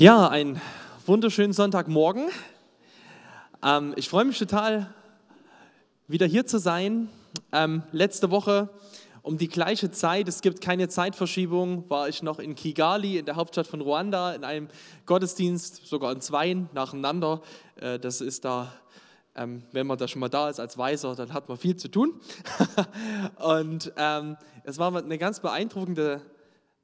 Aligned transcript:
Ja, 0.00 0.28
einen 0.28 0.58
wunderschönen 1.04 1.52
Sonntagmorgen. 1.52 2.30
Ähm, 3.62 3.92
ich 3.96 4.08
freue 4.08 4.24
mich 4.24 4.38
total, 4.38 4.94
wieder 6.08 6.24
hier 6.24 6.46
zu 6.46 6.58
sein. 6.58 7.10
Ähm, 7.52 7.82
letzte 7.92 8.30
Woche 8.30 8.70
um 9.20 9.36
die 9.36 9.48
gleiche 9.48 9.90
Zeit, 9.90 10.26
es 10.26 10.40
gibt 10.40 10.62
keine 10.62 10.88
Zeitverschiebung, 10.88 11.84
war 11.90 12.08
ich 12.08 12.22
noch 12.22 12.38
in 12.38 12.54
Kigali, 12.54 13.18
in 13.18 13.26
der 13.26 13.36
Hauptstadt 13.36 13.66
von 13.66 13.82
Ruanda, 13.82 14.32
in 14.32 14.42
einem 14.42 14.68
Gottesdienst, 15.04 15.86
sogar 15.86 16.12
in 16.12 16.22
zweien 16.22 16.70
nacheinander. 16.72 17.42
Äh, 17.76 17.98
das 17.98 18.22
ist 18.22 18.46
da, 18.46 18.72
ähm, 19.34 19.64
wenn 19.72 19.86
man 19.86 19.98
da 19.98 20.08
schon 20.08 20.20
mal 20.20 20.30
da 20.30 20.48
ist 20.48 20.60
als 20.60 20.78
Weiser, 20.78 21.14
dann 21.14 21.34
hat 21.34 21.46
man 21.50 21.58
viel 21.58 21.76
zu 21.76 21.88
tun. 21.88 22.18
Und 23.36 23.92
ähm, 23.98 24.38
es 24.64 24.78
war 24.78 24.96
eine 24.96 25.18
ganz 25.18 25.40
beeindruckende 25.40 26.22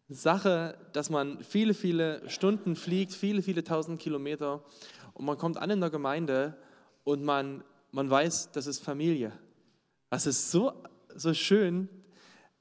Sache, 0.08 0.78
dass 0.92 1.10
man 1.10 1.42
viele, 1.42 1.74
viele 1.74 2.28
Stunden 2.28 2.76
fliegt, 2.76 3.12
viele, 3.12 3.42
viele 3.42 3.64
tausend 3.64 4.00
Kilometer 4.00 4.62
und 5.14 5.24
man 5.24 5.36
kommt 5.36 5.56
an 5.56 5.70
in 5.70 5.80
der 5.80 5.90
Gemeinde 5.90 6.56
und 7.04 7.24
man, 7.24 7.64
man 7.90 8.08
weiß, 8.08 8.52
das 8.52 8.66
ist 8.66 8.80
Familie. 8.80 9.32
Das 10.10 10.26
ist 10.26 10.50
so, 10.50 10.72
so 11.14 11.34
schön. 11.34 11.88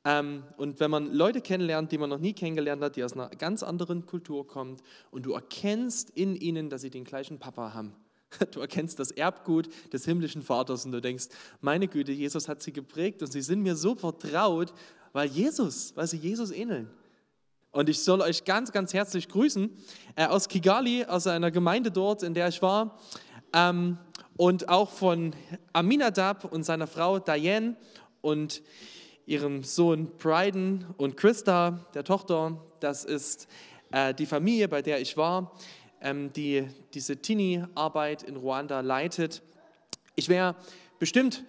Ähm, 0.04 0.44
und 0.58 0.80
wenn 0.80 0.90
man 0.90 1.14
Leute 1.14 1.42
kennenlernt, 1.42 1.92
die 1.92 1.98
man 1.98 2.10
noch 2.10 2.20
nie 2.20 2.34
kennengelernt 2.34 2.82
hat, 2.82 2.96
die 2.96 3.04
aus 3.04 3.14
einer 3.14 3.30
ganz 3.30 3.62
anderen 3.62 4.06
Kultur 4.06 4.48
kommen 4.48 4.78
und 5.12 5.26
du 5.26 5.34
erkennst 5.34 6.10
in 6.12 6.36
ihnen, 6.36 6.70
dass 6.70 6.82
sie 6.82 6.90
den 6.90 7.04
gleichen 7.04 7.40
Papa 7.40 7.74
haben. 7.74 7.94
Du 8.52 8.60
erkennst 8.60 9.00
das 9.00 9.12
Erbgut 9.12 9.70
des 9.94 10.04
himmlischen 10.06 10.42
Vaters 10.42 10.86
und 10.86 10.92
du 10.92 11.00
denkst, 11.00 11.28
meine 11.62 11.88
Güte, 11.88 12.12
Jesus 12.12 12.50
hat 12.50 12.62
sie 12.62 12.74
geprägt 12.74 13.22
und 13.22 13.32
sie 13.32 13.42
sind 13.42 13.62
mir 13.62 13.76
so 13.76 13.96
vertraut, 13.96 14.74
weil 15.14 15.30
Jesus, 15.30 15.96
weil 15.96 16.08
sie 16.08 16.18
Jesus 16.18 16.52
ähneln. 16.52 16.90
Und 17.76 17.90
ich 17.90 18.02
soll 18.06 18.22
euch 18.22 18.46
ganz, 18.46 18.72
ganz 18.72 18.94
herzlich 18.94 19.28
grüßen 19.28 19.70
äh, 20.16 20.28
aus 20.28 20.48
Kigali, 20.48 21.04
aus 21.04 21.28
einer 21.28 21.52
Gemeinde 21.52 21.92
dort, 21.92 22.24
in 22.24 22.34
der 22.34 22.48
ich 22.48 22.62
war. 22.62 22.98
Ähm, 23.52 23.98
und 24.38 24.70
auch 24.70 24.90
von 24.90 25.34
Aminadab 25.74 26.46
und 26.54 26.64
seiner 26.64 26.88
Frau 26.88 27.20
Diane 27.20 27.76
und 28.22 28.62
ihrem 29.26 29.66
Sohn 29.66 30.10
Bryden 30.18 30.86
und 30.96 31.18
Christa, 31.18 31.86
der 31.94 32.06
Tochter. 32.06 32.62
Das 32.80 33.04
ist 33.04 33.50
äh, 33.92 34.14
die 34.14 34.26
Familie, 34.26 34.70
bei 34.70 34.82
der 34.82 35.02
ich 35.02 35.18
war, 35.18 35.52
ähm, 36.00 36.32
die 36.32 36.70
diese 36.94 37.18
Teenie-Arbeit 37.18 38.24
in 38.24 38.38
Ruanda 38.38 38.80
leitet. 38.80 39.42
Ich 40.16 40.30
werde 40.30 40.58
bestimmt 40.98 41.44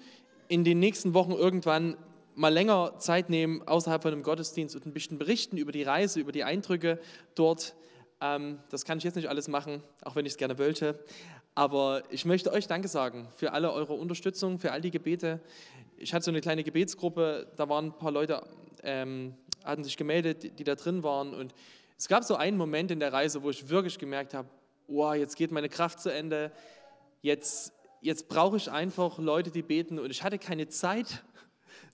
in 0.49 0.65
den 0.65 0.81
nächsten 0.81 1.15
Wochen 1.15 1.31
irgendwann 1.31 1.97
mal 2.37 2.53
länger 2.53 2.99
Zeit 2.99 3.31
nehmen 3.31 3.67
außerhalb 3.67 4.03
von 4.03 4.13
einem 4.13 4.23
Gottesdienst 4.23 4.77
und 4.77 4.87
ein 4.87 4.93
bisschen 4.93 5.19
berichten 5.19 5.57
über 5.57 5.73
die 5.73 5.83
Reise, 5.83 6.21
über 6.21 6.33
die 6.33 6.45
Eindrücke 6.45 7.01
dort. 7.35 7.75
Ähm, 8.21 8.61
das 8.71 8.85
kann 8.85 8.99
ich 8.99 9.05
jetzt 9.05 9.17
nicht 9.17 9.29
alles 9.29 9.49
machen, 9.49 9.83
auch 10.03 10.15
wenn 10.15 10.27
ich 10.27 10.33
es 10.33 10.39
gerne 10.39 10.59
wollte. 10.59 11.03
Aber 11.55 12.03
ich 12.11 12.27
möchte 12.27 12.53
euch 12.53 12.67
Danke 12.67 12.89
sagen 12.89 13.29
für 13.37 13.53
alle 13.53 13.73
eure 13.73 13.95
Unterstützung, 13.95 14.59
für 14.59 14.73
all 14.73 14.83
die 14.83 14.91
Gebete. 14.91 15.41
Ich 15.97 16.13
hatte 16.13 16.27
so 16.27 16.31
eine 16.31 16.43
kleine 16.43 16.63
Gebetsgruppe, 16.63 17.51
da 17.57 17.69
waren 17.71 17.87
ein 17.87 17.99
paar 17.99 18.13
Leute, 18.13 18.43
ähm, 18.83 19.35
hatten 19.65 19.83
sich 19.83 19.97
gemeldet, 19.97 20.43
die, 20.43 20.51
die 20.51 20.65
da 20.65 20.75
drin 20.75 21.03
waren. 21.03 21.33
Und 21.33 21.55
es 21.97 22.07
gab 22.09 22.23
so 22.23 22.37
einen 22.37 22.59
Moment 22.59 22.91
in 22.91 23.01
der 23.01 23.15
Reise, 23.15 23.43
wo 23.43 23.49
ich 23.49 23.71
wirklich 23.71 23.99
gemerkt 23.99 24.35
habe, 24.35 24.49
wow, 24.89 25.15
jetzt 25.15 25.37
geht 25.37 25.51
meine 25.51 25.71
Kraft 25.71 26.01
zu 26.01 26.13
Ende, 26.13 26.53
jetzt, 27.23 27.73
jetzt 28.03 28.29
brauche 28.29 28.59
ich 28.59 28.71
einfach 28.71 29.19
Leute, 29.19 29.51
die 29.51 29.63
beten. 29.63 29.99
Und 29.99 30.11
ich 30.11 30.23
hatte 30.23 30.39
keine 30.39 30.69
Zeit, 30.69 31.25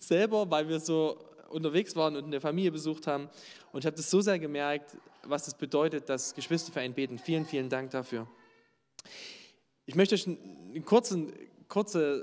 selber, 0.03 0.51
weil 0.51 0.69
wir 0.69 0.81
so 0.81 1.19
unterwegs 1.49 1.95
waren 1.97 2.17
und 2.17 2.25
eine 2.25 2.41
Familie 2.41 2.73
besucht 2.73 3.07
haben. 3.07 3.29
Und 3.73 3.81
ich 3.81 3.87
habe 3.87 3.97
das 3.97 4.11
so 4.11 4.21
sehr 4.21 4.39
gemerkt, 4.39 4.97
was 5.25 5.47
es 5.47 5.55
bedeutet, 5.55 6.09
dass 6.09 6.35
Geschwister 6.35 6.73
für 6.73 6.81
einen 6.81 6.95
beten. 6.95 7.19
Vielen, 7.19 7.47
vielen 7.47 7.69
Dank 7.69 7.91
dafür. 7.91 8.27
Ich 9.87 9.95
möchte 9.95 10.15
euch 10.15 10.27
einen 10.27 10.85
kurzen, 10.85 11.33
kurzen, 11.69 12.23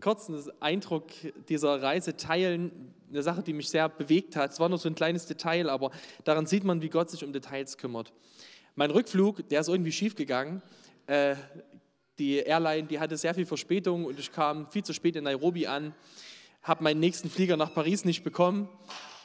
kurzen 0.00 0.50
Eindruck 0.60 1.06
dieser 1.48 1.82
Reise 1.82 2.16
teilen. 2.16 2.94
Eine 3.10 3.22
Sache, 3.22 3.42
die 3.42 3.52
mich 3.52 3.68
sehr 3.68 3.88
bewegt 3.88 4.36
hat. 4.36 4.52
Es 4.52 4.60
war 4.60 4.68
nur 4.68 4.78
so 4.78 4.88
ein 4.88 4.94
kleines 4.94 5.26
Detail, 5.26 5.68
aber 5.68 5.90
daran 6.24 6.46
sieht 6.46 6.64
man, 6.64 6.80
wie 6.82 6.88
Gott 6.88 7.10
sich 7.10 7.24
um 7.24 7.32
Details 7.32 7.76
kümmert. 7.76 8.12
Mein 8.74 8.90
Rückflug, 8.90 9.48
der 9.50 9.60
ist 9.60 9.68
irgendwie 9.68 9.92
schief 9.92 10.14
gegangen. 10.14 10.62
Äh, 11.06 11.36
die 12.18 12.36
Airline, 12.36 12.86
die 12.86 12.98
hatte 12.98 13.16
sehr 13.16 13.34
viel 13.34 13.46
Verspätung 13.46 14.04
und 14.04 14.18
ich 14.18 14.32
kam 14.32 14.70
viel 14.70 14.84
zu 14.84 14.92
spät 14.94 15.16
in 15.16 15.24
Nairobi 15.24 15.66
an 15.66 15.94
habe 16.62 16.84
meinen 16.84 17.00
nächsten 17.00 17.28
Flieger 17.28 17.56
nach 17.56 17.74
Paris 17.74 18.04
nicht 18.04 18.22
bekommen 18.22 18.68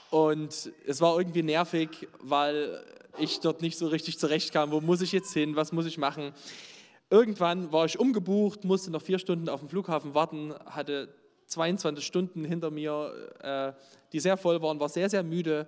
und 0.09 0.71
es 0.85 1.01
war 1.01 1.17
irgendwie 1.17 1.43
nervig, 1.43 2.07
weil 2.19 2.83
ich 3.19 3.39
dort 3.39 3.61
nicht 3.61 3.77
so 3.77 3.87
richtig 3.87 4.19
zurechtkam. 4.19 4.71
Wo 4.71 4.81
muss 4.81 5.01
ich 5.01 5.11
jetzt 5.11 5.33
hin? 5.33 5.55
Was 5.55 5.71
muss 5.71 5.85
ich 5.85 5.97
machen? 5.97 6.33
Irgendwann 7.09 7.71
war 7.71 7.85
ich 7.85 7.99
umgebucht, 7.99 8.63
musste 8.63 8.91
noch 8.91 9.01
vier 9.01 9.19
Stunden 9.19 9.49
auf 9.49 9.59
dem 9.59 9.69
Flughafen 9.69 10.13
warten, 10.13 10.53
hatte 10.65 11.13
22 11.45 12.05
Stunden 12.05 12.43
hinter 12.43 12.71
mir, 12.71 13.31
äh, 13.39 13.81
die 14.11 14.19
sehr 14.19 14.37
voll 14.37 14.61
waren, 14.61 14.79
war 14.79 14.89
sehr, 14.89 15.09
sehr 15.09 15.23
müde, 15.23 15.67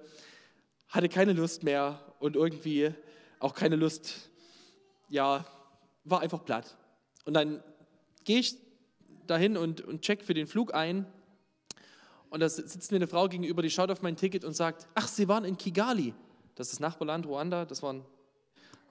hatte 0.90 1.08
keine 1.08 1.34
Lust 1.34 1.63
mehr 1.63 2.00
und 2.19 2.35
irgendwie 2.35 2.94
auch 3.40 3.53
keine 3.53 3.78
Lust, 3.78 4.29
ja, 5.08 5.46
war 6.03 6.22
einfach 6.22 6.44
platt. 6.44 6.75
Und 7.25 7.35
dann 7.35 7.63
gehe 8.25 8.40
ich 8.40 8.58
dahin 9.28 9.56
und, 9.56 9.81
und 9.81 10.02
check 10.02 10.24
für 10.24 10.34
den 10.34 10.47
Flug 10.47 10.74
ein 10.74 11.06
und 12.29 12.40
da 12.41 12.50
sitzt 12.50 12.91
mir 12.91 12.97
eine 12.97 13.07
Frau 13.07 13.28
gegenüber, 13.28 13.62
die 13.62 13.69
schaut 13.69 13.90
auf 13.90 14.01
mein 14.01 14.16
Ticket 14.16 14.45
und 14.45 14.56
sagt, 14.56 14.88
ach, 14.95 15.07
Sie 15.07 15.28
waren 15.28 15.45
in 15.45 15.57
Kigali. 15.57 16.13
Das 16.56 16.67
ist 16.67 16.73
das 16.73 16.79
Nachbarland 16.79 17.25
Ruanda, 17.25 17.66
das 17.66 17.81
waren, 17.81 18.03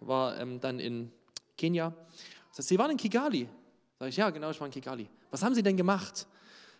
war 0.01 0.39
ähm, 0.41 0.61
dann 0.61 0.81
in 0.81 1.13
Kenia. 1.57 1.95
Sagt, 2.51 2.69
Sie 2.69 2.79
waren 2.79 2.91
in 2.91 2.97
Kigali. 2.97 3.49
Sag 3.99 4.09
ich, 4.09 4.17
ja, 4.17 4.31
genau, 4.31 4.51
ich 4.51 4.61
war 4.61 4.67
in 4.67 4.73
Kigali. 4.73 5.09
Was 5.31 5.43
haben 5.43 5.55
Sie 5.55 5.63
denn 5.63 5.77
gemacht? 5.77 6.27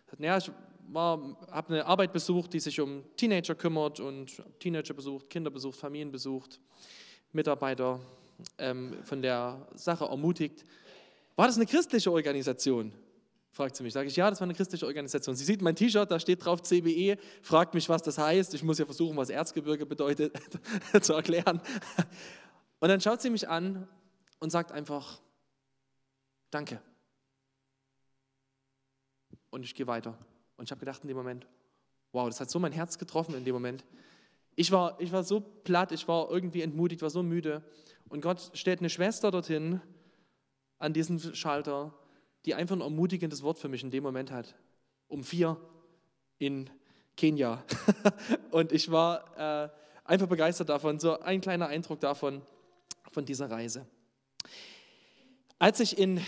Sagt, 0.07 0.19
naja, 0.19 0.37
ich 0.37 0.51
habe 0.93 1.67
eine 1.69 1.85
Arbeit 1.85 2.11
besucht, 2.11 2.53
die 2.53 2.59
sich 2.59 2.79
um 2.81 3.03
Teenager 3.15 3.55
kümmert 3.55 3.99
und 3.99 4.41
Teenager 4.59 4.93
besucht, 4.93 5.29
Kinder 5.29 5.51
besucht, 5.51 5.77
Familien 5.77 6.11
besucht, 6.11 6.59
Mitarbeiter 7.31 7.99
ähm, 8.57 8.97
von 9.03 9.21
der 9.21 9.67
Sache 9.75 10.05
ermutigt. 10.05 10.65
War 11.35 11.47
das 11.47 11.57
eine 11.57 11.65
christliche 11.65 12.11
Organisation? 12.11 12.91
Fragt 13.51 13.75
sie 13.75 13.83
mich. 13.83 13.93
Sage 13.93 14.07
ich, 14.07 14.15
ja, 14.15 14.29
das 14.29 14.39
war 14.39 14.45
eine 14.45 14.53
christliche 14.53 14.85
Organisation. 14.85 15.35
Sie 15.35 15.43
sieht 15.43 15.61
mein 15.61 15.75
T-Shirt, 15.75 16.09
da 16.09 16.19
steht 16.19 16.45
drauf 16.45 16.61
CBE, 16.61 17.17
fragt 17.41 17.73
mich, 17.73 17.89
was 17.89 18.01
das 18.01 18.17
heißt. 18.17 18.53
Ich 18.53 18.63
muss 18.63 18.77
ja 18.77 18.85
versuchen, 18.85 19.17
was 19.17 19.29
Erzgebirge 19.29 19.85
bedeutet, 19.85 20.33
zu 21.01 21.13
erklären. 21.13 21.61
Und 22.79 22.89
dann 22.89 23.01
schaut 23.01 23.21
sie 23.21 23.29
mich 23.29 23.47
an 23.47 23.87
und 24.39 24.51
sagt 24.51 24.71
einfach, 24.71 25.19
danke. 26.51 26.81
Und 29.49 29.63
ich 29.63 29.75
gehe 29.75 29.87
weiter. 29.87 30.17
Und 30.57 30.65
ich 30.65 30.71
habe 30.71 30.79
gedacht 30.79 31.01
in 31.03 31.07
dem 31.07 31.17
Moment, 31.17 31.47
wow, 32.11 32.27
das 32.27 32.39
hat 32.39 32.49
so 32.49 32.59
mein 32.59 32.71
Herz 32.71 32.97
getroffen 32.97 33.35
in 33.35 33.45
dem 33.45 33.53
Moment. 33.53 33.83
Ich 34.55 34.71
war, 34.71 34.99
ich 34.99 35.11
war 35.11 35.23
so 35.23 35.39
platt, 35.39 35.91
ich 35.91 36.07
war 36.07 36.29
irgendwie 36.29 36.61
entmutigt, 36.61 37.01
war 37.01 37.09
so 37.09 37.23
müde. 37.23 37.63
Und 38.09 38.21
Gott 38.21 38.51
stellt 38.53 38.79
eine 38.79 38.89
Schwester 38.89 39.31
dorthin 39.31 39.81
an 40.79 40.93
diesen 40.93 41.19
Schalter 41.35 41.93
die 42.45 42.55
einfach 42.55 42.75
ein 42.75 42.81
ermutigendes 42.81 43.43
Wort 43.43 43.57
für 43.57 43.67
mich 43.67 43.83
in 43.83 43.91
dem 43.91 44.03
Moment 44.03 44.31
hat. 44.31 44.55
Um 45.07 45.23
vier 45.23 45.57
in 46.37 46.69
Kenia. 47.17 47.63
und 48.51 48.71
ich 48.71 48.91
war 48.91 49.65
äh, 49.65 49.69
einfach 50.05 50.27
begeistert 50.27 50.69
davon, 50.69 50.99
so 50.99 51.19
ein 51.19 51.41
kleiner 51.41 51.67
Eindruck 51.67 51.99
davon, 51.99 52.41
von 53.11 53.25
dieser 53.25 53.49
Reise. 53.49 53.85
Als 55.57 55.79
ich 55.79 55.97
in, 55.97 56.21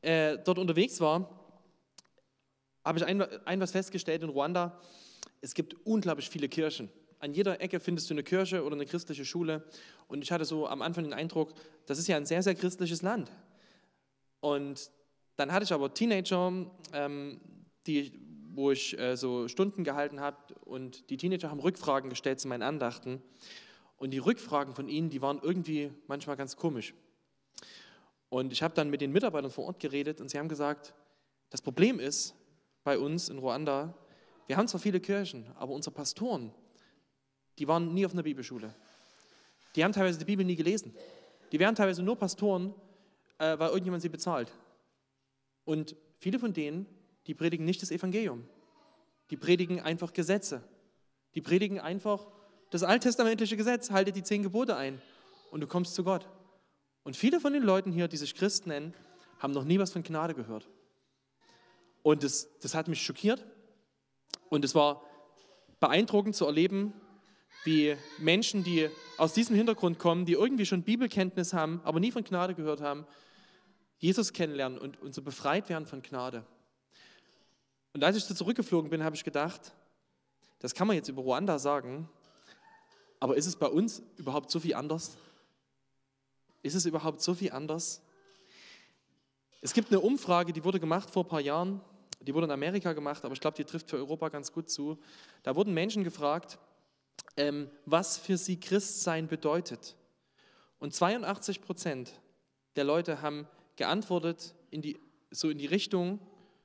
äh, 0.00 0.38
dort 0.38 0.58
unterwegs 0.58 1.00
war, 1.00 1.28
habe 2.84 2.98
ich 2.98 3.04
ein, 3.04 3.20
ein 3.20 3.60
was 3.60 3.72
festgestellt 3.72 4.22
in 4.22 4.30
Ruanda. 4.30 4.80
Es 5.40 5.54
gibt 5.54 5.76
unglaublich 5.84 6.30
viele 6.30 6.48
Kirchen. 6.48 6.88
An 7.20 7.34
jeder 7.34 7.60
Ecke 7.60 7.80
findest 7.80 8.08
du 8.08 8.14
eine 8.14 8.22
Kirche 8.22 8.64
oder 8.64 8.74
eine 8.74 8.86
christliche 8.86 9.24
Schule. 9.24 9.64
Und 10.06 10.22
ich 10.22 10.32
hatte 10.32 10.44
so 10.44 10.66
am 10.66 10.82
Anfang 10.82 11.04
den 11.04 11.12
Eindruck, 11.12 11.52
das 11.86 11.98
ist 11.98 12.06
ja 12.06 12.16
ein 12.16 12.26
sehr, 12.26 12.42
sehr 12.42 12.54
christliches 12.54 13.02
Land. 13.02 13.30
Und 14.40 14.90
dann 15.38 15.52
hatte 15.52 15.62
ich 15.62 15.72
aber 15.72 15.94
Teenager, 15.94 16.66
ähm, 16.92 17.40
die, 17.86 18.12
wo 18.54 18.72
ich 18.72 18.98
äh, 18.98 19.16
so 19.16 19.46
Stunden 19.46 19.84
gehalten 19.84 20.18
habe 20.18 20.36
und 20.64 21.08
die 21.10 21.16
Teenager 21.16 21.48
haben 21.48 21.60
Rückfragen 21.60 22.10
gestellt 22.10 22.40
zu 22.40 22.48
meinen 22.48 22.64
Andachten. 22.64 23.22
Und 23.98 24.10
die 24.10 24.18
Rückfragen 24.18 24.74
von 24.74 24.88
ihnen, 24.88 25.10
die 25.10 25.22
waren 25.22 25.38
irgendwie 25.40 25.92
manchmal 26.08 26.36
ganz 26.36 26.56
komisch. 26.56 26.92
Und 28.28 28.52
ich 28.52 28.64
habe 28.64 28.74
dann 28.74 28.90
mit 28.90 29.00
den 29.00 29.12
Mitarbeitern 29.12 29.52
vor 29.52 29.66
Ort 29.66 29.78
geredet 29.78 30.20
und 30.20 30.28
sie 30.28 30.38
haben 30.38 30.48
gesagt, 30.48 30.92
das 31.50 31.62
Problem 31.62 32.00
ist 32.00 32.34
bei 32.82 32.98
uns 32.98 33.28
in 33.28 33.38
Ruanda, 33.38 33.94
wir 34.48 34.56
haben 34.56 34.66
zwar 34.66 34.80
viele 34.80 34.98
Kirchen, 34.98 35.46
aber 35.54 35.72
unsere 35.72 35.94
Pastoren, 35.94 36.52
die 37.60 37.68
waren 37.68 37.94
nie 37.94 38.04
auf 38.04 38.12
einer 38.12 38.24
Bibelschule. 38.24 38.74
Die 39.76 39.84
haben 39.84 39.92
teilweise 39.92 40.18
die 40.18 40.24
Bibel 40.24 40.44
nie 40.44 40.56
gelesen. 40.56 40.96
Die 41.52 41.60
wären 41.60 41.76
teilweise 41.76 42.02
nur 42.02 42.16
Pastoren, 42.16 42.74
äh, 43.38 43.56
weil 43.56 43.68
irgendjemand 43.68 44.02
sie 44.02 44.08
bezahlt. 44.08 44.52
Und 45.68 45.96
viele 46.16 46.38
von 46.38 46.54
denen, 46.54 46.86
die 47.26 47.34
predigen 47.34 47.66
nicht 47.66 47.82
das 47.82 47.90
Evangelium. 47.90 48.48
Die 49.28 49.36
predigen 49.36 49.80
einfach 49.80 50.14
Gesetze. 50.14 50.66
Die 51.34 51.42
predigen 51.42 51.78
einfach 51.78 52.26
das 52.70 52.82
alttestamentliche 52.82 53.54
Gesetz, 53.54 53.90
halte 53.90 54.10
die 54.10 54.22
zehn 54.22 54.42
Gebote 54.42 54.78
ein 54.78 54.98
und 55.50 55.60
du 55.60 55.66
kommst 55.66 55.94
zu 55.94 56.04
Gott. 56.04 56.26
Und 57.02 57.18
viele 57.18 57.38
von 57.38 57.52
den 57.52 57.62
Leuten 57.62 57.92
hier, 57.92 58.08
die 58.08 58.16
sich 58.16 58.34
Christen 58.34 58.70
nennen, 58.70 58.94
haben 59.40 59.52
noch 59.52 59.64
nie 59.64 59.78
was 59.78 59.92
von 59.92 60.02
Gnade 60.02 60.32
gehört. 60.32 60.70
Und 62.02 62.22
das, 62.22 62.48
das 62.60 62.74
hat 62.74 62.88
mich 62.88 63.02
schockiert. 63.02 63.44
Und 64.48 64.64
es 64.64 64.74
war 64.74 65.02
beeindruckend 65.80 66.34
zu 66.34 66.46
erleben, 66.46 66.94
wie 67.64 67.94
Menschen, 68.16 68.64
die 68.64 68.88
aus 69.18 69.34
diesem 69.34 69.54
Hintergrund 69.54 69.98
kommen, 69.98 70.24
die 70.24 70.32
irgendwie 70.32 70.64
schon 70.64 70.82
Bibelkenntnis 70.82 71.52
haben, 71.52 71.82
aber 71.84 72.00
nie 72.00 72.10
von 72.10 72.24
Gnade 72.24 72.54
gehört 72.54 72.80
haben, 72.80 73.06
Jesus 73.98 74.32
kennenlernen 74.32 74.78
und, 74.78 75.00
und 75.00 75.14
so 75.14 75.22
befreit 75.22 75.68
werden 75.68 75.86
von 75.86 76.02
Gnade. 76.02 76.44
Und 77.92 78.04
als 78.04 78.16
ich 78.16 78.24
so 78.24 78.34
zurückgeflogen 78.34 78.90
bin, 78.90 79.02
habe 79.02 79.16
ich 79.16 79.24
gedacht, 79.24 79.72
das 80.60 80.74
kann 80.74 80.86
man 80.86 80.96
jetzt 80.96 81.08
über 81.08 81.22
Ruanda 81.22 81.58
sagen, 81.58 82.08
aber 83.20 83.36
ist 83.36 83.46
es 83.46 83.56
bei 83.56 83.66
uns 83.66 84.02
überhaupt 84.16 84.50
so 84.50 84.60
viel 84.60 84.74
anders? 84.74 85.16
Ist 86.62 86.74
es 86.74 86.86
überhaupt 86.86 87.20
so 87.20 87.34
viel 87.34 87.52
anders? 87.52 88.02
Es 89.60 89.72
gibt 89.72 89.90
eine 89.90 90.00
Umfrage, 90.00 90.52
die 90.52 90.62
wurde 90.62 90.78
gemacht 90.78 91.10
vor 91.10 91.24
ein 91.24 91.28
paar 91.28 91.40
Jahren, 91.40 91.80
die 92.20 92.34
wurde 92.34 92.46
in 92.46 92.52
Amerika 92.52 92.92
gemacht, 92.92 93.24
aber 93.24 93.34
ich 93.34 93.40
glaube, 93.40 93.56
die 93.56 93.64
trifft 93.64 93.90
für 93.90 93.96
Europa 93.96 94.28
ganz 94.28 94.52
gut 94.52 94.70
zu. 94.70 94.98
Da 95.42 95.56
wurden 95.56 95.74
Menschen 95.74 96.04
gefragt, 96.04 96.58
ähm, 97.36 97.68
was 97.84 98.18
für 98.18 98.36
sie 98.36 98.60
Christsein 98.60 99.26
bedeutet. 99.26 99.96
Und 100.78 100.94
82 100.94 101.60
Prozent 101.60 102.12
der 102.76 102.84
Leute 102.84 103.22
haben 103.22 103.48
geantwortet 103.78 104.54
in 104.70 104.82
die, 104.82 105.00
so 105.30 105.48
in 105.48 105.56
die 105.58 105.66
Richtung, 105.66 106.20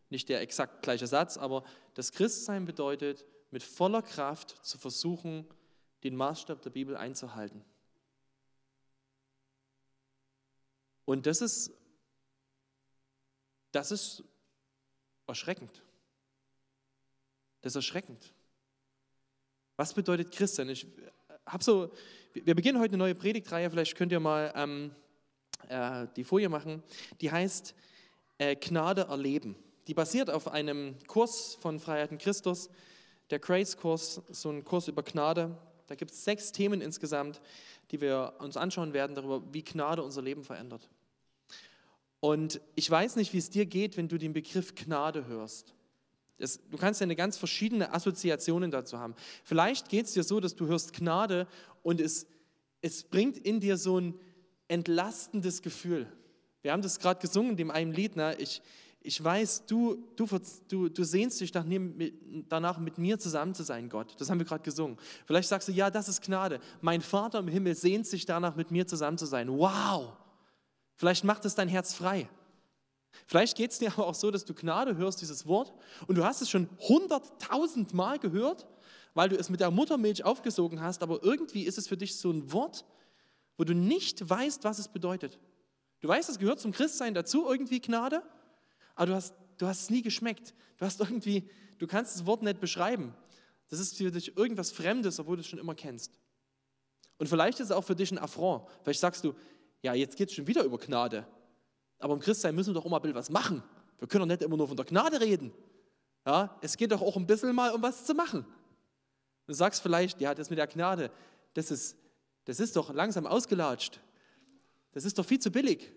nicht 0.10 0.28
der 0.30 0.42
exakt 0.42 0.82
gleiche 0.82 1.08
Satz, 1.08 1.38
aber 1.38 1.64
das 1.94 2.12
Christsein 2.12 2.66
bedeutet, 2.66 3.24
mit 3.52 3.64
voller 3.64 4.02
Kraft 4.02 4.66
zu 4.66 4.78
versuchen, 4.78 5.48
den 6.04 6.16
Maßstab 6.16 6.62
der 6.62 6.72
Bibel 6.72 6.98
einzuhalten. 6.98 7.64
Und 11.06 11.28
das 11.28 11.42
ist, 11.42 11.72
das 13.72 13.92
ist 13.92 14.24
erschreckend. 15.28 15.84
Das 17.62 17.74
ist 17.74 17.76
erschreckend. 17.76 18.34
Was 19.76 19.94
bedeutet 19.94 20.32
Christsein? 20.32 20.70
Ich 20.70 20.88
habe 21.46 21.64
so, 21.64 21.92
wir 22.34 22.56
beginnen 22.56 22.80
heute 22.80 22.92
eine 22.92 22.98
neue 22.98 23.16
Predigtreihe, 23.16 23.70
vielleicht 23.70 23.96
könnt 23.96 24.12
ihr 24.12 24.20
mal 24.20 24.52
ähm, 24.56 24.96
äh, 25.70 26.08
die 26.16 26.24
Folie 26.24 26.50
machen. 26.50 26.84
Die 27.22 27.32
heißt 27.32 27.76
äh, 28.38 28.56
Gnade 28.56 29.04
erleben. 29.04 29.56
Die 29.88 29.94
basiert 29.94 30.30
auf 30.30 30.48
einem 30.48 30.96
Kurs 31.08 31.56
von 31.56 31.80
Freiheiten 31.80 32.18
Christus, 32.18 32.70
der 33.30 33.40
Grace-Kurs, 33.40 34.22
so 34.30 34.50
ein 34.50 34.64
Kurs 34.64 34.88
über 34.88 35.04
Gnade. 35.04 35.58
Da 35.88 35.96
gibt 35.96 36.12
es 36.12 36.24
sechs 36.24 36.52
Themen 36.52 36.82
insgesamt, 36.82 37.42
die 37.92 38.00
wir 38.00 38.34
uns 38.40 38.56
anschauen 38.56 38.94
werden, 38.94 39.16
darüber, 39.16 39.44
wie 39.54 39.64
Gnade 39.64 40.04
unser 40.04 40.22
Leben 40.22 40.44
verändert. 40.44 40.90
Und 42.20 42.62
ich 42.76 42.90
weiß 42.90 43.18
nicht, 43.18 43.34
wie 43.34 43.38
es 43.38 43.50
dir 43.50 43.66
geht, 43.66 43.98
wenn 43.98 44.08
du 44.08 44.18
den 44.18 44.32
Begriff 44.32 44.76
Gnade 44.76 45.28
hörst. 45.28 45.74
Das, 46.38 46.62
du 46.70 46.78
kannst 46.78 47.02
ja 47.02 47.06
eine 47.06 47.18
ganz 47.18 47.38
verschiedene 47.38 47.94
Assoziationen 47.94 48.72
dazu 48.72 48.98
haben. 48.98 49.16
Vielleicht 49.44 49.90
geht 49.90 50.06
es 50.06 50.14
dir 50.14 50.24
so, 50.24 50.40
dass 50.40 50.56
du 50.56 50.68
hörst 50.68 50.94
Gnade 50.94 51.48
und 51.84 52.00
es, 52.00 52.26
es 52.82 53.04
bringt 53.04 53.38
in 53.38 53.60
dir 53.60 53.78
so 53.78 54.00
ein 54.00 54.20
entlastendes 54.68 55.62
Gefühl. 55.62 56.08
Wir 56.62 56.72
haben 56.72 56.82
das 56.82 57.00
gerade 57.00 57.20
gesungen 57.20 57.52
in 57.52 57.58
dem 57.58 57.72
einen 57.72 57.92
Lied. 57.92 58.16
Ne? 58.16 58.36
Ich, 58.40 58.62
ich 59.02 59.22
weiß, 59.22 59.66
du, 59.66 59.98
du, 60.16 60.26
du, 60.70 60.90
du 60.90 61.04
sehnst 61.04 61.42
dich 61.42 61.52
danach, 61.52 62.78
mit 62.80 62.98
mir 62.98 63.20
zusammen 63.20 63.54
zu 63.54 63.64
sein, 63.64 63.90
Gott. 63.90 64.16
Das 64.18 64.30
haben 64.30 64.40
wir 64.40 64.46
gerade 64.46 64.64
gesungen. 64.64 64.98
Vielleicht 65.26 65.50
sagst 65.50 65.68
du, 65.68 65.74
ja, 65.74 65.90
das 65.90 66.08
ist 66.08 66.22
Gnade. 66.22 66.60
Mein 66.82 67.02
Vater 67.02 67.40
im 67.40 67.50
Himmel 67.50 67.76
sehnt 67.76 68.08
sich 68.08 68.26
danach, 68.26 68.56
mit 68.56 68.72
mir 68.72 68.88
zusammen 68.88 69.18
zu 69.18 69.26
sein. 69.26 69.50
Wow! 69.50 70.14
Vielleicht 70.96 71.26
macht 71.26 71.44
es 71.44 71.54
dein 71.54 71.68
Herz 71.68 71.94
frei. 71.94 72.30
Vielleicht 73.28 73.58
geht 73.58 73.72
es 73.72 73.80
dir 73.80 73.92
aber 73.94 74.08
auch 74.08 74.16
so, 74.16 74.32
dass 74.32 74.46
du 74.46 74.54
Gnade 74.54 74.96
hörst, 74.96 75.22
dieses 75.22 75.46
Wort, 75.46 75.74
und 76.08 76.18
du 76.18 76.24
hast 76.24 76.42
es 76.42 76.50
schon 76.50 76.70
hunderttausend 76.80 77.94
Mal 77.94 78.20
gehört, 78.20 78.66
weil 79.14 79.30
du 79.30 79.36
es 79.36 79.50
mit 79.50 79.60
der 79.60 79.70
Muttermilch 79.70 80.24
aufgesogen 80.24 80.82
hast, 80.82 81.04
aber 81.04 81.22
irgendwie 81.24 81.64
ist 81.64 81.78
es 81.78 81.88
für 81.88 81.98
dich 81.98 82.16
so 82.16 82.32
ein 82.32 82.52
Wort, 82.52 82.86
wo 83.58 83.64
du 83.64 83.74
nicht 83.74 84.28
weißt, 84.30 84.64
was 84.64 84.80
es 84.80 84.88
bedeutet. 84.88 85.40
Du 86.00 86.08
weißt, 86.08 86.30
es 86.30 86.40
gehört 86.40 86.60
zum 86.60 86.72
Christsein 86.72 87.14
dazu, 87.14 87.50
irgendwie 87.50 87.80
Gnade, 87.80 88.24
aber 88.96 89.08
du 89.08 89.16
hast, 89.16 89.34
du 89.58 89.68
hast 89.68 89.84
es 89.84 89.90
nie 89.90 90.02
geschmeckt. 90.02 90.54
Du 90.78 90.86
hast 90.86 91.00
irgendwie, 91.00 91.50
du 91.78 91.88
kannst 91.88 92.16
das 92.16 92.26
Wort 92.26 92.44
nicht 92.44 92.60
beschreiben. 92.60 93.16
Das 93.70 93.80
ist 93.80 93.98
für 93.98 94.12
dich 94.12 94.36
irgendwas 94.38 94.72
Fremdes, 94.72 95.20
obwohl 95.20 95.38
du 95.38 95.42
es 95.42 95.48
schon 95.48 95.60
immer 95.60 95.76
kennst. 95.76 96.20
Und 97.18 97.28
vielleicht 97.28 97.60
ist 97.60 97.68
es 97.68 97.72
auch 97.72 97.84
für 97.84 97.96
dich 97.96 98.12
ein 98.12 98.18
Affront. 98.18 98.68
Vielleicht 98.82 99.00
sagst 99.00 99.24
du, 99.24 99.34
ja, 99.82 99.94
jetzt 99.94 100.18
geht 100.18 100.30
es 100.30 100.36
schon 100.36 100.48
wieder 100.48 100.64
über 100.64 100.78
Gnade. 100.78 101.26
Aber 102.00 102.14
im 102.14 102.20
Christsein 102.20 102.54
müssen 102.56 102.72
wir 102.72 102.74
doch 102.76 102.86
immer 102.86 102.98
ein 102.98 103.02
bisschen 103.02 103.16
was 103.16 103.30
machen. 103.30 103.64
Wir 104.00 104.08
können 104.08 104.28
doch 104.28 104.36
nicht 104.36 104.42
immer 104.42 104.58
nur 104.58 104.68
von 104.68 104.76
der 104.76 104.86
Gnade 104.86 105.22
reden. 105.22 105.54
Ja, 106.26 106.58
es 106.62 106.76
geht 106.76 106.92
doch 106.92 107.02
auch 107.02 107.16
ein 107.16 107.26
bisschen 107.26 107.56
mal 107.56 107.72
um 107.72 107.82
was 107.82 108.06
zu 108.06 108.14
machen. 108.14 108.46
Du 109.46 109.54
sagst 109.54 109.82
vielleicht, 109.82 110.20
ja, 110.22 110.34
das 110.34 110.50
mit 110.50 110.60
der 110.60 110.68
Gnade, 110.68 111.12
das 111.54 111.72
ist, 111.72 111.98
das 112.46 112.60
ist 112.60 112.76
doch 112.76 112.94
langsam 112.94 113.26
ausgelatscht. 113.26 114.00
Das 114.92 115.06
ist 115.06 115.18
doch 115.18 115.26
viel 115.26 115.40
zu 115.40 115.52
billig. 115.52 115.92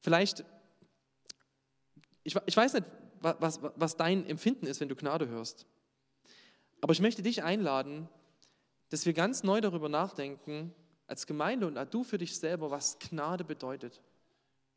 Vielleicht, 0.00 0.44
ich, 2.22 2.36
ich 2.46 2.56
weiß 2.56 2.74
nicht, 2.74 2.86
was, 3.20 3.60
was 3.62 3.96
dein 3.96 4.26
Empfinden 4.26 4.66
ist, 4.66 4.80
wenn 4.80 4.88
du 4.88 4.96
Gnade 4.96 5.28
hörst. 5.28 5.66
Aber 6.80 6.92
ich 6.92 7.00
möchte 7.00 7.22
dich 7.22 7.42
einladen, 7.42 8.08
dass 8.90 9.06
wir 9.06 9.14
ganz 9.14 9.42
neu 9.42 9.60
darüber 9.60 9.88
nachdenken, 9.88 10.74
als 11.06 11.26
Gemeinde 11.26 11.66
und 11.66 11.76
du 11.92 12.04
für 12.04 12.18
dich 12.18 12.38
selber, 12.38 12.70
was 12.70 12.98
Gnade 12.98 13.44
bedeutet. 13.44 14.02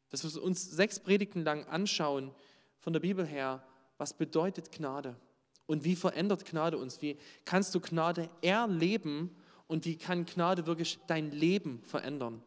Dass 0.10 0.24
wir 0.24 0.42
uns 0.42 0.72
sechs 0.72 1.00
Predigten 1.00 1.44
lang 1.44 1.66
anschauen 1.66 2.34
von 2.80 2.94
der 2.94 3.02
Bibel 3.02 3.26
her, 3.26 3.66
was 3.98 4.14
bedeutet 4.14 4.72
Gnade 4.72 5.16
und 5.68 5.84
wie 5.84 5.96
verändert 5.96 6.46
Gnade 6.46 6.78
uns? 6.78 7.02
Wie 7.02 7.18
kannst 7.46 7.76
du 7.76 7.80
Gnade 7.80 8.30
erleben 8.42 9.36
und 9.68 9.86
wie 9.86 9.98
kann 9.98 10.26
Gnade 10.26 10.66
wirklich 10.66 11.00
dein 11.08 11.32
Leben 11.32 11.82
verändern? 11.84 12.42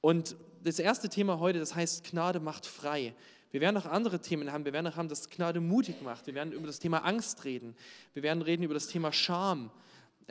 Und 0.00 0.36
das 0.64 0.78
erste 0.78 1.08
Thema 1.08 1.38
heute, 1.40 1.58
das 1.58 1.74
heißt, 1.74 2.04
Gnade 2.04 2.40
macht 2.40 2.66
frei. 2.66 3.14
Wir 3.50 3.60
werden 3.60 3.74
noch 3.74 3.86
andere 3.86 4.20
Themen 4.20 4.52
haben. 4.52 4.64
Wir 4.64 4.72
werden 4.72 4.86
noch 4.86 4.96
haben, 4.96 5.08
dass 5.08 5.28
Gnade 5.28 5.60
mutig 5.60 6.02
macht. 6.02 6.26
Wir 6.26 6.34
werden 6.34 6.52
über 6.52 6.66
das 6.66 6.78
Thema 6.78 7.04
Angst 7.04 7.44
reden. 7.44 7.74
Wir 8.14 8.22
werden 8.22 8.42
reden 8.42 8.62
über 8.62 8.74
das 8.74 8.86
Thema 8.86 9.12
Scham. 9.12 9.70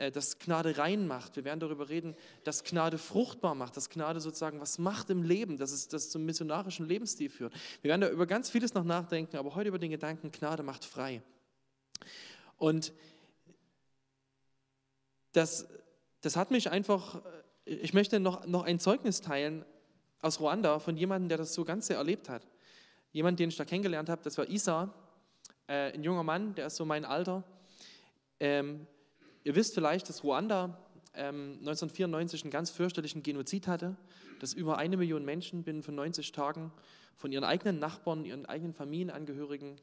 Äh, 0.00 0.10
dass 0.10 0.38
Gnade 0.38 0.78
rein 0.78 1.06
macht. 1.06 1.36
Wir 1.36 1.44
werden 1.44 1.60
darüber 1.60 1.90
reden, 1.90 2.14
dass 2.44 2.64
Gnade 2.64 2.96
fruchtbar 2.96 3.54
macht, 3.54 3.76
dass 3.76 3.90
Gnade 3.90 4.20
sozusagen 4.20 4.58
was 4.58 4.78
macht 4.78 5.10
im 5.10 5.22
Leben, 5.22 5.58
dass 5.58 5.72
es 5.72 5.88
das 5.88 6.08
zum 6.08 6.24
missionarischen 6.24 6.88
Lebensstil 6.88 7.28
führt. 7.28 7.52
Wir 7.82 7.90
werden 7.90 8.00
da 8.00 8.08
über 8.08 8.26
ganz 8.26 8.48
vieles 8.48 8.72
noch 8.72 8.84
nachdenken, 8.84 9.36
aber 9.36 9.54
heute 9.54 9.68
über 9.68 9.78
den 9.78 9.90
Gedanken, 9.90 10.32
Gnade 10.32 10.62
macht 10.62 10.86
frei. 10.86 11.22
Und 12.58 12.92
das, 15.32 15.66
das 16.20 16.36
hat 16.36 16.50
mich 16.50 16.70
einfach, 16.70 17.22
ich 17.64 17.94
möchte 17.94 18.20
noch, 18.20 18.46
noch 18.46 18.64
ein 18.64 18.78
Zeugnis 18.78 19.20
teilen 19.20 19.64
aus 20.22 20.40
Ruanda 20.40 20.78
von 20.78 20.96
jemandem, 20.96 21.28
der 21.28 21.38
das 21.38 21.54
so 21.54 21.64
ganz 21.64 21.86
sehr 21.86 21.96
erlebt 21.96 22.28
hat. 22.28 22.46
Jemand, 23.12 23.38
den 23.38 23.48
ich 23.48 23.56
da 23.56 23.64
kennengelernt 23.64 24.08
habe, 24.08 24.22
das 24.22 24.36
war 24.38 24.48
Isa, 24.48 24.92
äh, 25.66 25.92
ein 25.92 26.02
junger 26.02 26.22
Mann, 26.22 26.54
der 26.54 26.66
ist 26.66 26.76
so 26.76 26.84
mein 26.84 27.04
Alter. 27.04 27.42
Ähm, 28.38 28.86
Ihr 29.42 29.54
wisst 29.54 29.74
vielleicht, 29.74 30.08
dass 30.08 30.22
Ruanda 30.22 30.78
ähm, 31.14 31.56
1994 31.60 32.42
einen 32.42 32.50
ganz 32.50 32.70
fürchterlichen 32.70 33.22
Genozid 33.22 33.66
hatte, 33.66 33.96
dass 34.38 34.52
über 34.52 34.76
eine 34.76 34.98
Million 34.98 35.24
Menschen 35.24 35.62
binnen 35.64 35.82
von 35.82 35.94
90 35.94 36.32
Tagen 36.32 36.72
von 37.16 37.32
ihren 37.32 37.44
eigenen 37.44 37.78
Nachbarn, 37.78 38.24
ihren 38.24 38.44
eigenen 38.46 38.74
Familienangehörigen 38.74 39.80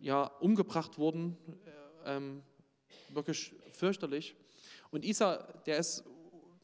ja, 0.00 0.24
umgebracht 0.40 0.98
wurden. 0.98 1.36
Äh, 2.04 2.16
ähm, 2.16 2.42
wirklich 3.10 3.54
fürchterlich. 3.72 4.36
Und 4.90 5.04
Isa, 5.04 5.36
der 5.66 5.78
ist 5.78 6.04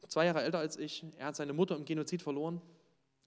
zwei 0.08 0.26
Jahre 0.26 0.42
älter 0.42 0.58
als 0.58 0.76
ich, 0.76 1.04
er 1.18 1.26
hat 1.26 1.36
seine 1.36 1.52
Mutter 1.52 1.76
im 1.76 1.84
Genozid 1.84 2.22
verloren 2.22 2.60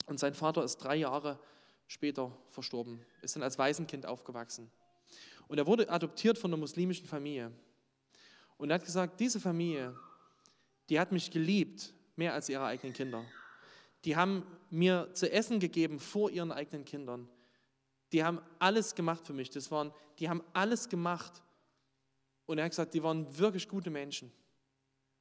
und 0.06 0.20
sein 0.20 0.34
Vater 0.34 0.64
ist 0.64 0.78
drei 0.78 0.96
Jahre 0.96 1.40
später 1.88 2.32
verstorben, 2.50 3.06
ist 3.22 3.36
dann 3.36 3.44
als 3.44 3.58
Waisenkind 3.58 4.06
aufgewachsen. 4.06 4.70
Und 5.48 5.58
er 5.58 5.68
wurde 5.68 5.90
adoptiert 5.90 6.38
von 6.38 6.52
einer 6.52 6.60
muslimischen 6.60 7.08
Familie. 7.08 7.52
Und 8.58 8.70
er 8.70 8.76
hat 8.76 8.86
gesagt, 8.86 9.20
diese 9.20 9.40
Familie, 9.40 9.96
die 10.90 11.00
hat 11.00 11.12
mich 11.12 11.32
geliebt, 11.32 11.94
mehr 12.16 12.34
als 12.34 12.50
ihre 12.50 12.66
eigenen 12.66 12.94
Kinder. 12.94 13.24
Die 14.04 14.16
haben 14.16 14.44
mir 14.70 15.10
zu 15.14 15.32
essen 15.32 15.60
gegeben 15.60 16.00
vor 16.00 16.30
ihren 16.30 16.52
eigenen 16.52 16.84
Kindern. 16.84 17.30
Die 18.12 18.24
haben 18.24 18.40
alles 18.60 18.96
gemacht 18.96 19.26
für 19.26 19.34
mich. 19.34 19.50
Das 19.50 19.72
waren, 19.72 19.94
die 20.20 20.30
haben 20.30 20.44
alles 20.54 20.90
gemacht. 20.90 21.42
Und 22.46 22.58
er 22.58 22.66
hat 22.66 22.72
gesagt, 22.72 22.94
die 22.94 23.04
waren 23.04 23.38
wirklich 23.38 23.68
gute 23.68 23.90
Menschen. 23.90 24.32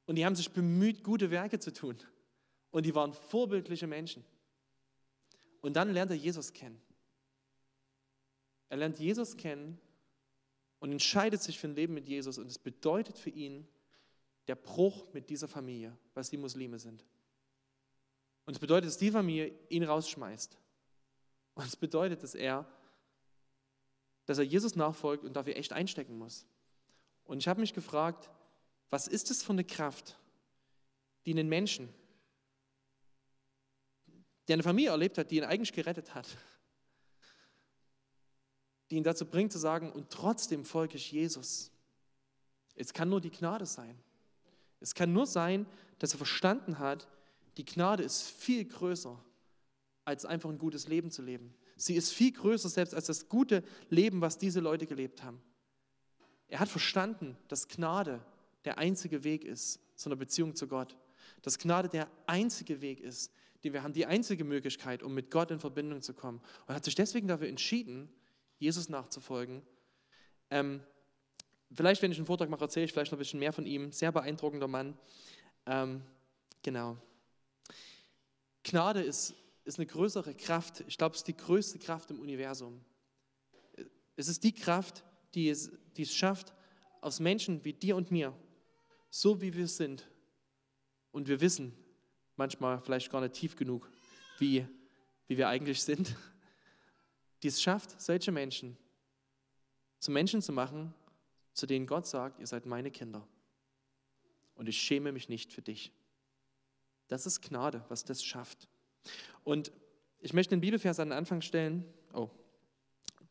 Und 0.05 0.15
die 0.15 0.25
haben 0.25 0.35
sich 0.35 0.51
bemüht, 0.51 1.03
gute 1.03 1.29
Werke 1.31 1.59
zu 1.59 1.73
tun. 1.73 1.97
Und 2.71 2.85
die 2.85 2.95
waren 2.95 3.13
vorbildliche 3.13 3.87
Menschen. 3.87 4.23
Und 5.61 5.73
dann 5.73 5.91
lernt 5.91 6.11
er 6.11 6.17
Jesus 6.17 6.53
kennen. 6.53 6.81
Er 8.69 8.77
lernt 8.77 8.99
Jesus 8.99 9.35
kennen 9.35 9.79
und 10.79 10.91
entscheidet 10.91 11.41
sich 11.41 11.59
für 11.59 11.67
ein 11.67 11.75
Leben 11.75 11.93
mit 11.93 12.07
Jesus. 12.07 12.37
Und 12.37 12.47
es 12.47 12.57
bedeutet 12.57 13.17
für 13.17 13.29
ihn, 13.29 13.67
der 14.47 14.55
Bruch 14.55 15.11
mit 15.13 15.29
dieser 15.29 15.47
Familie, 15.47 15.97
weil 16.13 16.23
sie 16.23 16.37
Muslime 16.37 16.79
sind. 16.79 17.05
Und 18.45 18.53
es 18.53 18.59
bedeutet, 18.59 18.87
dass 18.87 18.97
die 18.97 19.11
Familie 19.11 19.53
ihn 19.67 19.83
rausschmeißt. 19.83 20.57
Und 21.57 21.65
es 21.65 21.75
bedeutet, 21.75 22.21
dass 22.21 22.35
er, 22.35 22.67
dass 24.27 24.37
er 24.37 24.43
Jesus 24.43 24.75
nachfolgt 24.75 25.23
und 25.23 25.33
dafür 25.33 25.55
echt 25.55 25.73
einstecken 25.73 26.15
muss. 26.15 26.45
Und 27.25 27.39
ich 27.39 27.47
habe 27.47 27.61
mich 27.61 27.73
gefragt, 27.73 28.29
was 28.91 29.07
ist 29.07 29.31
es 29.31 29.41
für 29.41 29.53
eine 29.53 29.63
Kraft, 29.63 30.19
die 31.25 31.31
einen 31.31 31.49
Menschen, 31.49 31.89
der 34.47 34.53
eine 34.53 34.61
Familie 34.63 34.91
erlebt 34.91 35.17
hat, 35.17 35.31
die 35.31 35.37
ihn 35.37 35.45
eigentlich 35.45 35.73
gerettet 35.73 36.13
hat, 36.13 36.27
die 38.91 38.97
ihn 38.97 39.03
dazu 39.03 39.25
bringt 39.25 39.51
zu 39.51 39.57
sagen, 39.57 39.91
und 39.91 40.11
trotzdem 40.11 40.63
folge 40.63 40.97
ich 40.97 41.11
Jesus. 41.11 41.71
Es 42.75 42.93
kann 42.93 43.09
nur 43.09 43.19
die 43.19 43.31
Gnade 43.31 43.65
sein. 43.65 43.99
Es 44.79 44.93
kann 44.93 45.11
nur 45.11 45.25
sein, 45.25 45.65
dass 45.97 46.13
er 46.13 46.17
verstanden 46.17 46.77
hat, 46.77 47.07
die 47.57 47.65
Gnade 47.65 48.03
ist 48.03 48.21
viel 48.21 48.63
größer, 48.63 49.19
als 50.07 50.23
einfach 50.23 50.49
ein 50.49 50.57
gutes 50.57 50.87
Leben 50.87 51.11
zu 51.11 51.21
leben. 51.21 51.53
Sie 51.75 51.95
ist 51.95 52.13
viel 52.13 52.31
größer 52.31 52.69
selbst 52.69 52.95
als 52.95 53.07
das 53.07 53.27
gute 53.27 53.61
Leben, 53.89 54.21
was 54.21 54.37
diese 54.37 54.61
Leute 54.61 54.87
gelebt 54.87 55.21
haben. 55.21 55.41
Er 56.47 56.61
hat 56.61 56.69
verstanden, 56.69 57.37
dass 57.49 57.67
Gnade 57.67 58.23
der 58.63 58.77
einzige 58.77 59.25
Weg 59.25 59.43
ist 59.43 59.81
zu 59.97 60.07
einer 60.07 60.15
Beziehung 60.15 60.55
zu 60.55 60.65
Gott. 60.67 60.95
Dass 61.41 61.59
Gnade 61.59 61.89
der 61.89 62.09
einzige 62.25 62.79
Weg 62.79 63.01
ist, 63.01 63.33
den 63.65 63.73
wir 63.73 63.83
haben, 63.83 63.91
die 63.91 64.05
einzige 64.05 64.45
Möglichkeit, 64.45 65.03
um 65.03 65.13
mit 65.13 65.29
Gott 65.29 65.51
in 65.51 65.59
Verbindung 65.59 66.01
zu 66.01 66.13
kommen. 66.13 66.39
Und 66.67 66.73
hat 66.73 66.85
sich 66.85 66.95
deswegen 66.95 67.27
dafür 67.27 67.49
entschieden, 67.49 68.07
Jesus 68.59 68.87
nachzufolgen. 68.87 69.61
Ähm, 70.49 70.81
vielleicht, 71.73 72.01
wenn 72.01 72.13
ich 72.13 72.17
einen 72.17 72.27
Vortrag 72.27 72.49
mache, 72.49 72.63
erzähle 72.63 72.85
ich 72.85 72.93
vielleicht 72.93 73.11
noch 73.11 73.17
ein 73.17 73.19
bisschen 73.19 73.41
mehr 73.41 73.51
von 73.51 73.65
ihm. 73.65 73.91
Sehr 73.91 74.13
beeindruckender 74.13 74.69
Mann. 74.69 74.97
Ähm, 75.65 76.01
genau. 76.63 76.95
Gnade 78.63 79.01
ist, 79.01 79.35
ist 79.67 79.79
eine 79.79 79.85
größere 79.85 80.33
Kraft. 80.33 80.83
Ich 80.87 80.97
glaube, 80.97 81.13
es 81.13 81.19
ist 81.19 81.27
die 81.27 81.37
größte 81.37 81.79
Kraft 81.79 82.09
im 82.11 82.19
Universum. 82.19 82.83
Es 84.15 84.27
ist 84.27 84.43
die 84.43 84.53
Kraft, 84.53 85.03
die 85.33 85.49
es, 85.49 85.71
die 85.95 86.03
es 86.03 86.13
schafft, 86.13 86.53
aus 87.01 87.19
Menschen 87.19 87.63
wie 87.63 87.73
dir 87.73 87.95
und 87.95 88.09
mir, 88.09 88.33
so 89.09 89.41
wie 89.41 89.53
wir 89.53 89.67
sind, 89.67 90.09
und 91.11 91.27
wir 91.27 91.41
wissen 91.41 91.73
manchmal 92.35 92.79
vielleicht 92.79 93.11
gar 93.11 93.21
nicht 93.21 93.33
tief 93.33 93.55
genug, 93.55 93.89
wie, 94.37 94.67
wie 95.27 95.37
wir 95.37 95.47
eigentlich 95.47 95.81
sind, 95.81 96.15
die 97.43 97.47
es 97.47 97.61
schafft, 97.61 97.99
solche 97.99 98.31
Menschen 98.31 98.77
zu 99.99 100.11
Menschen 100.11 100.41
zu 100.41 100.51
machen, 100.51 100.93
zu 101.53 101.65
denen 101.65 101.87
Gott 101.87 102.05
sagt, 102.05 102.39
ihr 102.39 102.47
seid 102.47 102.65
meine 102.65 102.91
Kinder. 102.91 103.27
Und 104.53 104.69
ich 104.69 104.79
schäme 104.79 105.11
mich 105.11 105.27
nicht 105.27 105.51
für 105.51 105.61
dich. 105.61 105.91
Das 107.07 107.25
ist 107.25 107.41
Gnade, 107.41 107.83
was 107.89 108.03
das 108.03 108.23
schafft. 108.23 108.67
Und 109.43 109.71
ich 110.19 110.33
möchte 110.33 110.53
einen 110.53 110.61
Bibelvers 110.61 110.99
an 110.99 111.09
den 111.09 111.17
Anfang 111.17 111.41
stellen. 111.41 111.85
Oh, 112.13 112.29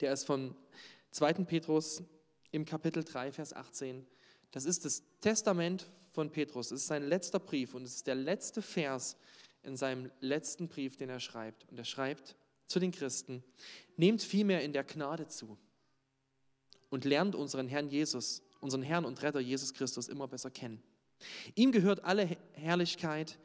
der 0.01 0.13
ist 0.13 0.25
von 0.25 0.55
2. 1.11 1.33
Petrus 1.45 2.03
im 2.51 2.65
Kapitel 2.65 3.05
3, 3.05 3.33
Vers 3.33 3.53
18. 3.53 4.07
Das 4.51 4.65
ist 4.65 4.85
das 4.85 5.03
Testament 5.21 5.87
von 6.13 6.31
Petrus. 6.31 6.71
Es 6.71 6.83
ist 6.83 6.87
sein 6.87 7.03
letzter 7.03 7.39
Brief 7.39 7.75
und 7.75 7.83
es 7.83 7.97
ist 7.97 8.07
der 8.07 8.15
letzte 8.15 8.63
Vers 8.63 9.17
in 9.63 9.77
seinem 9.77 10.11
letzten 10.21 10.69
Brief, 10.69 10.97
den 10.97 11.11
er 11.11 11.21
schreibt. 11.21 11.67
Und 11.71 11.79
er 11.79 11.85
schreibt 11.85 12.37
zu 12.67 12.79
den 12.79 12.93
Christen, 12.93 13.43
nehmt 13.97 14.23
vielmehr 14.23 14.63
in 14.63 14.73
der 14.73 14.85
Gnade 14.85 15.29
zu 15.29 15.59
und 16.89 17.05
lernt 17.05 17.35
unseren 17.35 17.69
Herrn 17.69 17.89
Jesus, 17.89 18.43
unseren 18.61 18.83
Herrn 18.83 19.05
und 19.05 19.23
Retter 19.23 19.41
Jesus 19.41 19.75
Christus 19.75 20.09
immer 20.09 20.29
besser 20.29 20.51
kennen. 20.51 20.83
Ihm 21.55 21.73
gehört 21.73 22.05
alle 22.05 22.37
Herrlichkeit 22.53 23.39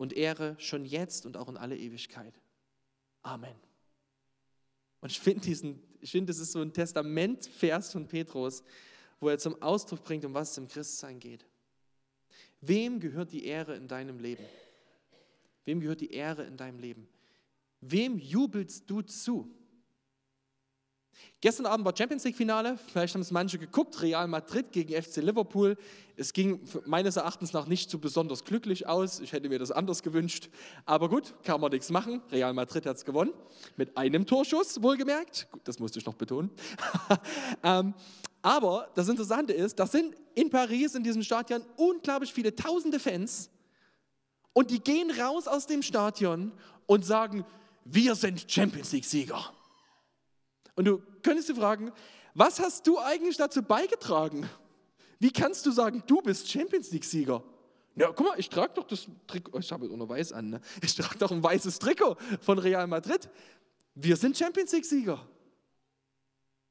und 0.00 0.14
Ehre 0.14 0.56
schon 0.58 0.86
jetzt 0.86 1.26
und 1.26 1.36
auch 1.36 1.50
in 1.50 1.58
alle 1.58 1.76
Ewigkeit. 1.76 2.32
Amen. 3.20 3.54
Und 5.02 5.12
ich 5.12 5.20
finde 5.20 5.42
diesen, 5.42 5.78
ich 6.00 6.10
finde, 6.10 6.30
das 6.30 6.38
ist 6.38 6.52
so 6.52 6.62
ein 6.62 6.72
Testamentvers 6.72 7.92
von 7.92 8.08
Petrus, 8.08 8.62
wo 9.20 9.28
er 9.28 9.38
zum 9.38 9.60
Ausdruck 9.60 10.02
bringt, 10.02 10.24
um 10.24 10.32
was 10.32 10.52
es 10.52 10.56
im 10.56 10.68
Christsein 10.68 11.20
geht. 11.20 11.44
Wem 12.62 12.98
gehört 12.98 13.30
die 13.30 13.44
Ehre 13.44 13.76
in 13.76 13.88
deinem 13.88 14.20
Leben? 14.20 14.42
Wem 15.66 15.80
gehört 15.80 16.00
die 16.00 16.12
Ehre 16.12 16.44
in 16.44 16.56
deinem 16.56 16.78
Leben? 16.78 17.06
Wem 17.82 18.18
jubelst 18.18 18.88
du 18.88 19.02
zu? 19.02 19.54
Gestern 21.42 21.64
Abend 21.64 21.86
war 21.86 21.96
Champions 21.96 22.24
League 22.24 22.36
Finale, 22.36 22.78
vielleicht 22.92 23.14
haben 23.14 23.22
es 23.22 23.30
manche 23.30 23.58
geguckt, 23.58 24.02
Real 24.02 24.28
Madrid 24.28 24.72
gegen 24.72 25.00
FC 25.00 25.16
Liverpool. 25.16 25.78
Es 26.16 26.34
ging 26.34 26.60
meines 26.84 27.16
Erachtens 27.16 27.54
nach 27.54 27.66
nicht 27.66 27.90
so 27.90 27.98
besonders 27.98 28.44
glücklich 28.44 28.86
aus. 28.86 29.20
Ich 29.20 29.32
hätte 29.32 29.48
mir 29.48 29.58
das 29.58 29.70
anders 29.70 30.02
gewünscht. 30.02 30.50
Aber 30.84 31.08
gut, 31.08 31.32
kann 31.42 31.60
man 31.60 31.70
nichts 31.70 31.88
machen. 31.88 32.20
Real 32.30 32.52
Madrid 32.52 32.84
hat 32.84 32.98
es 32.98 33.06
gewonnen, 33.06 33.32
mit 33.76 33.96
einem 33.96 34.26
Torschuss, 34.26 34.82
wohlgemerkt. 34.82 35.48
Gut, 35.50 35.62
das 35.64 35.78
musste 35.78 35.98
ich 35.98 36.04
noch 36.04 36.14
betonen. 36.14 36.50
ähm, 37.62 37.94
aber 38.42 38.90
das 38.94 39.08
Interessante 39.08 39.54
ist, 39.54 39.78
da 39.78 39.86
sind 39.86 40.14
in 40.34 40.50
Paris, 40.50 40.94
in 40.94 41.02
diesem 41.02 41.22
Stadion, 41.22 41.62
unglaublich 41.76 42.34
viele 42.34 42.54
tausende 42.54 42.98
Fans. 42.98 43.48
Und 44.52 44.70
die 44.70 44.80
gehen 44.80 45.10
raus 45.10 45.46
aus 45.46 45.66
dem 45.66 45.82
Stadion 45.82 46.52
und 46.86 47.04
sagen, 47.04 47.46
wir 47.84 48.14
sind 48.14 48.44
Champions 48.50 48.92
League-Sieger. 48.92 49.54
Und 50.80 50.86
du 50.86 51.02
könntest 51.22 51.50
dir 51.50 51.56
fragen, 51.56 51.92
was 52.32 52.58
hast 52.58 52.86
du 52.86 52.98
eigentlich 52.98 53.36
dazu 53.36 53.62
beigetragen? 53.62 54.48
Wie 55.18 55.30
kannst 55.30 55.66
du 55.66 55.72
sagen, 55.72 56.02
du 56.06 56.22
bist 56.22 56.50
Champions 56.50 56.90
League-Sieger? 56.90 57.44
Ja, 57.96 58.10
guck 58.12 58.28
mal, 58.28 58.40
ich 58.40 58.48
trage 58.48 58.72
doch 58.72 58.86
das 58.86 59.06
Trikot, 59.26 59.58
ich 59.58 59.70
habe 59.70 59.84
es 59.84 59.92
nur 59.92 60.08
weiß 60.08 60.32
an, 60.32 60.48
ne? 60.48 60.60
ich 60.80 60.94
trage 60.94 61.18
doch 61.18 61.32
ein 61.32 61.42
weißes 61.42 61.80
Trikot 61.80 62.16
von 62.40 62.58
Real 62.58 62.86
Madrid. 62.86 63.28
Wir 63.94 64.16
sind 64.16 64.38
Champions 64.38 64.72
League-Sieger. 64.72 65.20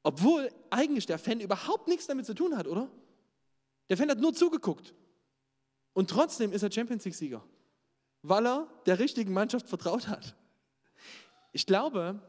Obwohl 0.02 0.50
eigentlich 0.70 1.06
der 1.06 1.20
Fan 1.20 1.38
überhaupt 1.38 1.86
nichts 1.86 2.08
damit 2.08 2.26
zu 2.26 2.34
tun 2.34 2.56
hat, 2.56 2.66
oder? 2.66 2.90
Der 3.90 3.96
Fan 3.96 4.10
hat 4.10 4.18
nur 4.18 4.34
zugeguckt. 4.34 4.92
Und 5.92 6.10
trotzdem 6.10 6.52
ist 6.52 6.64
er 6.64 6.72
Champions 6.72 7.04
League-Sieger, 7.04 7.44
weil 8.22 8.44
er 8.44 8.66
der 8.86 8.98
richtigen 8.98 9.32
Mannschaft 9.32 9.68
vertraut 9.68 10.08
hat. 10.08 10.34
Ich 11.52 11.64
glaube, 11.64 12.20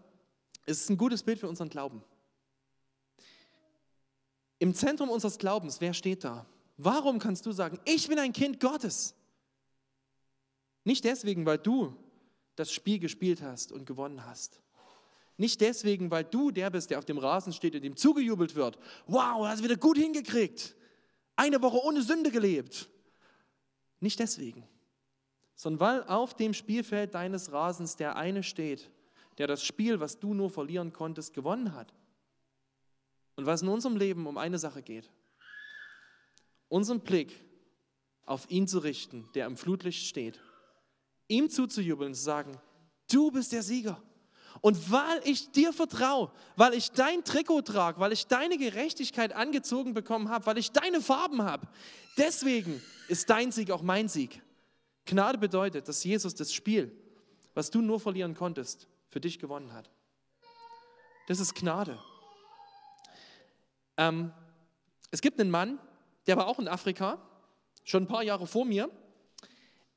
es 0.66 0.82
ist 0.82 0.90
ein 0.90 0.98
gutes 0.98 1.24
Bild 1.24 1.40
für 1.40 1.50
unseren 1.50 1.70
Glauben. 1.70 2.04
Im 4.60 4.74
Zentrum 4.76 5.10
unseres 5.10 5.38
Glaubens, 5.38 5.82
wer 5.82 5.94
steht 5.94 6.24
da? 6.24 6.46
Warum 6.78 7.20
kannst 7.20 7.46
du 7.46 7.52
sagen, 7.52 7.80
ich 7.86 8.08
bin 8.08 8.20
ein 8.20 8.34
Kind 8.34 8.60
Gottes? 8.60 9.16
Nicht 10.84 11.04
deswegen, 11.04 11.46
weil 11.46 11.58
du 11.58 11.96
das 12.56 12.72
Spiel 12.72 13.00
gespielt 13.00 13.42
hast 13.42 13.72
und 13.72 13.86
gewonnen 13.86 14.26
hast. 14.26 14.62
Nicht 15.38 15.62
deswegen, 15.62 16.12
weil 16.12 16.24
du 16.24 16.52
der 16.52 16.70
bist, 16.70 16.92
der 16.92 17.00
auf 17.00 17.06
dem 17.06 17.18
Rasen 17.18 17.54
steht 17.54 17.76
und 17.76 17.82
dem 17.82 17.96
zugejubelt 17.96 18.56
wird. 18.56 18.78
Wow, 19.08 19.48
hast 19.48 19.64
wieder 19.64 19.78
gut 19.78 19.98
hingekriegt. 19.98 20.76
Eine 21.36 21.62
Woche 21.62 21.84
ohne 21.84 22.04
Sünde 22.04 22.30
gelebt. 22.30 22.90
Nicht 24.00 24.20
deswegen, 24.20 24.68
sondern 25.56 25.80
weil 25.80 26.04
auf 26.04 26.36
dem 26.36 26.54
Spielfeld 26.54 27.14
deines 27.14 27.52
Rasens 27.52 27.96
der 27.96 28.16
eine 28.16 28.44
steht, 28.44 28.90
der 29.42 29.48
das 29.48 29.64
Spiel, 29.64 30.00
was 30.00 30.20
du 30.20 30.36
nur 30.36 30.52
verlieren 30.52 30.94
konntest, 30.94 31.34
gewonnen 31.34 31.74
hat. 31.74 31.92
Und 33.38 33.48
was 33.48 33.64
in 33.64 33.70
unserem 33.70 33.96
Leben 33.96 34.28
um 34.28 34.38
eine 34.38 34.60
Sache 34.60 34.84
geht, 34.84 35.10
unseren 36.68 37.00
Blick 37.00 37.44
auf 38.28 38.52
ihn 38.52 38.68
zu 38.68 38.78
richten, 38.78 39.28
der 39.34 39.48
im 39.48 39.58
Flutlicht 39.58 40.06
steht, 40.06 40.40
ihm 41.28 41.50
zuzujubeln 41.50 42.12
und 42.12 42.14
zu 42.14 42.22
sagen, 42.22 42.56
du 43.12 43.32
bist 43.32 43.52
der 43.52 43.64
Sieger. 43.64 44.00
Und 44.62 44.92
weil 44.92 45.20
ich 45.24 45.50
dir 45.50 45.74
vertraue, 45.74 46.32
weil 46.56 46.76
ich 46.76 46.92
dein 46.92 47.24
Trikot 47.24 47.64
trage, 47.64 48.00
weil 48.00 48.12
ich 48.12 48.28
deine 48.28 48.60
Gerechtigkeit 48.60 49.34
angezogen 49.34 49.96
bekommen 49.96 50.30
habe, 50.30 50.46
weil 50.46 50.60
ich 50.60 50.72
deine 50.72 51.02
Farben 51.02 51.42
habe, 51.42 51.68
deswegen 52.16 52.80
ist 53.08 53.28
dein 53.32 53.52
Sieg 53.52 53.72
auch 53.72 53.82
mein 53.82 54.08
Sieg. 54.08 54.40
Gnade 55.06 55.40
bedeutet, 55.40 55.88
dass 55.88 56.04
Jesus 56.04 56.36
das 56.36 56.54
Spiel, 56.54 56.96
was 57.56 57.72
du 57.72 57.82
nur 57.82 58.00
verlieren 58.00 58.36
konntest, 58.36 58.88
für 59.12 59.20
dich 59.20 59.38
gewonnen 59.38 59.74
hat. 59.74 59.92
Das 61.28 61.40
ist 61.40 61.54
Gnade. 61.54 62.00
Ähm, 63.98 64.32
es 65.12 65.22
gibt 65.22 65.40
einen 65.40 65.52
Mann, 65.52 65.80
der 66.26 66.38
war 66.38 66.48
auch 66.48 66.58
in 66.60 66.68
Afrika, 66.68 67.22
schon 67.84 68.04
ein 68.04 68.08
paar 68.08 68.24
Jahre 68.24 68.48
vor 68.48 68.66
mir. 68.66 68.90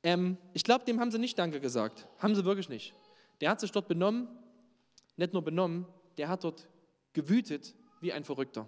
Ähm, 0.03 0.37
ich 0.53 0.63
glaube, 0.63 0.85
dem 0.85 0.99
haben 0.99 1.11
sie 1.11 1.17
nicht 1.17 1.39
Danke 1.39 1.59
gesagt. 1.59 2.07
Haben 2.19 2.35
sie 2.35 2.45
wirklich 2.45 2.69
nicht. 2.69 2.93
Der 3.41 3.49
hat 3.49 3.61
sich 3.61 3.71
dort 3.71 3.87
benommen, 3.87 4.27
nicht 5.15 5.33
nur 5.33 5.43
benommen, 5.43 5.87
der 6.17 6.27
hat 6.27 6.43
dort 6.43 6.67
gewütet 7.13 7.73
wie 8.01 8.11
ein 8.11 8.23
Verrückter. 8.23 8.67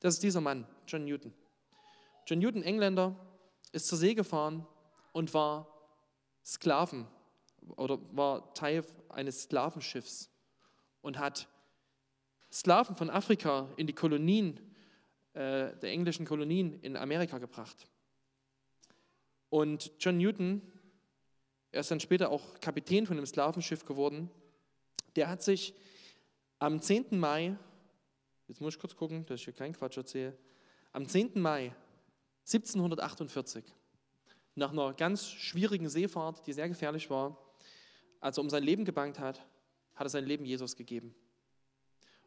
Das 0.00 0.14
ist 0.14 0.22
dieser 0.22 0.40
Mann, 0.40 0.66
John 0.86 1.04
Newton. 1.04 1.32
John 2.26 2.40
Newton, 2.40 2.62
Engländer, 2.62 3.16
ist 3.72 3.86
zur 3.86 3.98
See 3.98 4.14
gefahren 4.14 4.66
und 5.12 5.32
war 5.34 5.68
Sklaven 6.44 7.06
oder 7.76 7.98
war 8.16 8.54
Teil 8.54 8.84
eines 9.08 9.42
Sklavenschiffs 9.42 10.30
und 11.02 11.18
hat 11.18 11.48
Sklaven 12.50 12.96
von 12.96 13.10
Afrika 13.10 13.68
in 13.76 13.86
die 13.86 13.92
Kolonien, 13.92 14.58
äh, 15.34 15.76
der 15.76 15.90
englischen 15.90 16.26
Kolonien 16.26 16.80
in 16.80 16.96
Amerika 16.96 17.38
gebracht. 17.38 17.86
Und 19.50 19.92
John 20.00 20.18
Newton, 20.18 20.62
er 21.70 21.80
ist 21.80 21.90
dann 21.90 22.00
später 22.00 22.30
auch 22.30 22.60
Kapitän 22.60 23.06
von 23.06 23.16
einem 23.16 23.26
Sklavenschiff 23.26 23.84
geworden, 23.84 24.30
der 25.16 25.28
hat 25.28 25.42
sich 25.42 25.74
am 26.58 26.80
10. 26.80 27.18
Mai, 27.18 27.56
jetzt 28.46 28.60
muss 28.60 28.74
ich 28.74 28.80
kurz 28.80 28.96
gucken, 28.96 29.24
dass 29.26 29.40
ich 29.40 29.44
hier 29.44 29.54
keinen 29.54 29.74
Quatsch 29.74 29.96
erzähle, 29.96 30.36
am 30.92 31.06
10. 31.06 31.40
Mai 31.40 31.74
1748, 32.46 33.64
nach 34.54 34.72
einer 34.72 34.94
ganz 34.94 35.26
schwierigen 35.30 35.88
Seefahrt, 35.88 36.46
die 36.46 36.52
sehr 36.52 36.68
gefährlich 36.68 37.10
war, 37.10 37.36
als 38.20 38.38
er 38.38 38.42
um 38.42 38.50
sein 38.50 38.62
Leben 38.62 38.84
gebangt 38.84 39.18
hat, 39.18 39.44
hat 39.94 40.06
er 40.06 40.10
sein 40.10 40.24
Leben 40.24 40.44
Jesus 40.44 40.76
gegeben. 40.76 41.14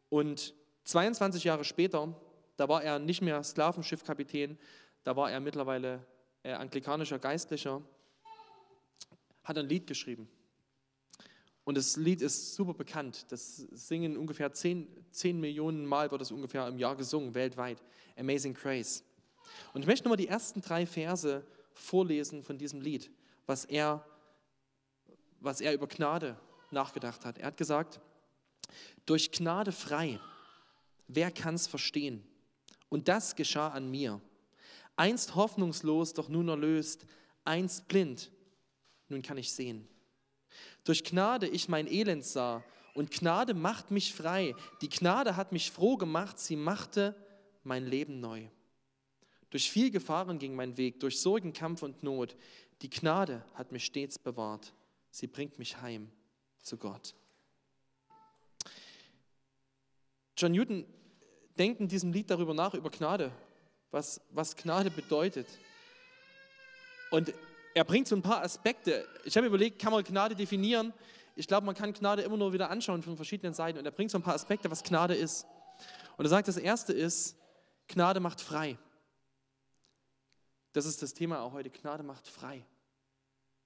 Und 0.10 0.53
22 0.83 1.43
Jahre 1.43 1.63
später, 1.63 2.13
da 2.57 2.67
war 2.67 2.83
er 2.83 3.00
nicht 3.00 3.21
mehr 3.21 3.43
Sklavenschiffkapitän, 3.43 4.57
da 5.03 5.15
war 5.15 5.31
er 5.31 5.39
mittlerweile 5.39 6.05
äh, 6.43 6.53
anglikanischer 6.53 7.19
Geistlicher, 7.19 7.81
hat 9.43 9.57
ein 9.57 9.67
Lied 9.67 9.88
geschrieben. 9.88 10.29
Und 11.63 11.77
das 11.77 11.95
Lied 11.95 12.21
ist 12.21 12.55
super 12.55 12.74
bekannt. 12.74 13.31
Das 13.31 13.57
singen 13.57 14.17
ungefähr 14.17 14.51
10, 14.51 14.88
10 15.12 15.39
Millionen 15.39 15.86
Mal, 15.86 16.12
wird 16.12 16.21
es 16.21 16.31
ungefähr 16.31 16.67
im 16.67 16.79
Jahr 16.79 16.95
gesungen, 16.95 17.36
weltweit. 17.36 17.81
Amazing 18.17 18.53
Grace. 18.53 19.03
Und 19.74 19.81
ich 19.81 19.88
möchte 19.88 20.05
nochmal 20.05 20.17
die 20.17 20.27
ersten 20.27 20.62
drei 20.62 20.86
Verse 20.86 21.45
vorlesen 21.74 22.43
von 22.43 22.57
diesem 22.57 22.81
Lied, 22.81 23.12
was 23.45 23.65
er, 23.65 24.05
was 25.41 25.60
er 25.60 25.74
über 25.74 25.88
Gnade 25.88 26.38
nachgedacht 26.71 27.25
hat. 27.25 27.38
Er 27.38 27.48
hat 27.48 27.57
gesagt, 27.57 28.00
durch 29.05 29.31
Gnade 29.31 29.71
frei, 29.71 30.19
wer 31.07 31.31
kann 31.31 31.55
es 31.55 31.67
verstehen? 31.67 32.24
Und 32.89 33.07
das 33.07 33.36
geschah 33.36 33.69
an 33.69 33.89
mir. 33.89 34.21
Einst 34.95 35.36
hoffnungslos, 35.36 36.13
doch 36.13 36.29
nun 36.29 36.48
erlöst, 36.48 37.05
einst 37.43 37.88
blind, 37.88 38.31
nun 39.10 39.21
kann 39.21 39.38
ich 39.38 39.51
sehen. 39.51 39.88
Durch 40.83 41.03
Gnade 41.03 41.48
ich 41.48 41.69
mein 41.69 41.88
Elend 41.88 42.24
sah 42.24 42.63
und 42.93 43.12
Gnade 43.12 43.53
macht 43.53 43.91
mich 43.91 44.13
frei. 44.13 44.55
Die 44.81 44.89
Gnade 44.89 45.36
hat 45.36 45.51
mich 45.51 45.71
froh 45.71 45.98
gemacht, 45.98 46.39
sie 46.39 46.55
machte 46.55 47.15
mein 47.63 47.86
Leben 47.86 48.19
neu. 48.19 48.48
Durch 49.50 49.69
viel 49.69 49.91
Gefahren 49.91 50.39
ging 50.39 50.55
mein 50.55 50.77
Weg, 50.77 51.00
durch 51.00 51.19
Sorgen, 51.19 51.53
Kampf 51.53 51.83
und 51.83 52.03
Not. 52.03 52.36
Die 52.81 52.89
Gnade 52.89 53.43
hat 53.53 53.71
mich 53.71 53.86
stets 53.86 54.17
bewahrt. 54.17 54.74
Sie 55.12 55.27
bringt 55.27 55.60
mich 55.60 55.82
heim 55.82 56.10
zu 56.62 56.77
Gott. 56.77 57.13
John 60.38 60.53
Newton 60.53 60.86
denkt 61.60 61.82
in 61.82 61.88
diesem 61.88 62.12
Lied 62.12 62.32
darüber 62.32 62.53
nach, 62.53 62.74
über 62.74 62.89
Gnade, 62.89 63.32
was, 63.91 64.22
was 64.32 64.56
Gnade 64.56 64.89
bedeutet. 64.89 65.48
Und 67.12 67.34
er 67.75 67.84
bringt 67.84 68.08
so 68.08 68.15
ein 68.15 68.22
paar 68.22 68.41
Aspekte. 68.41 69.06
Ich 69.25 69.36
habe 69.38 69.48
überlegt, 69.48 69.80
kann 69.80 69.91
man 69.91 70.03
Gnade 70.03 70.36
definieren? 70.36 70.94
Ich 71.36 71.48
glaube, 71.48 71.65
man 71.65 71.75
kann 71.75 71.94
Gnade 71.94 72.22
immer 72.22 72.38
nur 72.38 72.53
wieder 72.53 72.70
anschauen 72.70 73.03
von 73.03 73.15
verschiedenen 73.15 73.53
Seiten. 73.53 73.77
Und 73.77 73.86
er 73.86 73.91
bringt 73.91 74.12
so 74.12 74.18
ein 74.18 74.24
paar 74.24 74.36
Aspekte, 74.36 74.72
was 74.72 74.84
Gnade 74.84 75.15
ist. 75.15 75.46
Und 76.18 76.25
er 76.25 76.30
sagt, 76.30 76.48
das 76.48 76.58
erste 76.58 76.94
ist, 76.94 77.36
Gnade 77.88 78.20
macht 78.20 78.41
frei. 78.41 78.77
Das 80.74 80.86
ist 80.86 81.01
das 81.01 81.13
Thema 81.13 81.41
auch 81.41 81.51
heute. 81.51 81.70
Gnade 81.70 82.03
macht 82.03 82.27
frei. 82.27 82.65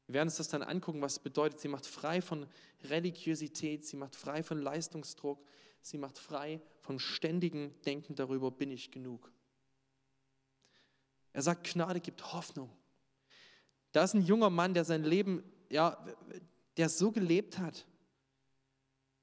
Wir 0.08 0.16
werden 0.16 0.28
uns 0.28 0.38
das 0.38 0.50
dann 0.50 0.62
angucken, 0.62 1.02
was 1.02 1.14
es 1.14 1.20
bedeutet. 1.20 1.60
Sie 1.60 1.68
macht 1.68 1.86
frei 1.86 2.22
von 2.22 2.48
Religiosität, 2.84 3.86
sie 3.86 3.98
macht 3.98 4.16
frei 4.16 4.44
von 4.44 4.62
Leistungsdruck, 4.62 5.44
sie 5.82 5.98
macht 5.98 6.20
frei 6.20 6.62
von 6.82 7.00
ständigem 7.00 7.74
Denken 7.82 8.16
darüber, 8.16 8.52
bin 8.52 8.72
ich 8.72 8.92
genug. 8.92 9.32
Er 11.34 11.42
sagt, 11.42 11.72
Gnade 11.72 12.00
gibt 12.00 12.34
Hoffnung. 12.34 12.70
Da 13.92 14.04
ist 14.04 14.14
ein 14.14 14.22
junger 14.22 14.50
Mann, 14.50 14.74
der 14.74 14.86
sein 14.86 15.04
Leben, 15.04 15.44
ja, 15.70 16.06
der 16.78 16.90
so 16.90 17.12
gelebt 17.12 17.58
hat, 17.58 17.86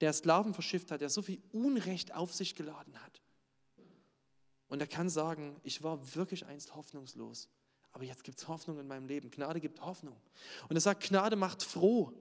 der 0.01 0.13
Sklaven 0.13 0.53
verschifft 0.53 0.91
hat, 0.91 1.01
der 1.01 1.11
so 1.11 1.23
viel 1.23 1.41
Unrecht 1.53 2.13
auf 2.15 2.35
sich 2.35 2.55
geladen 2.55 3.01
hat. 3.01 3.23
Und 4.67 4.81
er 4.81 4.89
kann 4.89 5.09
sagen, 5.09 5.61
ich 5.63 5.83
war 5.83 6.15
wirklich 6.17 6.47
einst 6.47 6.75
hoffnungslos, 6.75 7.49
aber 7.93 8.05
jetzt 8.05 8.25
gibt 8.25 8.39
es 8.39 8.49
Hoffnung 8.49 8.79
in 8.79 8.87
meinem 8.87 9.07
Leben. 9.07 9.31
Gnade 9.31 9.61
gibt 9.61 9.81
Hoffnung. 9.83 10.17
Und 10.69 10.77
er 10.77 10.81
sagt, 10.81 11.03
Gnade 11.05 11.37
macht 11.37 11.63
froh. 11.63 12.13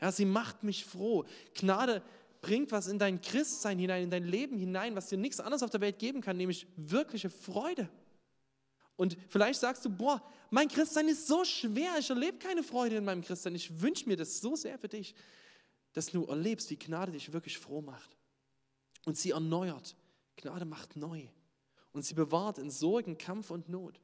Ja, 0.00 0.12
sie 0.12 0.24
macht 0.24 0.62
mich 0.62 0.84
froh. 0.84 1.24
Gnade 1.54 2.02
bringt 2.40 2.72
was 2.72 2.86
in 2.86 2.98
dein 2.98 3.20
Christsein 3.20 3.78
hinein, 3.78 4.04
in 4.04 4.10
dein 4.10 4.24
Leben 4.24 4.58
hinein, 4.58 4.94
was 4.94 5.08
dir 5.08 5.16
nichts 5.16 5.40
anderes 5.40 5.62
auf 5.62 5.70
der 5.70 5.80
Welt 5.80 5.98
geben 5.98 6.20
kann, 6.20 6.36
nämlich 6.36 6.66
wirkliche 6.76 7.30
Freude. 7.30 7.88
Und 8.96 9.16
vielleicht 9.28 9.60
sagst 9.60 9.84
du, 9.84 9.90
boah, 9.90 10.22
mein 10.50 10.68
Christsein 10.68 11.08
ist 11.08 11.26
so 11.26 11.44
schwer, 11.44 11.96
ich 11.98 12.10
erlebe 12.10 12.38
keine 12.38 12.62
Freude 12.62 12.96
in 12.96 13.04
meinem 13.04 13.22
Christsein. 13.22 13.54
Ich 13.54 13.80
wünsche 13.80 14.08
mir 14.08 14.16
das 14.16 14.40
so 14.40 14.56
sehr 14.56 14.78
für 14.78 14.88
dich, 14.88 15.14
dass 15.92 16.06
du 16.06 16.24
erlebst, 16.24 16.70
wie 16.70 16.76
Gnade 16.76 17.12
dich 17.12 17.32
wirklich 17.32 17.58
froh 17.58 17.80
macht. 17.80 18.16
Und 19.04 19.16
sie 19.16 19.30
erneuert. 19.30 19.96
Gnade 20.36 20.64
macht 20.64 20.96
neu. 20.96 21.28
Und 21.92 22.04
sie 22.04 22.14
bewahrt 22.14 22.58
in 22.58 22.70
Sorgen, 22.70 23.16
Kampf 23.16 23.50
und 23.50 23.68
Not. 23.68 24.00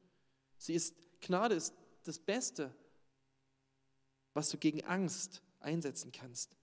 Sie 0.63 0.75
ist, 0.75 0.95
Gnade 1.21 1.57
ist 1.57 1.75
das 2.05 2.21
Beste, 2.21 2.73
was 4.33 4.49
du 4.49 4.59
gegen 4.59 4.85
Angst 4.85 5.43
einsetzen 5.59 6.13
kannst. 6.13 6.57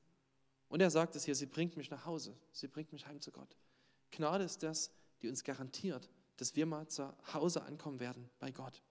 Und 0.70 0.80
er 0.80 0.90
sagt 0.90 1.18
es 1.18 1.26
hier, 1.26 1.36
sie 1.36 1.48
bringt 1.48 1.76
mich 1.76 1.90
nach 1.90 2.06
Hause, 2.06 2.34
sie 2.54 2.70
bringt 2.70 2.94
mich 2.94 3.08
heim 3.08 3.20
zu 3.20 3.34
Gott. 3.34 3.58
Gnade 4.12 4.46
ist 4.46 4.64
das, 4.64 4.90
die 5.22 5.28
uns 5.28 5.44
garantiert, 5.44 6.10
dass 6.38 6.56
wir 6.56 6.66
mal 6.66 6.88
zu 6.88 7.14
Hause 7.34 7.64
ankommen 7.64 8.00
werden 8.00 8.30
bei 8.40 8.52
Gott. 8.52 8.82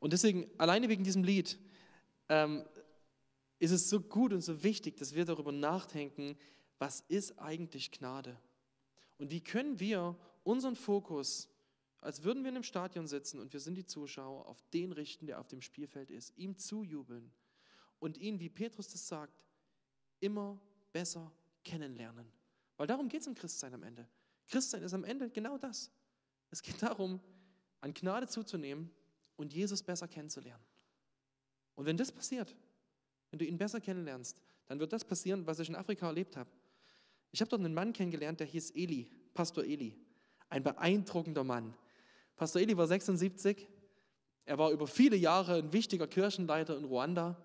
Und 0.00 0.14
deswegen, 0.14 0.48
alleine 0.56 0.88
wegen 0.88 1.04
diesem 1.04 1.22
Lied, 1.22 1.58
ähm, 2.30 2.64
ist 3.58 3.72
es 3.72 3.90
so 3.90 4.00
gut 4.00 4.32
und 4.32 4.40
so 4.40 4.62
wichtig, 4.62 4.96
dass 4.96 5.14
wir 5.14 5.26
darüber 5.26 5.52
nachdenken, 5.52 6.38
was 6.78 7.04
ist 7.08 7.38
eigentlich 7.38 7.90
Gnade? 7.90 8.38
Und 9.18 9.30
wie 9.30 9.42
können 9.42 9.78
wir 9.80 10.16
unseren 10.44 10.76
Fokus, 10.76 11.50
als 12.02 12.24
würden 12.24 12.42
wir 12.42 12.50
in 12.50 12.56
einem 12.56 12.64
Stadion 12.64 13.06
sitzen 13.06 13.40
und 13.40 13.52
wir 13.52 13.60
sind 13.60 13.76
die 13.76 13.86
Zuschauer, 13.86 14.46
auf 14.46 14.60
den 14.74 14.92
richten, 14.92 15.26
der 15.26 15.38
auf 15.38 15.46
dem 15.46 15.62
Spielfeld 15.62 16.10
ist, 16.10 16.36
ihm 16.36 16.58
zujubeln 16.58 17.32
und 18.00 18.18
ihn, 18.18 18.40
wie 18.40 18.48
Petrus 18.48 18.88
das 18.88 19.06
sagt, 19.06 19.44
immer 20.18 20.60
besser 20.92 21.32
kennenlernen. 21.64 22.30
Weil 22.76 22.88
darum 22.88 23.08
geht 23.08 23.20
es 23.20 23.28
im 23.28 23.36
Christsein 23.36 23.72
am 23.74 23.84
Ende. 23.84 24.08
Christsein 24.48 24.82
ist 24.82 24.94
am 24.94 25.04
Ende 25.04 25.30
genau 25.30 25.56
das. 25.58 25.92
Es 26.50 26.60
geht 26.60 26.82
darum, 26.82 27.20
an 27.80 27.94
Gnade 27.94 28.26
zuzunehmen 28.26 28.90
und 29.36 29.54
Jesus 29.54 29.82
besser 29.82 30.08
kennenzulernen. 30.08 30.64
Und 31.76 31.86
wenn 31.86 31.96
das 31.96 32.10
passiert, 32.10 32.54
wenn 33.30 33.38
du 33.38 33.46
ihn 33.46 33.58
besser 33.58 33.80
kennenlernst, 33.80 34.42
dann 34.66 34.80
wird 34.80 34.92
das 34.92 35.04
passieren, 35.04 35.46
was 35.46 35.60
ich 35.60 35.68
in 35.68 35.76
Afrika 35.76 36.06
erlebt 36.08 36.36
habe. 36.36 36.50
Ich 37.30 37.40
habe 37.40 37.48
dort 37.48 37.60
einen 37.60 37.74
Mann 37.74 37.92
kennengelernt, 37.92 38.40
der 38.40 38.46
hieß 38.46 38.72
Eli, 38.72 39.08
Pastor 39.34 39.64
Eli. 39.64 39.96
Ein 40.48 40.64
beeindruckender 40.64 41.44
Mann. 41.44 41.74
Pastor 42.36 42.62
Eli 42.62 42.76
war 42.76 42.86
76. 42.86 43.68
Er 44.44 44.58
war 44.58 44.70
über 44.70 44.86
viele 44.86 45.16
Jahre 45.16 45.54
ein 45.54 45.72
wichtiger 45.72 46.06
Kirchenleiter 46.06 46.76
in 46.76 46.84
Ruanda. 46.84 47.36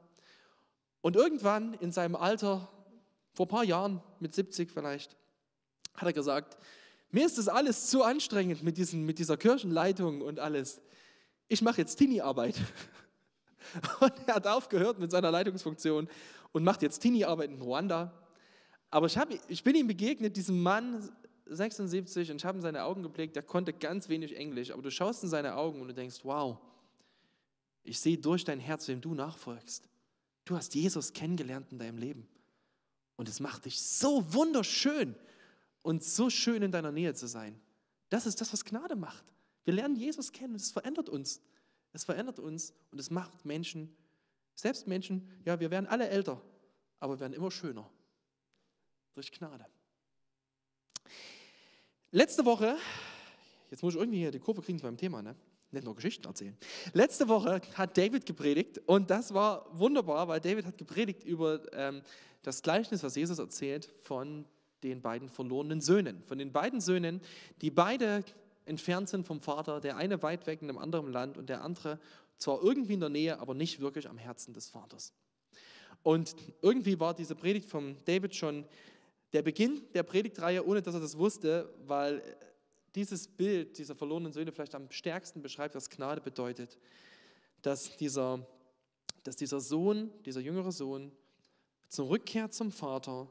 Und 1.02 1.15
irgendwann 1.15 1.73
in 1.76 1.91
seinem 1.91 2.15
Alter, 2.15 2.67
vor 3.34 3.45
ein 3.45 3.50
paar 3.50 3.63
Jahren, 3.63 4.02
mit 4.19 4.34
70 4.34 4.71
vielleicht, 4.71 5.15
hat 5.93 6.08
er 6.08 6.13
gesagt, 6.13 6.58
mir 7.12 7.26
ist 7.26 7.38
das 7.38 7.47
alles 7.47 7.88
zu 7.88 8.04
anstrengend 8.04 8.63
mit, 8.63 8.78
diesen, 8.78 9.06
mit 9.06 9.19
dieser 9.19 9.38
Kirchenleitung 9.38 10.21
und 10.21 10.39
alles. 10.39 10.82
Ich 11.47 11.62
mache 11.62 11.78
jetzt 11.78 11.95
Teenie-Arbeit. 11.95 12.56
Und 14.00 14.13
er 14.26 14.36
hat 14.36 14.47
aufgehört 14.47 14.97
mit 14.97 15.12
seiner 15.12 15.30
Leitungsfunktion 15.30 16.08
und 16.54 16.63
macht 16.63 16.82
jetzt 16.82 17.00
Teenie-Arbeit 17.00 17.50
in 17.50 17.62
Ruanda. 17.62 18.13
Aber 18.89 19.08
ich, 19.08 19.17
hab, 19.17 19.28
ich 19.50 19.63
bin 19.63 19.76
ihm 19.76 19.88
begegnet, 19.88 20.38
diesem 20.38 20.62
Mann, 20.62 21.10
76, 21.49 22.31
und 22.31 22.38
ich 22.38 22.45
habe 22.45 22.57
in 22.57 22.62
seine 22.62 22.83
Augen 22.83 23.03
geblickt, 23.03 23.36
der 23.36 23.43
konnte 23.43 23.73
ganz 23.73 24.10
wenig 24.10 24.36
Englisch, 24.36 24.71
aber 24.71 24.81
du 24.81 24.91
schaust 24.91 25.23
in 25.23 25.29
seine 25.29 25.55
Augen 25.55 25.81
und 25.81 25.88
du 25.88 25.93
denkst, 25.93 26.19
wow, 26.23 26.57
ich 27.83 27.99
sehe 27.99 28.17
durch 28.17 28.43
dein 28.43 28.60
Herz, 28.60 28.88
wem 28.88 29.01
du 29.01 29.13
nachfolgst. 29.13 29.88
Du 30.45 30.55
hast 30.55 30.75
Jesus 30.75 31.13
kennengelernt 31.13 31.71
in 31.71 31.79
deinem 31.79 31.97
Leben. 31.97 32.27
Und 33.15 33.29
es 33.29 33.39
macht 33.39 33.65
dich 33.65 33.81
so 33.81 34.33
wunderschön 34.33 35.15
und 35.81 36.03
so 36.03 36.29
schön 36.29 36.62
in 36.62 36.71
deiner 36.71 36.91
Nähe 36.91 37.13
zu 37.13 37.27
sein. 37.27 37.60
Das 38.10 38.25
ist 38.25 38.39
das, 38.39 38.53
was 38.53 38.63
Gnade 38.63 38.95
macht. 38.95 39.25
Wir 39.63 39.73
lernen 39.73 39.95
Jesus 39.95 40.31
kennen 40.31 40.53
und 40.53 40.62
es 40.62 40.71
verändert 40.71 41.10
uns. 41.10 41.41
Es 41.93 42.03
verändert 42.03 42.39
uns 42.39 42.73
und 42.91 42.99
es 42.99 43.10
macht 43.10 43.45
Menschen, 43.45 43.95
selbst 44.57 44.88
Menschen, 44.88 45.29
ja, 45.45 45.60
wir 45.60 45.69
werden 45.69 45.86
alle 45.86 46.10
älter, 46.10 46.41
aber 46.99 47.15
wir 47.15 47.19
werden 47.19 47.33
immer 47.33 47.51
schöner. 47.51 47.89
Durch 49.13 49.31
Gnade. 49.31 49.65
Letzte 52.17 52.43
Woche, 52.45 52.75
jetzt 53.69 53.84
muss 53.84 53.93
ich 53.93 53.99
irgendwie 53.99 54.17
hier 54.17 54.32
die 54.32 54.39
Kurve 54.39 54.63
kriegen 54.63 54.80
zu 54.80 54.86
meinem 54.88 54.97
Thema, 54.97 55.21
ne? 55.21 55.36
nicht 55.69 55.84
nur 55.84 55.93
Geschichten 55.93 56.25
erzählen. 56.25 56.58
Letzte 56.93 57.27
Woche 57.27 57.62
hat 57.75 57.95
David 57.95 58.25
gepredigt 58.25 58.82
und 58.88 59.12
das 59.12 59.36
war 59.36 59.67
wunderbar, 59.77 60.27
weil 60.27 60.39
David 60.41 60.65
hat 60.65 60.80
gepredigt 60.80 61.23
über 61.23 61.62
ähm, 61.73 62.01
das 62.41 62.63
Gleichnis, 62.63 63.03
was 63.03 63.15
Jesus 63.15 63.38
erzählt 63.38 63.93
von 64.01 64.45
den 64.82 65.03
beiden 65.03 65.30
verlorenen 65.30 65.80
Söhnen. 65.80 66.23
Von 66.23 66.39
den 66.39 66.51
beiden 66.51 66.82
Söhnen, 66.82 67.21
die 67.62 67.69
beide 67.69 68.23
entfernt 68.65 69.10
sind 69.10 69.27
vom 69.27 69.39
Vater, 69.39 69.80
der 69.80 69.97
eine 69.97 70.23
weit 70.23 70.47
weg 70.47 70.63
in 70.63 70.69
einem 70.69 70.80
anderen 70.80 71.12
Land 71.12 71.38
und 71.38 71.49
der 71.49 71.62
andere 71.62 71.99
zwar 72.39 72.63
irgendwie 72.63 72.93
in 72.93 72.99
der 72.99 73.10
Nähe, 73.10 73.39
aber 73.39 73.53
nicht 73.53 73.80
wirklich 73.80 74.10
am 74.10 74.17
Herzen 74.17 74.56
des 74.56 74.69
Vaters. 74.69 75.13
Und 76.01 76.36
irgendwie 76.63 76.99
war 76.99 77.13
diese 77.13 77.36
Predigt 77.36 77.69
von 77.69 77.95
David 78.06 78.34
schon 78.34 78.65
der 79.33 79.41
Beginn 79.41 79.81
der 79.93 80.03
Predigtreihe, 80.03 80.65
ohne 80.65 80.81
dass 80.81 80.93
er 80.93 81.01
das 81.01 81.17
wusste, 81.17 81.73
weil 81.85 82.21
dieses 82.95 83.27
Bild 83.27 83.77
dieser 83.77 83.95
verlorenen 83.95 84.31
Söhne 84.31 84.51
vielleicht 84.51 84.75
am 84.75 84.89
stärksten 84.89 85.41
beschreibt, 85.41 85.75
was 85.75 85.89
Gnade 85.89 86.21
bedeutet. 86.21 86.77
Dass 87.61 87.97
dieser, 87.97 88.45
dass 89.23 89.35
dieser 89.35 89.59
Sohn, 89.59 90.11
dieser 90.25 90.39
jüngere 90.39 90.71
Sohn, 90.71 91.11
zurückkehrt 91.89 92.53
zum 92.53 92.71
Vater 92.71 93.29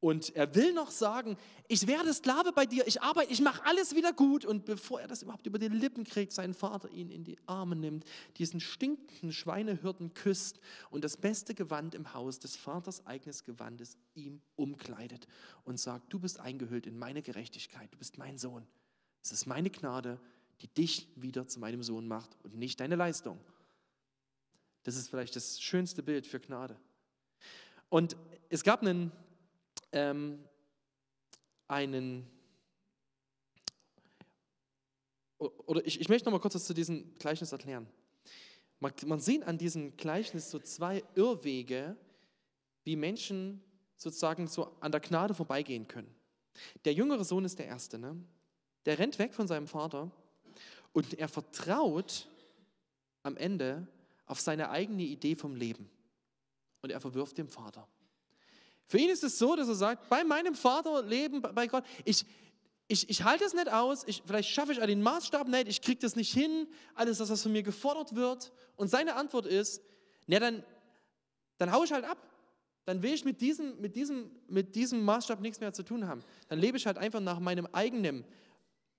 und 0.00 0.36
er 0.36 0.54
will 0.54 0.72
noch 0.72 0.92
sagen, 0.92 1.36
ich 1.66 1.88
werde 1.88 2.14
Sklave 2.14 2.52
bei 2.52 2.66
dir, 2.66 2.86
ich 2.86 3.02
arbeite, 3.02 3.32
ich 3.32 3.40
mache 3.40 3.64
alles 3.64 3.96
wieder 3.96 4.12
gut. 4.12 4.44
Und 4.44 4.64
bevor 4.64 5.00
er 5.00 5.08
das 5.08 5.22
überhaupt 5.22 5.46
über 5.46 5.58
die 5.58 5.66
Lippen 5.66 6.04
kriegt, 6.04 6.32
sein 6.32 6.54
Vater 6.54 6.88
ihn 6.90 7.10
in 7.10 7.24
die 7.24 7.36
Arme 7.46 7.74
nimmt, 7.74 8.04
diesen 8.36 8.60
stinkenden 8.60 9.32
Schweinehirten 9.32 10.14
küsst 10.14 10.60
und 10.90 11.02
das 11.02 11.16
beste 11.16 11.52
Gewand 11.52 11.96
im 11.96 12.14
Haus 12.14 12.38
des 12.38 12.54
Vaters 12.54 13.06
eigenes 13.06 13.44
Gewandes 13.44 13.96
ihm 14.14 14.40
umkleidet 14.54 15.26
und 15.64 15.80
sagt, 15.80 16.12
du 16.12 16.20
bist 16.20 16.38
eingehüllt 16.38 16.86
in 16.86 16.96
meine 16.96 17.20
Gerechtigkeit, 17.20 17.92
du 17.92 17.98
bist 17.98 18.18
mein 18.18 18.38
Sohn. 18.38 18.66
Es 19.22 19.32
ist 19.32 19.46
meine 19.46 19.68
Gnade, 19.68 20.20
die 20.60 20.68
dich 20.68 21.08
wieder 21.16 21.48
zu 21.48 21.58
meinem 21.58 21.82
Sohn 21.82 22.06
macht 22.06 22.36
und 22.44 22.56
nicht 22.56 22.78
deine 22.78 22.94
Leistung. 22.94 23.40
Das 24.84 24.96
ist 24.96 25.08
vielleicht 25.08 25.34
das 25.34 25.60
schönste 25.60 26.04
Bild 26.04 26.26
für 26.26 26.38
Gnade. 26.38 26.76
Und 27.88 28.16
es 28.48 28.62
gab 28.62 28.82
einen 28.82 29.10
ähm, 29.92 30.44
einen, 31.66 32.28
oder 35.38 35.86
ich, 35.86 36.00
ich 36.00 36.08
möchte 36.08 36.26
noch 36.26 36.32
mal 36.32 36.40
kurz 36.40 36.54
was 36.54 36.64
zu 36.64 36.74
diesem 36.74 37.14
Gleichnis 37.18 37.52
erklären. 37.52 37.86
Man, 38.80 38.92
man 39.06 39.20
sieht 39.20 39.44
an 39.44 39.58
diesem 39.58 39.96
Gleichnis 39.96 40.50
so 40.50 40.58
zwei 40.58 41.02
Irrwege, 41.14 41.96
wie 42.84 42.96
Menschen 42.96 43.62
sozusagen 43.96 44.46
so 44.46 44.76
an 44.80 44.92
der 44.92 45.00
Gnade 45.00 45.34
vorbeigehen 45.34 45.88
können. 45.88 46.14
Der 46.84 46.92
jüngere 46.92 47.24
Sohn 47.24 47.44
ist 47.44 47.58
der 47.58 47.66
Erste, 47.66 47.98
ne? 47.98 48.16
der 48.86 48.98
rennt 48.98 49.18
weg 49.18 49.34
von 49.34 49.46
seinem 49.46 49.66
Vater 49.66 50.10
und 50.92 51.14
er 51.14 51.28
vertraut 51.28 52.28
am 53.22 53.36
Ende 53.36 53.86
auf 54.26 54.40
seine 54.40 54.70
eigene 54.70 55.02
Idee 55.02 55.36
vom 55.36 55.54
Leben 55.54 55.90
und 56.82 56.90
er 56.90 57.00
verwirft 57.00 57.38
dem 57.38 57.48
Vater. 57.48 57.86
Für 58.88 58.98
ihn 58.98 59.10
ist 59.10 59.22
es 59.22 59.38
so, 59.38 59.54
dass 59.54 59.68
er 59.68 59.74
sagt, 59.74 60.08
bei 60.08 60.24
meinem 60.24 60.54
Vater 60.54 61.02
leben, 61.02 61.42
bei 61.42 61.66
Gott, 61.66 61.84
ich, 62.04 62.24
ich, 62.88 63.08
ich 63.10 63.22
halte 63.22 63.44
es 63.44 63.52
nicht 63.52 63.70
aus, 63.70 64.02
ich, 64.06 64.22
vielleicht 64.26 64.48
schaffe 64.48 64.72
ich 64.72 64.78
den 64.78 65.02
Maßstab 65.02 65.46
nicht, 65.46 65.68
ich 65.68 65.82
kriege 65.82 66.00
das 66.00 66.16
nicht 66.16 66.32
hin, 66.32 66.66
alles 66.94 67.18
das, 67.18 67.28
was 67.28 67.42
von 67.42 67.52
mir 67.52 67.62
gefordert 67.62 68.14
wird. 68.14 68.50
Und 68.76 68.88
seine 68.88 69.14
Antwort 69.14 69.44
ist, 69.44 69.82
na 70.26 70.38
dann, 70.38 70.64
dann 71.58 71.70
hau 71.70 71.84
ich 71.84 71.92
halt 71.92 72.06
ab. 72.06 72.18
Dann 72.86 73.02
will 73.02 73.12
ich 73.12 73.26
mit 73.26 73.42
diesem, 73.42 73.78
mit, 73.78 73.94
diesem, 73.94 74.30
mit 74.48 74.74
diesem 74.74 75.04
Maßstab 75.04 75.40
nichts 75.40 75.60
mehr 75.60 75.74
zu 75.74 75.82
tun 75.82 76.08
haben. 76.08 76.22
Dann 76.48 76.58
lebe 76.58 76.78
ich 76.78 76.86
halt 76.86 76.96
einfach 76.96 77.20
nach 77.20 77.38
meinem 77.38 77.66
eigenen 77.66 78.24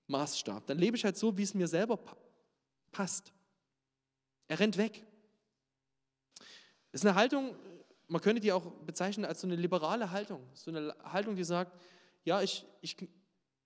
Maßstab. 0.06 0.68
Dann 0.68 0.78
lebe 0.78 0.96
ich 0.96 1.04
halt 1.04 1.16
so, 1.16 1.36
wie 1.36 1.42
es 1.42 1.54
mir 1.54 1.66
selber 1.66 1.98
passt. 2.92 3.32
Er 4.46 4.60
rennt 4.60 4.76
weg. 4.76 5.04
Das 6.92 7.00
ist 7.00 7.06
eine 7.06 7.16
Haltung, 7.16 7.56
man 8.10 8.20
könnte 8.20 8.40
die 8.40 8.50
auch 8.50 8.66
bezeichnen 8.84 9.24
als 9.24 9.40
so 9.40 9.46
eine 9.46 9.54
liberale 9.54 10.10
Haltung. 10.10 10.44
So 10.52 10.70
eine 10.70 10.94
Haltung, 11.04 11.36
die 11.36 11.44
sagt, 11.44 11.78
ja, 12.24 12.42
ich, 12.42 12.66
ich, 12.80 12.96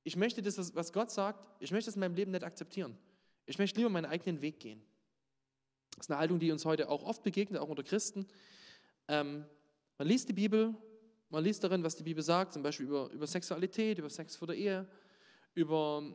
ich 0.02 0.16
möchte 0.16 0.42
das, 0.42 0.74
was 0.74 0.92
Gott 0.92 1.11
sagt, 1.11 1.48
ich 1.61 1.72
möchte 1.72 1.88
es 1.88 1.96
in 1.96 2.00
meinem 2.00 2.14
Leben 2.14 2.30
nicht 2.30 2.44
akzeptieren. 2.44 2.96
Ich 3.46 3.59
möchte 3.59 3.78
lieber 3.78 3.88
meinen 3.88 4.04
eigenen 4.04 4.42
Weg 4.42 4.61
gehen. 4.61 4.83
Das 5.96 6.07
ist 6.07 6.11
eine 6.11 6.20
Haltung, 6.20 6.38
die 6.38 6.52
uns 6.52 6.66
heute 6.66 6.90
auch 6.90 7.04
oft 7.04 7.22
begegnet, 7.22 7.59
auch 7.61 7.70
unter 7.70 7.83
Christen. 7.83 8.26
Ähm, 9.09 9.46
man 9.96 10.09
liest 10.09 10.28
die 10.28 10.35
Bibel, 10.35 10.74
man 11.30 11.42
liest 11.42 11.64
darin, 11.64 11.83
was 11.83 11.96
die 11.96 12.02
Bibel 12.02 12.22
sagt, 12.22 12.52
zum 12.52 12.62
Beispiel 12.62 12.87
über, 12.87 13.09
über 13.12 13.26
Sexualität, 13.26 13.98
über 13.98 14.11
Sex 14.11 14.37
vor 14.37 14.46
der 14.46 14.57
Ehe, 14.57 14.87
über 15.54 16.14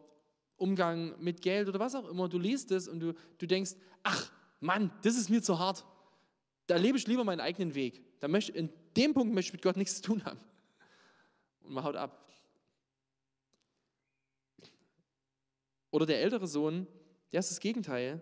Umgang 0.58 1.20
mit 1.20 1.42
Geld 1.42 1.68
oder 1.68 1.80
was 1.80 1.96
auch 1.96 2.08
immer. 2.08 2.30
Du 2.30 2.38
liest 2.38 2.70
es 2.72 2.88
und 2.88 3.00
du, 3.00 3.14
du 3.40 3.48
denkst, 3.48 3.72
ach 4.04 4.32
Mann, 4.60 4.92
das 5.02 5.16
ist 5.16 5.32
mir 5.32 5.42
zu 5.42 5.58
hart. 5.58 5.84
Da 6.68 6.76
lebe 6.76 7.00
ich 7.00 7.08
lieber 7.08 7.24
meinen 7.24 7.40
eigenen 7.40 7.74
Weg. 7.74 8.04
Da 8.20 8.28
möchte, 8.28 8.52
in 8.52 8.70
dem 8.98 9.14
Punkt 9.14 9.34
möchte 9.34 9.50
ich 9.50 9.54
mit 9.54 9.62
Gott 9.62 9.78
nichts 9.78 9.98
zu 9.98 10.02
tun 10.02 10.26
haben. 10.26 10.40
Und 11.62 11.74
man 11.74 11.84
haut 11.84 11.96
ab. 11.96 12.26
Oder 15.92 16.06
der 16.06 16.22
ältere 16.22 16.48
Sohn, 16.48 16.88
der 17.32 17.40
ist 17.40 17.52
das 17.52 17.60
Gegenteil. 17.60 18.22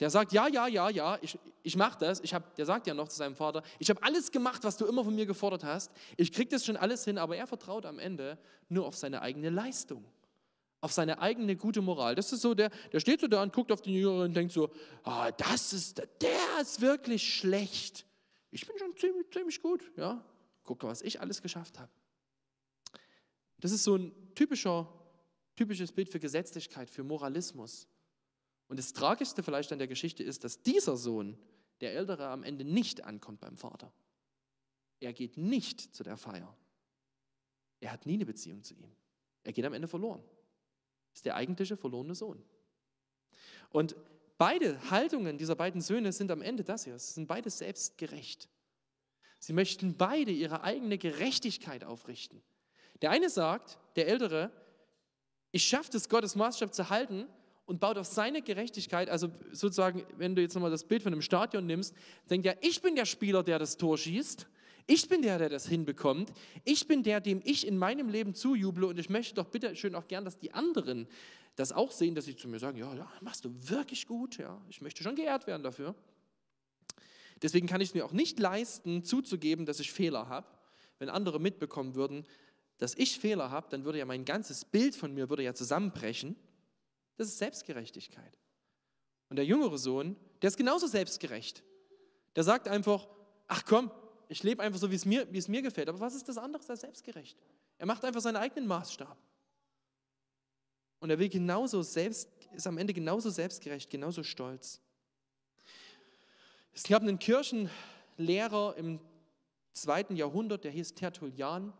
Der 0.00 0.10
sagt, 0.10 0.32
ja, 0.32 0.48
ja, 0.48 0.66
ja, 0.66 0.90
ja, 0.90 1.18
ich, 1.22 1.38
ich 1.62 1.76
mache 1.76 1.98
das. 1.98 2.20
Ich 2.20 2.34
hab, 2.34 2.54
der 2.56 2.66
sagt 2.66 2.86
ja 2.86 2.94
noch 2.94 3.08
zu 3.08 3.16
seinem 3.16 3.36
Vater, 3.36 3.62
ich 3.78 3.88
habe 3.88 4.02
alles 4.02 4.30
gemacht, 4.30 4.62
was 4.64 4.76
du 4.76 4.86
immer 4.86 5.04
von 5.04 5.14
mir 5.14 5.26
gefordert 5.26 5.64
hast. 5.64 5.90
Ich 6.16 6.32
kriege 6.32 6.50
das 6.50 6.64
schon 6.64 6.76
alles 6.76 7.04
hin, 7.04 7.18
aber 7.18 7.36
er 7.36 7.46
vertraut 7.46 7.86
am 7.86 7.98
Ende 7.98 8.38
nur 8.68 8.86
auf 8.86 8.96
seine 8.96 9.22
eigene 9.22 9.50
Leistung 9.50 10.04
auf 10.80 10.92
seine 10.92 11.20
eigene 11.20 11.56
gute 11.56 11.82
Moral. 11.82 12.14
Das 12.14 12.32
ist 12.32 12.42
so, 12.42 12.54
der, 12.54 12.70
der 12.92 13.00
steht 13.00 13.20
so 13.20 13.26
da 13.26 13.42
und 13.42 13.52
guckt 13.52 13.72
auf 13.72 13.82
den 13.82 13.94
Jüngeren 13.94 14.28
und 14.28 14.34
denkt 14.34 14.52
so, 14.52 14.70
ah, 15.02 15.32
das 15.32 15.72
ist, 15.72 15.98
der 16.20 16.60
ist 16.60 16.80
wirklich 16.80 17.34
schlecht. 17.34 18.06
Ich 18.50 18.66
bin 18.66 18.78
schon 18.78 18.96
ziemlich, 18.96 19.30
ziemlich 19.30 19.62
gut, 19.62 19.90
ja. 19.96 20.24
Guck, 20.64 20.82
was 20.84 21.02
ich 21.02 21.20
alles 21.20 21.42
geschafft 21.42 21.78
habe. 21.78 21.90
Das 23.58 23.72
ist 23.72 23.84
so 23.84 23.96
ein 23.96 24.12
typischer, 24.34 24.92
typisches 25.54 25.92
Bild 25.92 26.08
für 26.08 26.20
Gesetzlichkeit, 26.20 26.90
für 26.90 27.04
Moralismus. 27.04 27.88
Und 28.68 28.78
das 28.78 28.92
Tragischste 28.92 29.42
vielleicht 29.42 29.72
an 29.72 29.78
der 29.78 29.88
Geschichte 29.88 30.22
ist, 30.22 30.44
dass 30.44 30.62
dieser 30.62 30.96
Sohn, 30.96 31.38
der 31.80 31.94
Ältere, 31.94 32.28
am 32.28 32.42
Ende 32.42 32.64
nicht 32.64 33.04
ankommt 33.04 33.40
beim 33.40 33.56
Vater. 33.56 33.92
Er 35.00 35.12
geht 35.12 35.36
nicht 35.36 35.94
zu 35.94 36.02
der 36.02 36.16
Feier. 36.16 36.56
Er 37.80 37.92
hat 37.92 38.06
nie 38.06 38.14
eine 38.14 38.26
Beziehung 38.26 38.62
zu 38.64 38.74
ihm. 38.74 38.90
Er 39.44 39.52
geht 39.52 39.64
am 39.64 39.74
Ende 39.74 39.86
verloren 39.86 40.22
ist 41.16 41.24
der 41.24 41.34
eigentliche 41.34 41.78
verlorene 41.78 42.14
Sohn. 42.14 42.44
Und 43.70 43.96
beide 44.38 44.78
Haltungen 44.90 45.38
dieser 45.38 45.56
beiden 45.56 45.80
Söhne 45.80 46.12
sind 46.12 46.30
am 46.30 46.42
Ende 46.42 46.64
das 46.64 46.84
hier. 46.84 46.98
Sie 46.98 47.14
sind 47.14 47.26
beide 47.26 47.50
selbstgerecht. 47.50 48.48
Sie 49.38 49.52
möchten 49.52 49.96
beide 49.96 50.30
ihre 50.30 50.62
eigene 50.62 50.98
Gerechtigkeit 50.98 51.84
aufrichten. 51.84 52.42
Der 53.02 53.10
eine 53.10 53.28
sagt, 53.28 53.78
der 53.96 54.08
Ältere, 54.08 54.50
ich 55.52 55.64
schaffe 55.64 55.96
es, 55.96 56.08
Gottes 56.08 56.34
Maßstab 56.34 56.74
zu 56.74 56.88
halten 56.90 57.26
und 57.66 57.80
baut 57.80 57.98
auf 57.98 58.06
seine 58.06 58.42
Gerechtigkeit, 58.42 59.08
also 59.10 59.28
sozusagen, 59.52 60.04
wenn 60.16 60.34
du 60.34 60.42
jetzt 60.42 60.54
nochmal 60.54 60.70
das 60.70 60.84
Bild 60.84 61.02
von 61.02 61.12
einem 61.12 61.22
Stadion 61.22 61.66
nimmst, 61.66 61.94
denkt 62.30 62.46
er, 62.46 62.56
ich 62.62 62.80
bin 62.80 62.96
der 62.96 63.04
Spieler, 63.04 63.42
der 63.42 63.58
das 63.58 63.76
Tor 63.76 63.98
schießt 63.98 64.46
ich 64.88 65.08
bin 65.08 65.22
der, 65.22 65.38
der 65.38 65.48
das 65.48 65.66
hinbekommt. 65.66 66.32
Ich 66.64 66.86
bin 66.86 67.02
der, 67.02 67.20
dem 67.20 67.40
ich 67.44 67.66
in 67.66 67.76
meinem 67.76 68.08
Leben 68.08 68.34
zujuble 68.34 68.86
und 68.86 68.98
ich 68.98 69.10
möchte 69.10 69.34
doch 69.34 69.46
bitte 69.46 69.74
schön 69.74 69.96
auch 69.96 70.06
gern, 70.06 70.24
dass 70.24 70.38
die 70.38 70.52
anderen 70.52 71.08
das 71.56 71.72
auch 71.72 71.90
sehen, 71.90 72.14
dass 72.14 72.26
sie 72.26 72.36
zu 72.36 72.48
mir 72.48 72.58
sagen, 72.58 72.78
ja, 72.78 72.94
ja, 72.94 73.10
machst 73.22 73.44
du 73.44 73.50
wirklich 73.68 74.06
gut, 74.06 74.38
ja, 74.38 74.60
ich 74.68 74.80
möchte 74.82 75.02
schon 75.02 75.16
geehrt 75.16 75.46
werden 75.46 75.62
dafür. 75.62 75.94
Deswegen 77.42 77.66
kann 77.66 77.80
ich 77.80 77.90
es 77.90 77.94
mir 77.94 78.04
auch 78.04 78.12
nicht 78.12 78.38
leisten, 78.38 79.04
zuzugeben, 79.04 79.66
dass 79.66 79.80
ich 79.80 79.92
Fehler 79.92 80.28
habe. 80.28 80.46
Wenn 80.98 81.08
andere 81.08 81.40
mitbekommen 81.40 81.94
würden, 81.94 82.26
dass 82.78 82.94
ich 82.94 83.18
Fehler 83.18 83.50
habe, 83.50 83.68
dann 83.70 83.84
würde 83.84 83.98
ja 83.98 84.04
mein 84.04 84.24
ganzes 84.24 84.64
Bild 84.64 84.94
von 84.94 85.12
mir 85.12 85.28
würde 85.28 85.42
ja 85.42 85.54
zusammenbrechen. 85.54 86.36
Das 87.16 87.28
ist 87.28 87.38
Selbstgerechtigkeit. 87.38 88.38
Und 89.28 89.36
der 89.36 89.44
jüngere 89.44 89.78
Sohn, 89.78 90.16
der 90.42 90.48
ist 90.48 90.56
genauso 90.56 90.86
selbstgerecht. 90.86 91.62
Der 92.36 92.44
sagt 92.44 92.68
einfach, 92.68 93.08
ach 93.48 93.64
komm, 93.66 93.90
ich 94.28 94.42
lebe 94.42 94.62
einfach 94.62 94.78
so, 94.78 94.90
wie 94.90 94.94
es, 94.94 95.04
mir, 95.04 95.26
mir 95.26 95.62
gefällt. 95.62 95.88
Aber 95.88 96.00
was 96.00 96.14
ist 96.14 96.28
das 96.28 96.38
andere 96.38 96.62
als 96.68 96.80
selbstgerecht? 96.80 97.38
Er 97.78 97.86
macht 97.86 98.04
einfach 98.04 98.20
seinen 98.20 98.36
eigenen 98.36 98.66
Maßstab. 98.66 99.16
Und 101.00 101.10
er 101.10 101.18
will 101.18 101.28
genauso 101.28 101.82
selbst, 101.82 102.28
ist 102.52 102.66
am 102.66 102.78
Ende 102.78 102.92
genauso 102.94 103.30
selbstgerecht, 103.30 103.90
genauso 103.90 104.22
stolz. 104.22 104.80
Es 106.72 106.84
gab 106.84 107.02
einen 107.02 107.18
Kirchenlehrer 107.18 108.76
im 108.76 109.00
zweiten 109.72 110.16
Jahrhundert, 110.16 110.64
der 110.64 110.70
hieß 110.70 110.94
Tertullian. 110.94 111.72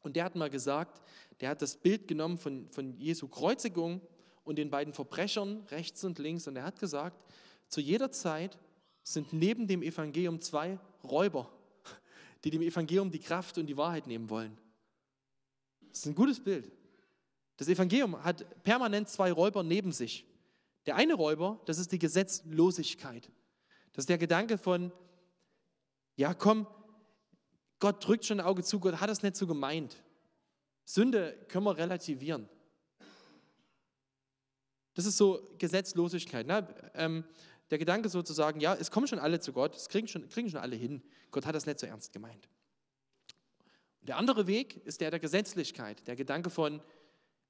Und 0.00 0.16
der 0.16 0.24
hat 0.24 0.36
mal 0.36 0.50
gesagt, 0.50 1.02
der 1.40 1.50
hat 1.50 1.62
das 1.62 1.76
Bild 1.76 2.08
genommen 2.08 2.38
von, 2.38 2.68
von 2.70 2.96
Jesu 2.98 3.28
Kreuzigung 3.28 4.00
und 4.44 4.56
den 4.56 4.70
beiden 4.70 4.94
Verbrechern 4.94 5.64
rechts 5.70 6.04
und 6.04 6.18
links. 6.18 6.46
Und 6.46 6.56
er 6.56 6.64
hat 6.64 6.78
gesagt, 6.78 7.22
zu 7.68 7.80
jeder 7.80 8.10
Zeit 8.12 8.58
sind 9.02 9.32
neben 9.32 9.66
dem 9.66 9.82
Evangelium 9.82 10.40
zwei 10.40 10.78
Räuber 11.02 11.50
die 12.46 12.50
dem 12.50 12.62
Evangelium 12.62 13.10
die 13.10 13.18
Kraft 13.18 13.58
und 13.58 13.66
die 13.66 13.76
Wahrheit 13.76 14.06
nehmen 14.06 14.30
wollen. 14.30 14.56
Das 15.88 15.98
ist 15.98 16.06
ein 16.06 16.14
gutes 16.14 16.38
Bild. 16.38 16.70
Das 17.56 17.68
Evangelium 17.68 18.22
hat 18.22 18.62
permanent 18.62 19.08
zwei 19.08 19.32
Räuber 19.32 19.62
neben 19.62 19.92
sich. 19.92 20.26
Der 20.84 20.96
eine 20.96 21.14
Räuber, 21.14 21.60
das 21.66 21.78
ist 21.78 21.90
die 21.92 21.98
Gesetzlosigkeit. 21.98 23.30
Das 23.92 24.02
ist 24.02 24.08
der 24.08 24.18
Gedanke 24.18 24.58
von, 24.58 24.92
ja 26.16 26.34
komm, 26.34 26.66
Gott 27.78 28.06
drückt 28.06 28.24
schon 28.24 28.40
ein 28.40 28.46
Auge 28.46 28.62
zu, 28.62 28.80
Gott 28.80 29.00
hat 29.00 29.10
das 29.10 29.22
nicht 29.22 29.36
so 29.36 29.46
gemeint. 29.46 30.02
Sünde 30.84 31.44
können 31.48 31.64
wir 31.64 31.76
relativieren. 31.76 32.48
Das 34.94 35.04
ist 35.04 35.16
so 35.16 35.54
Gesetzlosigkeit. 35.58 36.46
Ne? 36.46 36.66
Ähm, 36.94 37.24
der 37.70 37.78
Gedanke 37.78 38.08
sozusagen, 38.08 38.60
ja, 38.60 38.74
es 38.74 38.90
kommen 38.90 39.06
schon 39.06 39.18
alle 39.18 39.40
zu 39.40 39.52
Gott, 39.52 39.74
es 39.74 39.88
kriegen 39.88 40.08
schon, 40.08 40.28
kriegen 40.28 40.48
schon 40.48 40.60
alle 40.60 40.76
hin. 40.76 41.02
Gott 41.30 41.44
hat 41.44 41.54
das 41.54 41.66
nicht 41.66 41.80
so 41.80 41.86
ernst 41.86 42.12
gemeint. 42.12 42.48
Der 44.02 44.16
andere 44.16 44.46
Weg 44.46 44.76
ist 44.86 45.00
der 45.00 45.10
der 45.10 45.18
Gesetzlichkeit, 45.18 46.06
der 46.06 46.14
Gedanke 46.14 46.48
von, 46.48 46.80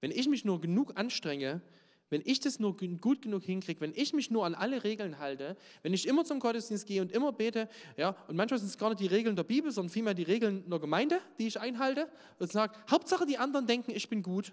wenn 0.00 0.10
ich 0.10 0.28
mich 0.28 0.44
nur 0.44 0.60
genug 0.60 0.96
anstrenge, 0.96 1.62
wenn 2.08 2.22
ich 2.24 2.38
das 2.38 2.60
nur 2.60 2.76
gut 2.76 3.22
genug 3.22 3.42
hinkriege, 3.42 3.80
wenn 3.80 3.92
ich 3.94 4.12
mich 4.12 4.30
nur 4.30 4.46
an 4.46 4.54
alle 4.54 4.84
Regeln 4.84 5.18
halte, 5.18 5.56
wenn 5.82 5.92
ich 5.92 6.06
immer 6.06 6.24
zum 6.24 6.38
Gottesdienst 6.38 6.86
gehe 6.86 7.02
und 7.02 7.10
immer 7.10 7.32
bete, 7.32 7.68
ja, 7.96 8.10
und 8.28 8.36
manchmal 8.36 8.60
sind 8.60 8.68
es 8.68 8.78
gar 8.78 8.90
nicht 8.90 9.00
die 9.00 9.08
Regeln 9.08 9.34
der 9.34 9.42
Bibel, 9.42 9.72
sondern 9.72 9.90
vielmehr 9.90 10.14
die 10.14 10.22
Regeln 10.22 10.68
der 10.70 10.78
Gemeinde, 10.78 11.20
die 11.38 11.48
ich 11.48 11.58
einhalte, 11.58 12.08
und 12.38 12.52
sage, 12.52 12.78
Hauptsache 12.90 13.26
die 13.26 13.38
anderen 13.38 13.66
denken, 13.66 13.90
ich 13.90 14.08
bin 14.08 14.22
gut, 14.22 14.52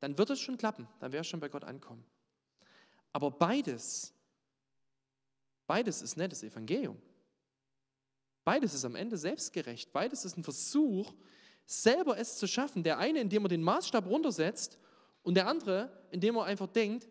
dann 0.00 0.16
wird 0.16 0.30
es 0.30 0.40
schon 0.40 0.56
klappen, 0.56 0.88
dann 1.00 1.12
werde 1.12 1.22
ich 1.22 1.28
schon 1.28 1.40
bei 1.40 1.48
Gott 1.48 1.64
ankommen. 1.64 2.04
Aber 3.12 3.30
beides, 3.30 4.14
beides 5.66 6.00
ist 6.00 6.16
nicht 6.16 6.32
das 6.32 6.42
Evangelium. 6.42 6.96
Beides 8.44 8.74
ist 8.74 8.84
am 8.84 8.94
Ende 8.94 9.16
selbstgerecht. 9.18 9.92
Beides 9.92 10.24
ist 10.24 10.36
ein 10.36 10.44
Versuch, 10.44 11.12
selber 11.66 12.16
es 12.18 12.38
zu 12.38 12.46
schaffen. 12.46 12.82
Der 12.82 12.98
eine, 12.98 13.20
indem 13.20 13.44
er 13.44 13.48
den 13.48 13.62
Maßstab 13.62 14.06
runtersetzt 14.06 14.78
und 15.22 15.34
der 15.34 15.48
andere, 15.48 15.90
indem 16.10 16.36
er 16.36 16.44
einfach 16.44 16.68
denkt, 16.68 17.08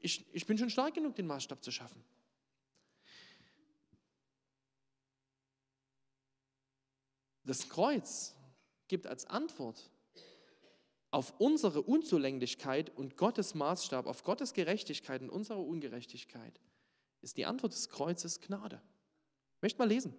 ich, 0.00 0.24
ich 0.32 0.46
bin 0.46 0.58
schon 0.58 0.70
stark 0.70 0.94
genug, 0.94 1.14
den 1.16 1.26
Maßstab 1.26 1.62
zu 1.62 1.70
schaffen. 1.70 2.04
Das 7.44 7.68
Kreuz 7.68 8.34
gibt 8.88 9.06
als 9.06 9.26
Antwort 9.26 9.90
auf 11.10 11.34
unsere 11.38 11.82
Unzulänglichkeit 11.82 12.90
und 12.96 13.16
Gottes 13.16 13.54
Maßstab, 13.54 14.06
auf 14.06 14.22
Gottes 14.22 14.54
Gerechtigkeit 14.54 15.20
und 15.20 15.30
unsere 15.30 15.60
Ungerechtigkeit, 15.60 16.60
ist 17.20 17.36
die 17.36 17.44
Antwort 17.44 17.72
des 17.72 17.88
Kreuzes 17.90 18.40
Gnade. 18.40 18.80
Ich 19.56 19.62
möchte 19.62 19.78
mal 19.78 19.88
lesen. 19.88 20.14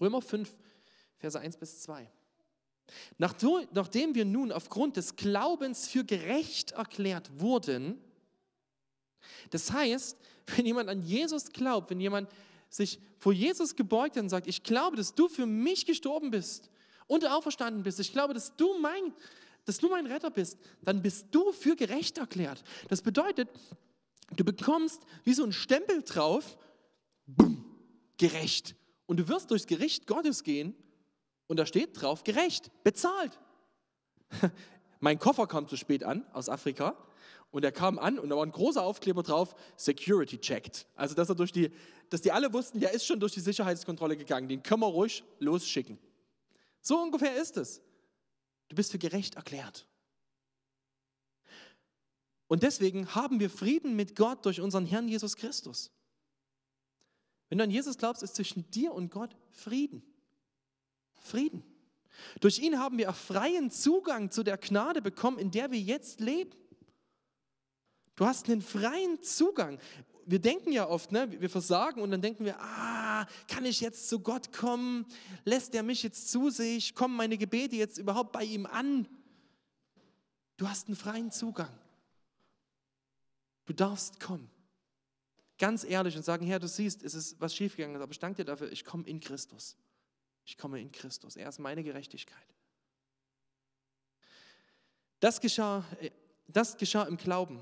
Römer 0.00 0.20
5, 0.20 0.54
Verse 1.18 1.38
1 1.38 1.56
bis 1.56 1.82
2. 1.82 2.10
Nachdem 3.18 4.14
wir 4.14 4.24
nun 4.24 4.52
aufgrund 4.52 4.96
des 4.96 5.16
Glaubens 5.16 5.88
für 5.88 6.04
gerecht 6.04 6.72
erklärt 6.72 7.30
wurden, 7.40 7.98
das 9.50 9.72
heißt, 9.72 10.18
wenn 10.46 10.66
jemand 10.66 10.88
an 10.88 11.02
Jesus 11.02 11.52
glaubt, 11.52 11.90
wenn 11.90 12.00
jemand 12.00 12.30
sich 12.68 12.98
vor 13.18 13.32
Jesus 13.32 13.76
gebeugt 13.76 14.16
hat 14.16 14.24
und 14.24 14.30
sagt, 14.30 14.46
ich 14.46 14.62
glaube, 14.62 14.96
dass 14.96 15.14
du 15.14 15.28
für 15.28 15.46
mich 15.46 15.86
gestorben 15.86 16.30
bist 16.30 16.70
und 17.06 17.26
auferstanden 17.26 17.82
bist, 17.82 18.00
ich 18.00 18.12
glaube, 18.12 18.34
dass 18.34 18.56
du 18.56 18.78
mein, 18.78 19.12
dass 19.64 19.78
du 19.78 19.88
mein 19.88 20.06
Retter 20.06 20.30
bist, 20.30 20.58
dann 20.82 21.02
bist 21.02 21.26
du 21.30 21.52
für 21.52 21.76
gerecht 21.76 22.18
erklärt. 22.18 22.64
Das 22.88 23.02
bedeutet, 23.02 23.48
du 24.34 24.44
bekommst 24.44 25.02
wie 25.24 25.34
so 25.34 25.44
ein 25.44 25.52
Stempel 25.52 26.02
drauf, 26.02 26.56
bumm, 27.26 27.64
gerecht. 28.16 28.74
Und 29.06 29.18
du 29.18 29.28
wirst 29.28 29.50
durchs 29.50 29.66
Gericht 29.66 30.06
Gottes 30.06 30.42
gehen 30.42 30.74
und 31.52 31.58
da 31.58 31.66
steht 31.66 32.00
drauf, 32.00 32.24
gerecht, 32.24 32.70
bezahlt. 32.82 33.38
mein 35.00 35.18
Koffer 35.18 35.46
kam 35.46 35.68
zu 35.68 35.76
spät 35.76 36.02
an 36.02 36.24
aus 36.32 36.48
Afrika 36.48 36.96
und 37.50 37.62
er 37.62 37.72
kam 37.72 37.98
an 37.98 38.18
und 38.18 38.30
da 38.30 38.36
war 38.36 38.42
ein 38.42 38.52
großer 38.52 38.82
Aufkleber 38.82 39.22
drauf, 39.22 39.54
Security 39.76 40.38
checked. 40.38 40.86
Also, 40.96 41.14
dass, 41.14 41.28
er 41.28 41.34
durch 41.34 41.52
die, 41.52 41.70
dass 42.08 42.22
die 42.22 42.32
alle 42.32 42.54
wussten, 42.54 42.80
der 42.80 42.92
ist 42.94 43.04
schon 43.04 43.20
durch 43.20 43.34
die 43.34 43.40
Sicherheitskontrolle 43.40 44.16
gegangen, 44.16 44.48
den 44.48 44.62
können 44.62 44.80
wir 44.80 44.86
ruhig 44.86 45.24
losschicken. 45.40 45.98
So 46.80 46.98
ungefähr 46.98 47.36
ist 47.36 47.58
es. 47.58 47.82
Du 48.70 48.76
bist 48.76 48.90
für 48.90 48.98
gerecht 48.98 49.34
erklärt. 49.34 49.86
Und 52.46 52.62
deswegen 52.62 53.14
haben 53.14 53.40
wir 53.40 53.50
Frieden 53.50 53.94
mit 53.94 54.16
Gott 54.16 54.46
durch 54.46 54.62
unseren 54.62 54.86
Herrn 54.86 55.06
Jesus 55.06 55.36
Christus. 55.36 55.90
Wenn 57.50 57.58
du 57.58 57.64
an 57.64 57.70
Jesus 57.70 57.98
glaubst, 57.98 58.22
ist 58.22 58.36
zwischen 58.36 58.70
dir 58.70 58.94
und 58.94 59.10
Gott 59.10 59.36
Frieden. 59.50 60.02
Frieden. 61.22 61.62
Durch 62.40 62.58
ihn 62.58 62.78
haben 62.78 62.98
wir 62.98 63.12
freien 63.12 63.70
Zugang 63.70 64.30
zu 64.30 64.42
der 64.42 64.58
Gnade 64.58 65.02
bekommen, 65.02 65.38
in 65.38 65.50
der 65.50 65.70
wir 65.70 65.80
jetzt 65.80 66.20
leben. 66.20 66.52
Du 68.14 68.26
hast 68.26 68.48
einen 68.48 68.62
freien 68.62 69.22
Zugang. 69.22 69.78
Wir 70.24 70.38
denken 70.38 70.70
ja 70.70 70.88
oft, 70.88 71.10
ne, 71.10 71.40
wir 71.40 71.50
versagen 71.50 72.00
und 72.00 72.10
dann 72.10 72.22
denken 72.22 72.44
wir, 72.44 72.60
ah, 72.60 73.26
kann 73.48 73.64
ich 73.64 73.80
jetzt 73.80 74.08
zu 74.08 74.20
Gott 74.20 74.52
kommen? 74.52 75.06
Lässt 75.44 75.74
er 75.74 75.82
mich 75.82 76.02
jetzt 76.02 76.30
zu 76.30 76.50
sich? 76.50 76.94
Kommen 76.94 77.16
meine 77.16 77.36
Gebete 77.36 77.74
jetzt 77.74 77.98
überhaupt 77.98 78.32
bei 78.32 78.44
ihm 78.44 78.66
an? 78.66 79.08
Du 80.56 80.68
hast 80.68 80.86
einen 80.86 80.96
freien 80.96 81.32
Zugang. 81.32 81.76
Du 83.64 83.72
darfst 83.72 84.20
kommen. 84.20 84.48
Ganz 85.58 85.84
ehrlich 85.84 86.16
und 86.16 86.24
sagen, 86.24 86.46
Herr, 86.46 86.58
du 86.58 86.68
siehst, 86.68 87.02
es 87.02 87.14
ist 87.14 87.40
was 87.40 87.54
schiefgegangen, 87.54 88.00
aber 88.00 88.10
ich 88.10 88.18
danke 88.18 88.38
dir 88.38 88.44
dafür, 88.44 88.70
ich 88.70 88.84
komme 88.84 89.06
in 89.06 89.20
Christus. 89.20 89.76
Ich 90.44 90.58
komme 90.58 90.80
in 90.80 90.90
Christus. 90.92 91.36
Er 91.36 91.48
ist 91.48 91.58
meine 91.58 91.82
Gerechtigkeit. 91.82 92.46
Das 95.20 95.40
geschah, 95.40 95.84
das 96.48 96.76
geschah 96.76 97.04
im 97.04 97.16
Glauben. 97.16 97.60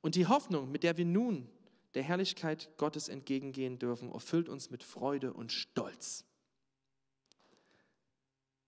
Und 0.00 0.14
die 0.14 0.26
Hoffnung, 0.26 0.70
mit 0.70 0.84
der 0.84 0.96
wir 0.96 1.04
nun 1.04 1.48
der 1.94 2.04
Herrlichkeit 2.04 2.70
Gottes 2.76 3.08
entgegengehen 3.08 3.78
dürfen, 3.78 4.12
erfüllt 4.12 4.48
uns 4.48 4.70
mit 4.70 4.84
Freude 4.84 5.32
und 5.32 5.50
Stolz. 5.50 6.24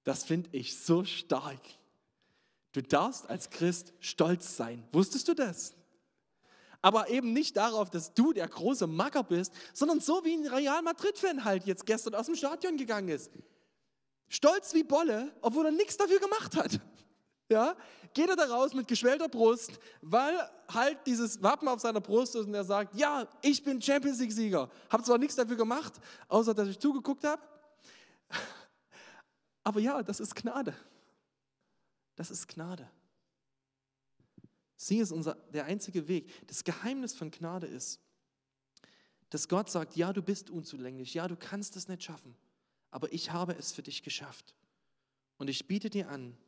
Das 0.03 0.25
finde 0.25 0.49
ich 0.53 0.77
so 0.77 1.05
stark. 1.05 1.61
Du 2.73 2.83
darfst 2.83 3.29
als 3.29 3.51
Christ 3.51 3.93
stolz 4.01 4.57
sein. 4.57 4.83
Wusstest 4.93 5.29
du 5.29 5.35
das? 5.35 5.75
Aber 6.83 7.09
eben 7.09 7.33
nicht 7.33 7.57
darauf, 7.57 7.91
dass 7.91 8.15
du 8.15 8.33
der 8.33 8.49
große 8.49 8.87
Macker 8.87 9.25
bist, 9.25 9.53
sondern 9.75 10.01
so 10.01 10.25
wie 10.25 10.35
ein 10.35 10.47
Real 10.47 10.83
Madrid-Fan 10.83 11.45
halt 11.45 11.65
jetzt 11.67 11.87
gestern 11.87 12.15
aus 12.15 12.27
dem 12.27 12.37
Stadion 12.37 12.77
gegangen 12.77 13.09
ist. 13.09 13.31
Stolz 14.29 14.75
wie 14.75 14.85
Bolle, 14.85 15.35
obwohl 15.41 15.67
er 15.67 15.73
nichts 15.73 15.97
dafür 15.97 16.21
gemacht 16.21 16.57
hat. 16.57 16.81
Ja, 17.51 17.75
geht 18.13 18.29
er 18.29 18.37
da 18.37 18.45
raus 18.45 18.75
mit 18.75 18.87
geschwellter 18.87 19.27
Brust, 19.27 19.81
weil 20.03 20.39
halt 20.71 20.99
dieses 21.07 21.43
Wappen 21.43 21.67
auf 21.67 21.81
seiner 21.81 22.03
Brust 22.03 22.35
ist 22.35 22.45
und 22.45 22.53
er 22.53 22.63
sagt, 22.63 22.95
ja, 22.95 23.27
ich 23.41 23.65
bin 23.65 23.81
Champions 23.81 24.19
League-Sieger. 24.19 24.69
Habe 24.91 25.03
zwar 25.03 25.17
nichts 25.17 25.35
dafür 25.35 25.57
gemacht, 25.57 25.95
außer 26.29 26.53
dass 26.53 26.69
ich 26.69 26.79
zugeguckt 26.79 27.25
habe, 27.25 27.41
aber 29.65 29.81
ja, 29.81 30.03
das 30.03 30.21
ist 30.21 30.35
Gnade. 30.37 30.75
Das 32.17 32.31
ist 32.31 32.47
Gnade. 32.49 32.87
Sie 34.81 34.99
ist 34.99 35.11
unser, 35.11 35.35
der 35.53 35.65
einzige 35.65 36.07
Weg. 36.07 36.47
Das 36.47 36.63
Geheimnis 36.63 37.13
von 37.13 37.33
Gnade 37.33 37.67
ist, 37.67 38.01
dass 39.29 39.49
Gott 39.49 39.69
sagt, 39.69 39.97
ja, 39.97 40.13
du 40.13 40.23
bist 40.23 40.51
unzulänglich, 40.51 41.13
ja, 41.15 41.27
du 41.27 41.37
kannst 41.37 41.77
es 41.77 41.89
nicht 41.89 42.05
schaffen, 42.05 42.37
aber 42.93 43.13
ich 43.13 43.33
habe 43.33 43.55
es 43.55 43.73
für 43.73 43.83
dich 43.83 44.05
geschafft. 44.05 44.55
Und 45.37 45.49
ich 45.51 45.67
biete 45.67 45.91
dir 45.91 46.09
an, 46.09 46.39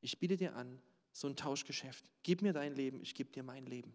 ich 0.00 0.20
biete 0.20 0.36
dir 0.36 0.54
an, 0.54 0.80
so 1.12 1.26
ein 1.26 1.34
Tauschgeschäft. 1.34 2.08
Gib 2.22 2.42
mir 2.42 2.52
dein 2.52 2.76
Leben, 2.76 3.00
ich 3.02 3.16
gebe 3.16 3.32
dir 3.32 3.42
mein 3.42 3.66
Leben. 3.66 3.92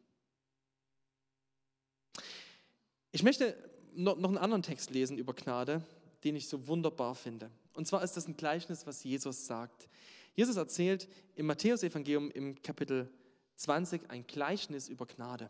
Ich 3.13 3.23
möchte 3.23 3.57
noch 3.95 4.17
einen 4.17 4.37
anderen 4.37 4.63
Text 4.63 4.89
lesen 4.89 5.17
über 5.17 5.33
Gnade, 5.33 5.81
den 6.25 6.35
ich 6.35 6.49
so 6.49 6.67
wunderbar 6.67 7.15
finde. 7.15 7.49
Und 7.75 7.87
zwar 7.87 8.03
ist 8.03 8.17
das 8.17 8.27
ein 8.27 8.35
Gleichnis, 8.35 8.85
was 8.85 9.05
Jesus 9.05 9.45
sagt. 9.45 9.87
Jesus 10.35 10.57
erzählt 10.57 11.07
im 11.35 11.45
Matthäusevangelium 11.45 12.29
im 12.31 12.61
Kapitel 12.61 13.09
20 13.55 14.09
ein 14.09 14.25
Gleichnis 14.27 14.89
über 14.89 15.05
Gnade. 15.05 15.49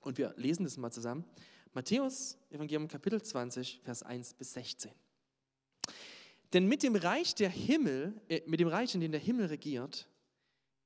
Und 0.00 0.18
wir 0.18 0.34
lesen 0.36 0.64
das 0.64 0.76
mal 0.76 0.90
zusammen. 0.90 1.24
Matthäus, 1.72 2.38
Evangelium 2.50 2.88
Kapitel 2.88 3.22
20, 3.22 3.80
Vers 3.84 4.02
1 4.02 4.34
bis 4.34 4.52
16. 4.54 4.90
Denn 6.52 6.66
mit 6.66 6.82
dem 6.82 6.96
Reich 6.96 7.34
der 7.34 7.50
Himmel, 7.50 8.14
äh, 8.28 8.42
mit 8.46 8.60
dem 8.60 8.68
Reich, 8.68 8.94
in 8.94 9.00
dem 9.00 9.12
der 9.12 9.20
Himmel 9.20 9.46
regiert, 9.46 10.08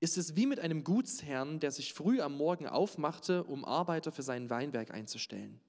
ist 0.00 0.16
es 0.16 0.34
wie 0.34 0.46
mit 0.46 0.58
einem 0.58 0.82
Gutsherrn, 0.82 1.60
der 1.60 1.70
sich 1.70 1.92
früh 1.92 2.20
am 2.20 2.36
Morgen 2.36 2.66
aufmachte, 2.66 3.44
um 3.44 3.64
Arbeiter 3.64 4.12
für 4.12 4.22
sein 4.22 4.48
Weinberg 4.48 4.90
einzustellen. 4.90 5.60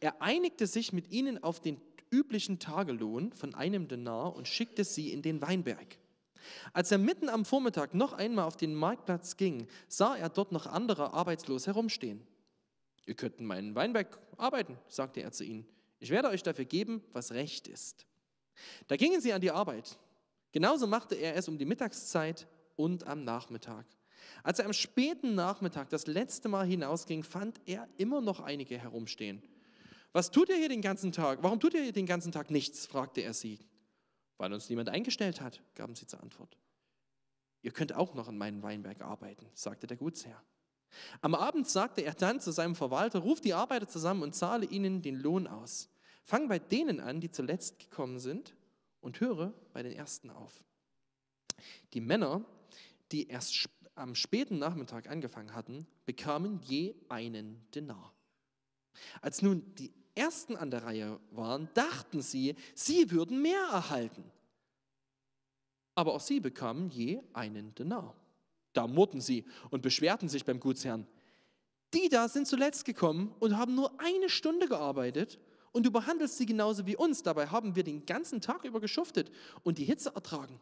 Er 0.00 0.22
einigte 0.22 0.66
sich 0.66 0.92
mit 0.92 1.10
ihnen 1.10 1.42
auf 1.42 1.60
den 1.60 1.80
üblichen 2.10 2.58
Tagelohn 2.58 3.32
von 3.32 3.54
einem 3.54 3.88
Denar 3.88 4.36
und 4.36 4.46
schickte 4.46 4.84
sie 4.84 5.12
in 5.12 5.22
den 5.22 5.40
Weinberg. 5.40 5.98
Als 6.72 6.90
er 6.90 6.98
mitten 6.98 7.28
am 7.28 7.44
Vormittag 7.44 7.94
noch 7.94 8.12
einmal 8.12 8.44
auf 8.44 8.56
den 8.56 8.74
Marktplatz 8.74 9.36
ging, 9.36 9.66
sah 9.88 10.16
er 10.16 10.28
dort 10.28 10.52
noch 10.52 10.66
andere 10.66 11.12
arbeitslos 11.12 11.66
herumstehen. 11.66 12.26
Ihr 13.06 13.14
könnt 13.14 13.38
in 13.38 13.46
meinem 13.46 13.74
Weinberg 13.74 14.18
arbeiten, 14.36 14.78
sagte 14.88 15.22
er 15.22 15.32
zu 15.32 15.44
ihnen. 15.44 15.66
Ich 15.98 16.10
werde 16.10 16.28
euch 16.28 16.42
dafür 16.42 16.64
geben, 16.64 17.02
was 17.12 17.32
recht 17.32 17.68
ist. 17.68 18.06
Da 18.88 18.96
gingen 18.96 19.20
sie 19.20 19.32
an 19.32 19.40
die 19.40 19.50
Arbeit. 19.50 19.98
Genauso 20.52 20.86
machte 20.86 21.14
er 21.14 21.36
es 21.36 21.48
um 21.48 21.58
die 21.58 21.64
Mittagszeit 21.64 22.46
und 22.76 23.06
am 23.06 23.24
Nachmittag. 23.24 23.86
Als 24.42 24.58
er 24.58 24.66
am 24.66 24.72
späten 24.72 25.34
Nachmittag 25.34 25.88
das 25.90 26.06
letzte 26.06 26.48
Mal 26.48 26.66
hinausging, 26.66 27.22
fand 27.22 27.60
er 27.66 27.88
immer 27.96 28.20
noch 28.20 28.40
einige 28.40 28.78
herumstehen. 28.78 29.42
Was 30.12 30.30
tut 30.30 30.48
ihr 30.48 30.56
hier 30.56 30.68
den 30.68 30.82
ganzen 30.82 31.12
Tag? 31.12 31.42
Warum 31.42 31.60
tut 31.60 31.74
ihr 31.74 31.82
hier 31.82 31.92
den 31.92 32.06
ganzen 32.06 32.32
Tag 32.32 32.50
nichts? 32.50 32.86
fragte 32.86 33.20
er 33.20 33.34
sie. 33.34 33.58
Weil 34.38 34.52
uns 34.52 34.68
niemand 34.68 34.88
eingestellt 34.88 35.40
hat, 35.40 35.62
gaben 35.74 35.94
sie 35.94 36.06
zur 36.06 36.22
Antwort. 36.22 36.56
Ihr 37.62 37.72
könnt 37.72 37.94
auch 37.94 38.14
noch 38.14 38.28
in 38.28 38.38
meinem 38.38 38.62
Weinberg 38.62 39.00
arbeiten, 39.02 39.46
sagte 39.54 39.86
der 39.86 39.96
Gutsherr. 39.96 40.42
Am 41.20 41.34
Abend 41.34 41.68
sagte 41.68 42.02
er 42.02 42.14
dann 42.14 42.40
zu 42.40 42.52
seinem 42.52 42.74
Verwalter, 42.74 43.20
ruf 43.20 43.40
die 43.40 43.54
Arbeiter 43.54 43.88
zusammen 43.88 44.22
und 44.22 44.34
zahle 44.34 44.66
ihnen 44.66 45.02
den 45.02 45.16
Lohn 45.16 45.46
aus. 45.46 45.88
Fang 46.22 46.48
bei 46.48 46.58
denen 46.58 47.00
an, 47.00 47.20
die 47.20 47.30
zuletzt 47.30 47.78
gekommen 47.78 48.18
sind, 48.18 48.54
und 49.00 49.20
höre 49.20 49.52
bei 49.72 49.82
den 49.82 49.92
Ersten 49.92 50.30
auf. 50.30 50.64
Die 51.92 52.00
Männer, 52.00 52.44
die 53.12 53.28
erst 53.28 53.68
am 53.94 54.14
späten 54.14 54.58
Nachmittag 54.58 55.08
angefangen 55.08 55.54
hatten, 55.54 55.86
bekamen 56.04 56.60
je 56.62 56.94
einen 57.08 57.66
Denar. 57.72 58.12
Als 59.20 59.42
nun 59.42 59.74
die 59.76 59.92
Ersten 60.16 60.56
an 60.56 60.70
der 60.70 60.82
Reihe 60.82 61.20
waren, 61.30 61.68
dachten 61.74 62.22
sie, 62.22 62.56
sie 62.74 63.10
würden 63.10 63.40
mehr 63.40 63.68
erhalten 63.70 64.24
aber 65.96 66.14
auch 66.14 66.20
sie 66.20 66.38
bekamen 66.38 66.90
je 66.90 67.20
einen 67.32 67.74
Denar. 67.74 68.14
Da 68.74 68.86
murrten 68.86 69.20
sie 69.20 69.46
und 69.70 69.82
beschwerten 69.82 70.28
sich 70.28 70.44
beim 70.44 70.60
Gutsherrn. 70.60 71.06
Die 71.94 72.08
da 72.10 72.28
sind 72.28 72.46
zuletzt 72.46 72.84
gekommen 72.84 73.34
und 73.40 73.56
haben 73.56 73.74
nur 73.74 73.98
eine 73.98 74.28
Stunde 74.28 74.68
gearbeitet 74.68 75.40
und 75.72 75.86
du 75.86 75.90
behandelst 75.90 76.36
sie 76.36 76.46
genauso 76.46 76.86
wie 76.86 76.96
uns. 76.96 77.22
Dabei 77.22 77.46
haben 77.46 77.74
wir 77.74 77.82
den 77.82 78.04
ganzen 78.04 78.42
Tag 78.42 78.64
über 78.64 78.80
geschuftet 78.80 79.32
und 79.62 79.78
die 79.78 79.84
Hitze 79.84 80.14
ertragen. 80.14 80.60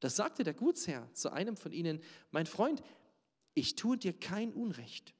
Da 0.00 0.08
sagte 0.08 0.42
der 0.42 0.54
Gutsherr 0.54 1.08
zu 1.12 1.30
einem 1.30 1.56
von 1.58 1.72
ihnen, 1.72 2.00
mein 2.30 2.46
Freund, 2.46 2.82
ich 3.52 3.76
tue 3.76 3.98
dir 3.98 4.14
kein 4.14 4.52
Unrecht. 4.54 5.14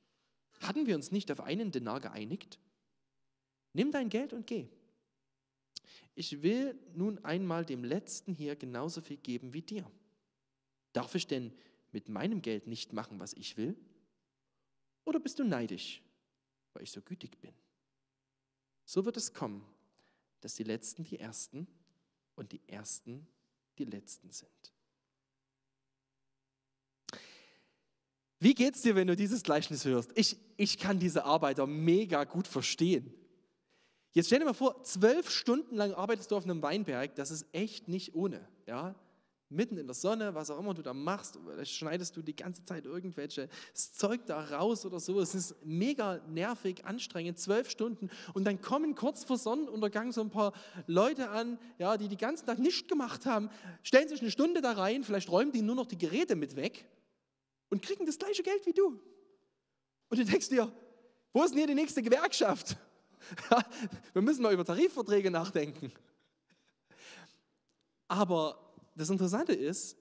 Hatten 0.61 0.87
wir 0.87 0.97
uns 0.97 1.13
nicht 1.13 1.31
auf 1.31 1.41
einen 1.41 1.71
Denar 1.71 2.01
geeinigt? 2.01 2.59
Nimm 3.77 3.93
dein 3.93 4.09
Geld 4.09 4.33
und 4.33 4.47
geh. 4.47 4.69
Ich 6.15 6.41
will 6.41 6.79
nun 6.95 7.23
einmal 7.27 7.67
dem 7.67 7.85
Letzten 7.85 8.33
hier 8.33 8.57
genauso 8.57 9.03
viel 9.03 9.19
geben 9.19 9.53
wie 9.53 9.61
dir. 9.61 9.85
Darf 10.95 11.15
ich 11.15 11.27
denn 11.27 11.53
mit 11.93 12.09
meinem 12.09 12.41
Geld 12.41 12.69
nicht 12.69 12.95
machen, 12.95 13.21
was 13.21 13.35
ich 13.35 13.59
will? 13.59 13.77
Oder 15.05 15.21
bist 15.21 15.39
du 15.39 15.45
neidisch, 15.45 16.01
weil 16.73 16.85
ich 16.85 16.91
so 16.91 17.03
gütig 17.03 17.39
bin? 17.39 17.53
So 18.87 19.05
wird 19.05 19.19
es 19.19 19.35
kommen, 19.35 19.63
dass 20.41 20.55
die 20.55 20.65
Letzten 20.65 21.05
die 21.05 21.21
Ersten 21.21 21.67
und 22.35 22.53
die 22.53 22.63
Ersten 22.67 23.27
die 23.77 23.85
Letzten 23.85 24.31
sind. 24.31 24.73
Wie 28.39 28.55
geht's 28.55 28.81
dir, 28.81 28.95
wenn 28.95 29.09
du 29.09 29.17
dieses 29.17 29.43
Gleichnis 29.43 29.85
hörst? 29.85 30.13
Ich, 30.15 30.39
ich 30.57 30.79
kann 30.79 30.99
diese 30.99 31.27
Arbeiter 31.27 31.67
mega 31.67 32.25
gut 32.25 32.49
verstehen. 32.49 33.13
Jetzt 34.17 34.29
stell 34.29 34.39
dir 34.39 34.47
mal 34.47 34.55
vor, 34.55 34.83
zwölf 34.83 35.29
Stunden 35.29 35.77
lang 35.77 35.93
arbeitest 35.93 36.31
du 36.31 36.37
auf 36.37 36.45
einem 36.45 36.63
Weinberg, 36.63 37.15
das 37.17 37.31
ist 37.31 37.45
echt 37.53 37.87
nicht 37.87 38.15
ohne. 38.15 38.49
Ja? 38.67 38.95
Mitten 39.51 39.77
in 39.77 39.87
der 39.87 39.93
Sonne, 39.93 40.35
was 40.35 40.49
auch 40.49 40.59
immer 40.59 40.73
du 40.73 40.81
da 40.81 40.95
machst, 40.95 41.39
schneidest 41.65 42.17
du 42.17 42.23
die 42.23 42.35
ganze 42.35 42.65
Zeit 42.65 42.87
irgendwelche 42.87 43.51
Zeug 43.75 44.25
da 44.25 44.43
raus 44.43 44.87
oder 44.87 45.01
so. 45.01 45.21
Es 45.21 45.35
ist 45.35 45.55
mega 45.67 46.23
nervig, 46.29 46.87
anstrengend, 46.87 47.39
zwölf 47.39 47.69
Stunden. 47.69 48.09
Und 48.33 48.45
dann 48.45 48.63
kommen 48.63 48.95
kurz 48.95 49.23
vor 49.23 49.37
Sonnenuntergang 49.37 50.13
so 50.13 50.23
ein 50.23 50.31
paar 50.31 50.55
Leute 50.87 51.29
an, 51.29 51.59
ja, 51.79 51.99
die 51.99 52.09
die 52.09 52.17
ganzen 52.17 52.47
Tag 52.47 52.59
nichts 52.59 52.89
gemacht 52.89 53.27
haben, 53.27 53.51
stellen 53.83 54.09
sich 54.09 54.23
eine 54.23 54.31
Stunde 54.31 54.63
da 54.63 54.73
rein, 54.73 55.05
vielleicht 55.05 55.31
räumen 55.31 55.53
die 55.53 55.61
nur 55.61 55.75
noch 55.75 55.87
die 55.87 55.99
Geräte 55.99 56.37
mit 56.37 56.57
weg 56.57 56.89
und 57.69 57.83
kriegen 57.83 58.07
das 58.07 58.19
gleiche 58.19 58.43
Geld 58.43 58.65
wie 58.65 58.73
du. 58.73 58.99
Und 60.09 60.19
du 60.19 60.25
denkst 60.25 60.49
dir, 60.49 60.73
wo 61.35 61.43
ist 61.43 61.51
denn 61.51 61.59
hier 61.59 61.67
die 61.67 61.75
nächste 61.75 62.03
Gewerkschaft? 62.03 62.79
Wir 64.13 64.23
müssen 64.23 64.43
mal 64.43 64.53
über 64.53 64.65
Tarifverträge 64.65 65.31
nachdenken. 65.31 65.93
Aber 68.09 68.59
das 68.95 69.11
Interessante 69.11 69.53
ist, 69.53 69.97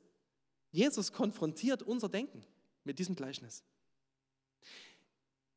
Jesus 0.72 1.12
konfrontiert 1.12 1.84
unser 1.84 2.10
Denken 2.10 2.44
mit 2.84 3.00
diesem 3.00 3.16
Gleichnis. 3.16 3.64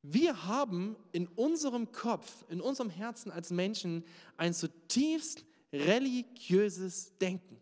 Wir 0.03 0.47
haben 0.47 0.97
in 1.13 1.27
unserem 1.27 1.93
Kopf, 1.93 2.45
in 2.49 2.61
unserem 2.61 2.89
Herzen 2.89 3.31
als 3.31 3.51
Menschen 3.51 4.05
ein 4.37 4.55
zutiefst 4.55 5.45
religiöses 5.73 7.19
Denken. 7.19 7.61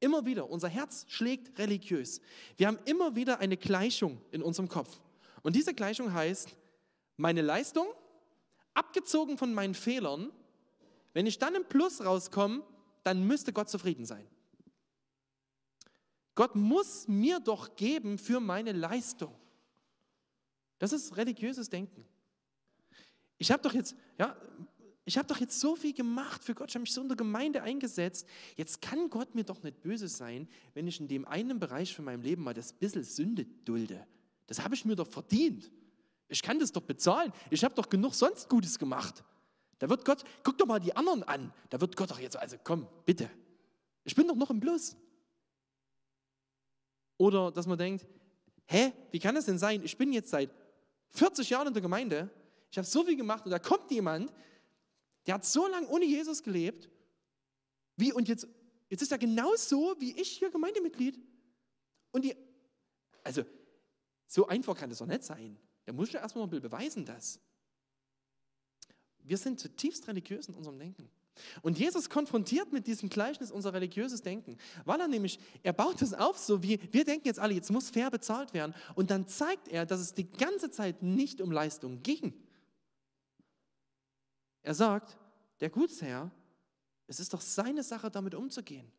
Immer 0.00 0.26
wieder, 0.26 0.50
unser 0.50 0.68
Herz 0.68 1.06
schlägt 1.08 1.58
religiös. 1.58 2.20
Wir 2.56 2.66
haben 2.66 2.78
immer 2.84 3.14
wieder 3.16 3.38
eine 3.38 3.56
Gleichung 3.56 4.20
in 4.30 4.42
unserem 4.42 4.68
Kopf. 4.68 5.00
Und 5.42 5.56
diese 5.56 5.74
Gleichung 5.74 6.12
heißt, 6.12 6.56
meine 7.16 7.42
Leistung 7.42 7.86
abgezogen 8.76 9.38
von 9.38 9.54
meinen 9.54 9.74
Fehlern, 9.74 10.32
wenn 11.12 11.26
ich 11.26 11.38
dann 11.38 11.54
im 11.54 11.64
Plus 11.64 12.04
rauskomme, 12.04 12.62
dann 13.02 13.26
müsste 13.26 13.52
Gott 13.52 13.70
zufrieden 13.70 14.04
sein. 14.04 14.26
Gott 16.34 16.54
muss 16.54 17.08
mir 17.08 17.40
doch 17.40 17.76
geben 17.76 18.18
für 18.18 18.40
meine 18.40 18.72
Leistung. 18.72 19.34
Das 20.78 20.92
ist 20.92 21.16
religiöses 21.16 21.70
Denken. 21.70 22.04
Ich 23.38 23.50
habe 23.50 23.62
doch 23.62 23.72
jetzt, 23.72 23.96
ja, 24.18 24.36
ich 25.06 25.14
doch 25.14 25.38
jetzt 25.38 25.60
so 25.60 25.76
viel 25.76 25.94
gemacht 25.94 26.44
für 26.44 26.54
Gott, 26.54 26.68
ich 26.68 26.74
habe 26.74 26.82
mich 26.82 26.92
so 26.92 27.00
in 27.00 27.08
der 27.08 27.16
Gemeinde 27.16 27.62
eingesetzt. 27.62 28.26
Jetzt 28.56 28.82
kann 28.82 29.08
Gott 29.08 29.34
mir 29.34 29.44
doch 29.44 29.62
nicht 29.62 29.80
böse 29.80 30.08
sein, 30.08 30.48
wenn 30.74 30.86
ich 30.86 31.00
in 31.00 31.08
dem 31.08 31.24
einen 31.26 31.58
Bereich 31.58 31.94
von 31.94 32.04
meinem 32.04 32.22
Leben 32.22 32.42
mal 32.42 32.54
das 32.54 32.72
bisschen 32.72 33.04
Sünde 33.04 33.46
dulde. 33.64 34.06
Das 34.48 34.62
habe 34.62 34.74
ich 34.74 34.84
mir 34.84 34.96
doch 34.96 35.08
verdient. 35.08 35.70
Ich 36.28 36.42
kann 36.42 36.58
das 36.58 36.72
doch 36.72 36.82
bezahlen. 36.82 37.32
Ich 37.50 37.64
habe 37.64 37.74
doch 37.74 37.88
genug 37.88 38.14
sonst 38.14 38.48
Gutes 38.48 38.78
gemacht. 38.78 39.22
Da 39.78 39.88
wird 39.88 40.04
Gott, 40.04 40.24
guck 40.42 40.58
doch 40.58 40.66
mal 40.66 40.80
die 40.80 40.94
anderen 40.96 41.22
an. 41.22 41.52
Da 41.70 41.80
wird 41.80 41.96
Gott 41.96 42.10
doch 42.10 42.18
jetzt, 42.18 42.36
also 42.36 42.56
komm, 42.62 42.88
bitte. 43.04 43.30
Ich 44.04 44.14
bin 44.14 44.26
doch 44.26 44.34
noch 44.34 44.50
im 44.50 44.60
Plus. 44.60 44.96
Oder 47.18 47.50
dass 47.50 47.66
man 47.66 47.78
denkt, 47.78 48.06
hä, 48.66 48.92
wie 49.10 49.18
kann 49.18 49.34
das 49.34 49.46
denn 49.46 49.58
sein? 49.58 49.82
Ich 49.82 49.96
bin 49.96 50.12
jetzt 50.12 50.30
seit 50.30 50.50
40 51.10 51.50
Jahren 51.50 51.68
in 51.68 51.72
der 51.72 51.82
Gemeinde, 51.82 52.30
ich 52.70 52.78
habe 52.78 52.86
so 52.86 53.04
viel 53.04 53.16
gemacht 53.16 53.44
und 53.44 53.50
da 53.50 53.58
kommt 53.58 53.90
jemand, 53.90 54.32
der 55.26 55.34
hat 55.34 55.44
so 55.44 55.66
lange 55.66 55.88
ohne 55.88 56.04
Jesus 56.04 56.42
gelebt, 56.42 56.88
wie 57.96 58.12
und 58.12 58.28
jetzt, 58.28 58.46
jetzt 58.88 59.02
ist 59.02 59.12
er 59.12 59.18
genauso 59.18 59.94
wie 59.98 60.20
ich 60.20 60.38
hier 60.38 60.50
Gemeindemitglied. 60.50 61.18
Und 62.12 62.24
die, 62.24 62.36
also 63.22 63.44
so 64.26 64.46
einfach 64.46 64.76
kann 64.76 64.90
das 64.90 64.98
doch 64.98 65.06
nicht 65.06 65.24
sein. 65.24 65.58
Da 65.86 65.92
muss 65.92 66.12
ja 66.12 66.20
erstmal 66.20 66.46
mal 66.46 66.60
beweisen 66.60 67.04
das. 67.04 67.40
Wir 69.18 69.38
sind 69.38 69.58
zutiefst 69.58 70.06
religiös 70.08 70.48
in 70.48 70.54
unserem 70.54 70.78
Denken. 70.78 71.08
Und 71.62 71.78
Jesus 71.78 72.08
konfrontiert 72.08 72.72
mit 72.72 72.86
diesem 72.86 73.08
Gleichnis 73.08 73.50
unser 73.50 73.72
religiöses 73.72 74.22
Denken, 74.22 74.56
weil 74.84 75.00
er 75.00 75.08
nämlich, 75.08 75.38
er 75.62 75.72
baut 75.72 76.00
es 76.02 76.14
auf, 76.14 76.38
so 76.38 76.62
wie 76.62 76.80
wir 76.92 77.04
denken 77.04 77.26
jetzt 77.26 77.38
alle, 77.38 77.54
jetzt 77.54 77.70
muss 77.70 77.90
fair 77.90 78.10
bezahlt 78.10 78.54
werden. 78.54 78.74
Und 78.94 79.10
dann 79.10 79.28
zeigt 79.28 79.68
er, 79.68 79.84
dass 79.86 80.00
es 80.00 80.14
die 80.14 80.30
ganze 80.30 80.70
Zeit 80.70 81.02
nicht 81.02 81.40
um 81.40 81.50
Leistung 81.52 82.02
ging. 82.02 82.32
Er 84.62 84.74
sagt, 84.74 85.16
der 85.60 85.70
Gutsherr, 85.70 86.30
es 87.06 87.20
ist 87.20 87.34
doch 87.34 87.40
seine 87.40 87.82
Sache, 87.82 88.10
damit 88.10 88.34
umzugehen. 88.34 88.90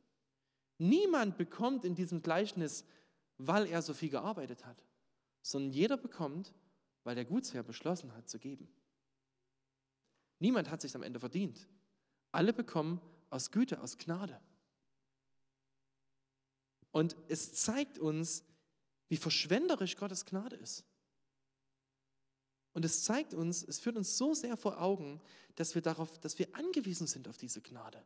Niemand 0.78 1.38
bekommt 1.38 1.84
in 1.84 1.96
diesem 1.96 2.22
Gleichnis, 2.22 2.86
weil 3.38 3.66
er 3.66 3.82
so 3.82 3.94
viel 3.94 4.10
gearbeitet 4.10 4.66
hat, 4.66 4.78
sondern 5.42 5.72
jeder 5.72 5.98
bekommt, 5.98 6.54
weil 7.08 7.16
der 7.16 7.24
Gutsherr 7.24 7.64
beschlossen 7.64 8.14
hat 8.16 8.28
zu 8.28 8.38
geben. 8.38 8.68
Niemand 10.40 10.70
hat 10.70 10.82
sich 10.82 10.94
am 10.94 11.04
Ende 11.04 11.22
verdient. 11.22 11.66
Alle 12.34 12.52
bekommen 12.52 13.00
aus 13.30 13.50
Güte, 13.50 13.82
aus 13.82 13.98
Gnade. 13.98 14.38
Und 16.92 17.16
es 17.30 17.54
zeigt 17.54 17.98
uns, 17.98 18.44
wie 19.08 19.16
verschwenderisch 19.16 19.96
Gottes 19.96 20.26
Gnade 20.26 20.58
ist. 20.58 20.84
Und 22.74 22.84
es 22.84 23.06
zeigt 23.06 23.34
uns, 23.34 23.64
es 23.64 23.80
führt 23.80 23.96
uns 23.96 24.18
so 24.18 24.34
sehr 24.34 24.58
vor 24.58 24.82
Augen, 24.82 25.22
dass 25.56 25.76
wir 25.76 25.82
darauf, 25.82 26.20
dass 26.20 26.38
wir 26.38 26.54
angewiesen 26.58 27.08
sind 27.08 27.30
auf 27.30 27.38
diese 27.38 27.62
Gnade. 27.62 28.06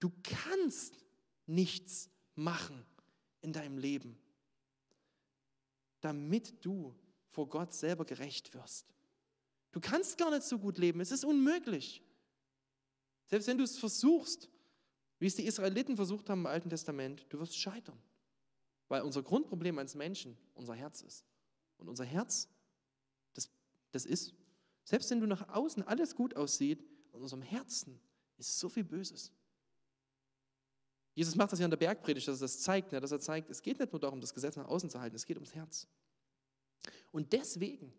Du 0.00 0.10
kannst 0.24 1.04
nichts 1.46 2.10
machen 2.34 2.84
in 3.42 3.52
deinem 3.52 3.78
Leben, 3.78 4.18
damit 6.00 6.64
du 6.64 6.96
vor 7.30 7.48
Gott 7.48 7.72
selber 7.72 8.04
gerecht 8.04 8.54
wirst. 8.54 8.86
Du 9.72 9.80
kannst 9.80 10.18
gar 10.18 10.30
nicht 10.30 10.44
so 10.44 10.58
gut 10.58 10.78
leben, 10.78 11.00
es 11.00 11.10
ist 11.10 11.24
unmöglich. 11.24 12.02
Selbst 13.26 13.46
wenn 13.46 13.58
du 13.58 13.64
es 13.64 13.78
versuchst, 13.78 14.48
wie 15.18 15.26
es 15.26 15.36
die 15.36 15.44
Israeliten 15.44 15.96
versucht 15.96 16.30
haben 16.30 16.40
im 16.40 16.46
Alten 16.46 16.70
Testament, 16.70 17.26
du 17.28 17.38
wirst 17.38 17.56
scheitern. 17.56 17.98
Weil 18.88 19.02
unser 19.02 19.22
Grundproblem 19.22 19.78
als 19.78 19.94
Menschen 19.94 20.38
unser 20.54 20.74
Herz 20.74 21.02
ist. 21.02 21.24
Und 21.76 21.88
unser 21.88 22.04
Herz, 22.04 22.48
das, 23.34 23.50
das 23.92 24.06
ist, 24.06 24.34
selbst 24.84 25.10
wenn 25.10 25.20
du 25.20 25.26
nach 25.26 25.48
außen 25.50 25.82
alles 25.82 26.14
gut 26.14 26.34
aussieht, 26.34 26.82
in 27.12 27.20
unserem 27.20 27.42
Herzen 27.42 28.00
ist 28.38 28.58
so 28.58 28.68
viel 28.68 28.84
Böses. 28.84 29.32
Jesus 31.14 31.34
macht 31.34 31.52
das 31.52 31.58
ja 31.58 31.64
in 31.64 31.70
der 31.70 31.78
Bergpredigt, 31.78 32.28
dass 32.28 32.38
er 32.38 32.44
das 32.44 32.60
zeigt, 32.60 32.92
dass 32.92 33.10
er 33.10 33.20
zeigt, 33.20 33.50
es 33.50 33.60
geht 33.60 33.80
nicht 33.80 33.92
nur 33.92 34.00
darum, 34.00 34.20
das 34.20 34.32
Gesetz 34.32 34.56
nach 34.56 34.68
außen 34.68 34.88
zu 34.88 35.00
halten, 35.00 35.16
es 35.16 35.26
geht 35.26 35.36
ums 35.36 35.54
Herz. 35.54 35.88
Und 37.12 37.32
deswegen 37.32 37.92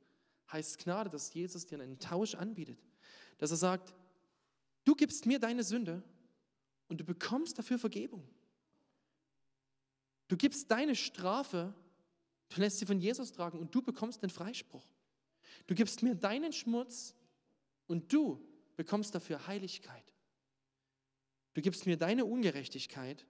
heißt 0.51 0.79
Gnade, 0.79 1.09
dass 1.09 1.33
Jesus 1.33 1.65
dir 1.65 1.79
einen 1.79 1.99
Tausch 1.99 2.35
anbietet. 2.35 2.79
Dass 3.37 3.51
er 3.51 3.57
sagt, 3.57 3.93
du 4.85 4.95
gibst 4.95 5.25
mir 5.25 5.39
deine 5.39 5.63
Sünde 5.63 6.03
und 6.87 6.99
du 6.99 7.03
bekommst 7.03 7.57
dafür 7.57 7.79
Vergebung. 7.79 8.27
Du 10.27 10.37
gibst 10.37 10.69
deine 10.69 10.95
Strafe, 10.95 11.73
du 12.49 12.61
lässt 12.61 12.79
sie 12.79 12.85
von 12.85 12.99
Jesus 12.99 13.31
tragen 13.31 13.59
und 13.59 13.73
du 13.73 13.81
bekommst 13.81 14.21
den 14.21 14.29
Freispruch. 14.29 14.85
Du 15.67 15.75
gibst 15.75 16.03
mir 16.03 16.15
deinen 16.15 16.53
Schmutz 16.53 17.15
und 17.87 18.11
du 18.13 18.43
bekommst 18.75 19.13
dafür 19.15 19.47
Heiligkeit. 19.47 20.13
Du 21.53 21.61
gibst 21.61 21.85
mir 21.85 21.97
deine 21.97 22.25
Ungerechtigkeit 22.25 23.25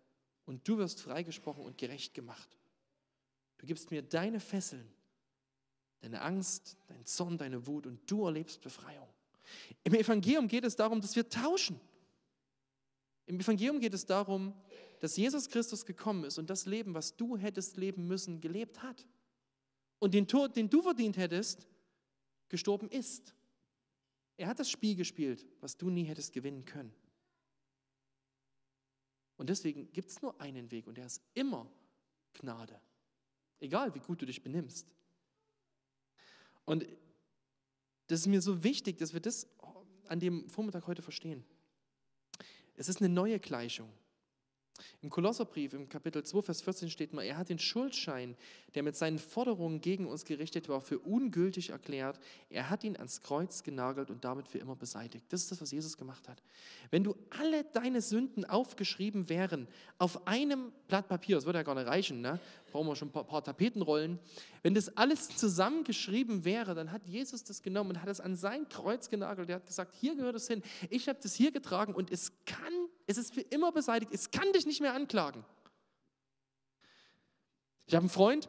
und 0.45 0.67
du 0.67 0.77
wirst 0.77 1.01
freigesprochen 1.01 1.63
und 1.63 1.77
gerecht 1.77 2.13
gemacht. 2.13 2.57
Du 3.57 3.65
gibst 3.65 3.91
mir 3.91 4.01
deine 4.01 4.39
Fesseln, 4.39 4.87
deine 6.01 6.21
Angst, 6.21 6.77
dein 6.87 7.05
Zorn, 7.05 7.37
deine 7.37 7.67
Wut 7.67 7.85
und 7.85 8.09
du 8.09 8.25
erlebst 8.25 8.61
Befreiung. 8.61 9.07
Im 9.83 9.93
Evangelium 9.93 10.47
geht 10.47 10.63
es 10.63 10.75
darum, 10.75 11.01
dass 11.01 11.15
wir 11.15 11.27
tauschen. 11.27 11.79
Im 13.25 13.39
Evangelium 13.39 13.79
geht 13.79 13.93
es 13.93 14.05
darum, 14.05 14.53
dass 14.99 15.17
Jesus 15.17 15.49
Christus 15.49 15.85
gekommen 15.85 16.23
ist 16.23 16.37
und 16.37 16.49
das 16.49 16.65
Leben, 16.65 16.93
was 16.93 17.15
du 17.15 17.37
hättest 17.37 17.77
leben 17.77 18.07
müssen, 18.07 18.41
gelebt 18.41 18.81
hat. 18.83 19.07
Und 19.99 20.13
den 20.13 20.27
Tod, 20.27 20.55
den 20.55 20.69
du 20.69 20.81
verdient 20.81 21.17
hättest, 21.17 21.67
gestorben 22.47 22.89
ist. 22.89 23.33
Er 24.37 24.47
hat 24.47 24.59
das 24.59 24.69
Spiel 24.69 24.95
gespielt, 24.95 25.45
was 25.59 25.77
du 25.77 25.89
nie 25.89 26.03
hättest 26.03 26.33
gewinnen 26.33 26.65
können. 26.65 26.93
Und 29.37 29.49
deswegen 29.49 29.91
gibt 29.93 30.09
es 30.09 30.21
nur 30.21 30.39
einen 30.41 30.69
Weg 30.71 30.87
und 30.87 30.97
der 30.97 31.05
ist 31.05 31.21
immer 31.33 31.71
Gnade. 32.33 32.79
Egal, 33.59 33.93
wie 33.95 33.99
gut 33.99 34.21
du 34.21 34.25
dich 34.25 34.41
benimmst. 34.41 34.87
Und 36.69 36.85
das 38.05 38.19
ist 38.19 38.27
mir 38.27 38.43
so 38.43 38.63
wichtig, 38.63 38.99
dass 38.99 39.11
wir 39.11 39.19
das 39.19 39.47
an 40.07 40.19
dem 40.19 40.47
Vormittag 40.49 40.85
heute 40.85 41.01
verstehen. 41.01 41.43
Es 42.75 42.87
ist 42.87 43.01
eine 43.01 43.09
neue 43.09 43.39
Gleichung. 43.39 43.89
Im 45.01 45.09
Kolosserbrief 45.09 45.73
im 45.73 45.89
Kapitel 45.89 46.23
2, 46.23 46.43
Vers 46.43 46.61
14 46.61 46.91
steht 46.91 47.11
mal, 47.11 47.23
er 47.23 47.37
hat 47.37 47.49
den 47.49 47.57
Schuldschein, 47.57 48.35
der 48.75 48.83
mit 48.83 48.95
seinen 48.95 49.17
Forderungen 49.17 49.81
gegen 49.81 50.05
uns 50.05 50.25
gerichtet 50.25 50.69
war, 50.69 50.79
für 50.79 50.99
ungültig 50.99 51.71
erklärt. 51.71 52.19
Er 52.49 52.69
hat 52.69 52.83
ihn 52.83 52.95
ans 52.95 53.21
Kreuz 53.21 53.63
genagelt 53.63 54.11
und 54.11 54.23
damit 54.23 54.47
für 54.47 54.59
immer 54.59 54.75
beseitigt. 54.75 55.25
Das 55.29 55.41
ist 55.41 55.51
das, 55.51 55.61
was 55.61 55.71
Jesus 55.71 55.97
gemacht 55.97 56.29
hat. 56.29 56.43
Wenn 56.91 57.03
du 57.03 57.15
alle 57.31 57.63
deine 57.63 58.01
Sünden 58.01 58.45
aufgeschrieben 58.45 59.27
wären 59.27 59.67
auf 59.97 60.27
einem 60.27 60.71
Blatt 60.87 61.07
Papier, 61.07 61.35
das 61.35 61.45
würde 61.45 61.59
ja 61.59 61.63
gar 61.63 61.75
nicht 61.75 61.87
reichen, 61.87 62.21
ne? 62.21 62.39
Brauchen 62.71 62.87
wir 62.87 62.95
schon 62.95 63.09
ein 63.09 63.11
paar, 63.11 63.25
paar 63.25 63.43
Tapetenrollen. 63.43 64.19
Wenn 64.63 64.73
das 64.73 64.95
alles 64.97 65.29
zusammengeschrieben 65.29 66.45
wäre, 66.45 66.75
dann 66.75 66.91
hat 66.91 67.05
Jesus 67.05 67.43
das 67.43 67.61
genommen 67.61 67.91
und 67.91 68.01
hat 68.01 68.09
es 68.09 68.19
an 68.19 68.35
sein 68.35 68.67
Kreuz 68.69 69.09
genagelt. 69.09 69.49
Er 69.49 69.57
hat 69.57 69.65
gesagt, 69.65 69.95
hier 69.95 70.15
gehört 70.15 70.35
es 70.35 70.47
hin. 70.47 70.63
Ich 70.89 71.07
habe 71.07 71.19
das 71.21 71.35
hier 71.35 71.51
getragen 71.51 71.93
und 71.93 72.11
es 72.11 72.31
kann 72.45 72.89
es 73.09 73.17
ist 73.17 73.33
für 73.33 73.41
immer 73.41 73.71
beseitigt. 73.71 74.13
Es 74.13 74.29
kann 74.29 74.53
dich 74.53 74.67
nicht 74.67 74.81
mehr 74.81 74.93
anklagen. 74.93 75.43
Ich 77.87 77.95
habe 77.95 78.03
einen 78.03 78.11
Freund, 78.11 78.47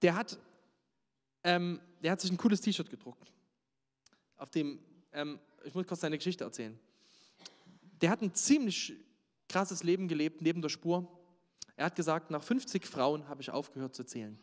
der 0.00 0.14
hat, 0.14 0.38
ähm, 1.44 1.78
der 2.02 2.12
hat 2.12 2.22
sich 2.22 2.30
ein 2.30 2.38
cooles 2.38 2.62
T-Shirt 2.62 2.88
gedruckt. 2.88 3.30
Auf 4.38 4.48
dem, 4.48 4.78
ähm, 5.12 5.38
ich 5.66 5.74
muss 5.74 5.86
kurz 5.86 6.00
seine 6.00 6.16
Geschichte 6.16 6.44
erzählen. 6.44 6.78
Der 8.00 8.08
hat 8.08 8.22
ein 8.22 8.34
ziemlich 8.34 8.94
krasses 9.46 9.82
Leben 9.82 10.08
gelebt 10.08 10.40
neben 10.40 10.62
der 10.62 10.70
Spur. 10.70 11.06
Er 11.76 11.86
hat 11.86 11.96
gesagt, 11.96 12.30
nach 12.30 12.42
50 12.42 12.86
Frauen 12.86 13.28
habe 13.28 13.42
ich 13.42 13.50
aufgehört 13.50 13.94
zu 13.94 14.04
zählen. 14.04 14.38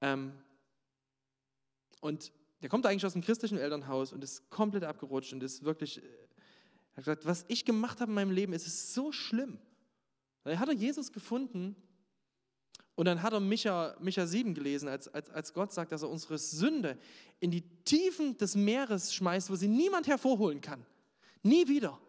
Ähm, 0.00 0.32
und 2.00 2.32
der 2.62 2.68
kommt 2.68 2.86
eigentlich 2.86 3.06
aus 3.06 3.14
einem 3.14 3.24
christlichen 3.24 3.58
Elternhaus 3.58 4.12
und 4.12 4.22
ist 4.22 4.50
komplett 4.50 4.84
abgerutscht 4.84 5.32
und 5.32 5.42
ist 5.42 5.64
wirklich 5.64 6.02
äh, 6.02 6.06
er 6.98 7.02
hat 7.02 7.04
gesagt, 7.04 7.26
was 7.26 7.44
ich 7.46 7.64
gemacht 7.64 8.00
habe 8.00 8.10
in 8.10 8.16
meinem 8.16 8.32
Leben, 8.32 8.52
es 8.52 8.66
ist 8.66 8.92
so 8.92 9.12
schlimm. 9.12 9.58
Dann 10.42 10.58
hat 10.58 10.68
er 10.68 10.74
Jesus 10.74 11.12
gefunden 11.12 11.76
und 12.96 13.04
dann 13.04 13.22
hat 13.22 13.32
er 13.32 13.38
Micha, 13.38 13.94
Micha 14.00 14.26
7 14.26 14.52
gelesen, 14.52 14.88
als, 14.88 15.06
als, 15.06 15.30
als 15.30 15.52
Gott 15.52 15.72
sagt, 15.72 15.92
dass 15.92 16.02
er 16.02 16.10
unsere 16.10 16.38
Sünde 16.38 16.98
in 17.38 17.52
die 17.52 17.62
Tiefen 17.84 18.36
des 18.36 18.56
Meeres 18.56 19.14
schmeißt, 19.14 19.48
wo 19.48 19.54
sie 19.54 19.68
niemand 19.68 20.08
hervorholen 20.08 20.60
kann. 20.60 20.84
Nie 21.44 21.68
wieder. 21.68 22.00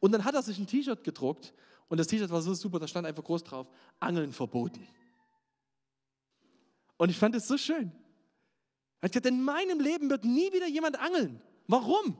Und 0.00 0.12
dann 0.12 0.24
hat 0.24 0.34
er 0.34 0.42
sich 0.42 0.58
ein 0.58 0.66
T-Shirt 0.66 1.04
gedruckt 1.04 1.52
und 1.88 1.98
das 1.98 2.06
T-Shirt 2.08 2.30
war 2.30 2.42
so 2.42 2.54
super, 2.54 2.78
da 2.78 2.88
stand 2.88 3.06
einfach 3.06 3.24
groß 3.24 3.44
drauf, 3.44 3.68
Angeln 4.00 4.32
verboten. 4.32 4.86
Und 6.96 7.10
ich 7.10 7.18
fand 7.18 7.34
es 7.34 7.46
so 7.46 7.56
schön. 7.56 7.92
Er 9.00 9.06
hat 9.06 9.12
gesagt, 9.12 9.26
in 9.26 9.42
meinem 9.42 9.80
Leben 9.80 10.10
wird 10.10 10.24
nie 10.24 10.52
wieder 10.52 10.66
jemand 10.66 10.98
angeln. 10.98 11.40
Warum? 11.68 12.18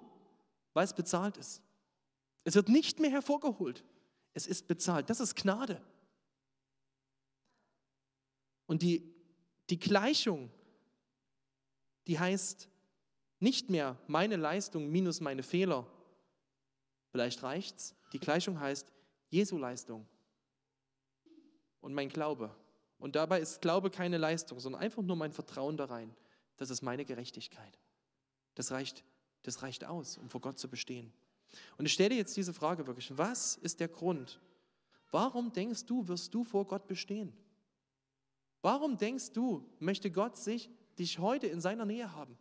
Weil 0.75 0.85
es 0.85 0.93
bezahlt 0.93 1.37
ist. 1.37 1.62
Es 2.45 2.55
wird 2.55 2.69
nicht 2.69 3.01
mehr 3.01 3.11
hervorgeholt. 3.11 3.85
Es 4.35 4.47
ist 4.47 4.69
bezahlt. 4.69 5.09
Das 5.11 5.21
ist 5.21 5.35
Gnade. 5.35 5.83
Und 8.67 8.83
die, 8.83 9.14
die 9.71 9.79
Gleichung, 9.79 10.51
die 12.07 12.19
heißt 12.19 12.69
nicht 13.41 13.71
mehr 13.71 13.99
meine 14.07 14.37
Leistung 14.37 14.91
minus 14.91 15.21
meine 15.21 15.43
Fehler. 15.43 15.87
Vielleicht 17.11 17.43
reicht's. 17.43 17.95
Die 18.12 18.21
Gleichung 18.21 18.61
heißt 18.61 18.93
Jesu 19.29 19.59
Leistung 19.59 20.07
und 21.81 21.95
mein 21.95 22.09
Glaube. 22.09 22.55
Und 22.99 23.16
dabei 23.16 23.41
ist 23.41 23.61
Glaube 23.61 23.91
keine 23.91 24.18
Leistung, 24.18 24.59
sondern 24.61 24.81
einfach 24.81 25.03
nur 25.03 25.16
mein 25.16 25.33
Vertrauen 25.33 25.77
da 25.77 25.87
rein. 25.87 26.14
Das 26.57 26.70
ist 26.70 26.83
meine 26.83 27.05
Gerechtigkeit. 27.05 27.79
Das 28.55 28.70
reicht, 28.70 29.05
das 29.43 29.62
reicht 29.62 29.85
aus, 29.85 30.16
um 30.16 30.29
vor 30.29 30.41
Gott 30.41 30.59
zu 30.59 30.68
bestehen. 30.68 31.12
Und 31.77 31.87
ich 31.87 31.93
stelle 31.93 32.11
dir 32.11 32.16
jetzt 32.16 32.37
diese 32.37 32.55
Frage 32.55 32.87
wirklich, 32.87 33.16
was 33.16 33.57
ist 33.57 33.81
der 33.81 33.89
Grund? 33.89 34.41
Warum 35.11 35.53
denkst 35.53 35.85
du, 35.85 36.09
wirst 36.09 36.35
du 36.35 36.45
vor 36.45 36.66
Gott 36.66 36.87
bestehen? 36.87 37.33
Warum 38.62 38.97
denkst 38.97 39.33
du, 39.33 39.64
möchte 39.79 40.11
Gott 40.11 40.37
sich 40.37 40.70
dich 40.99 41.18
heute 41.18 41.47
in 41.47 41.61
seiner 41.61 41.85
Nähe 41.85 42.12
haben? 42.12 42.37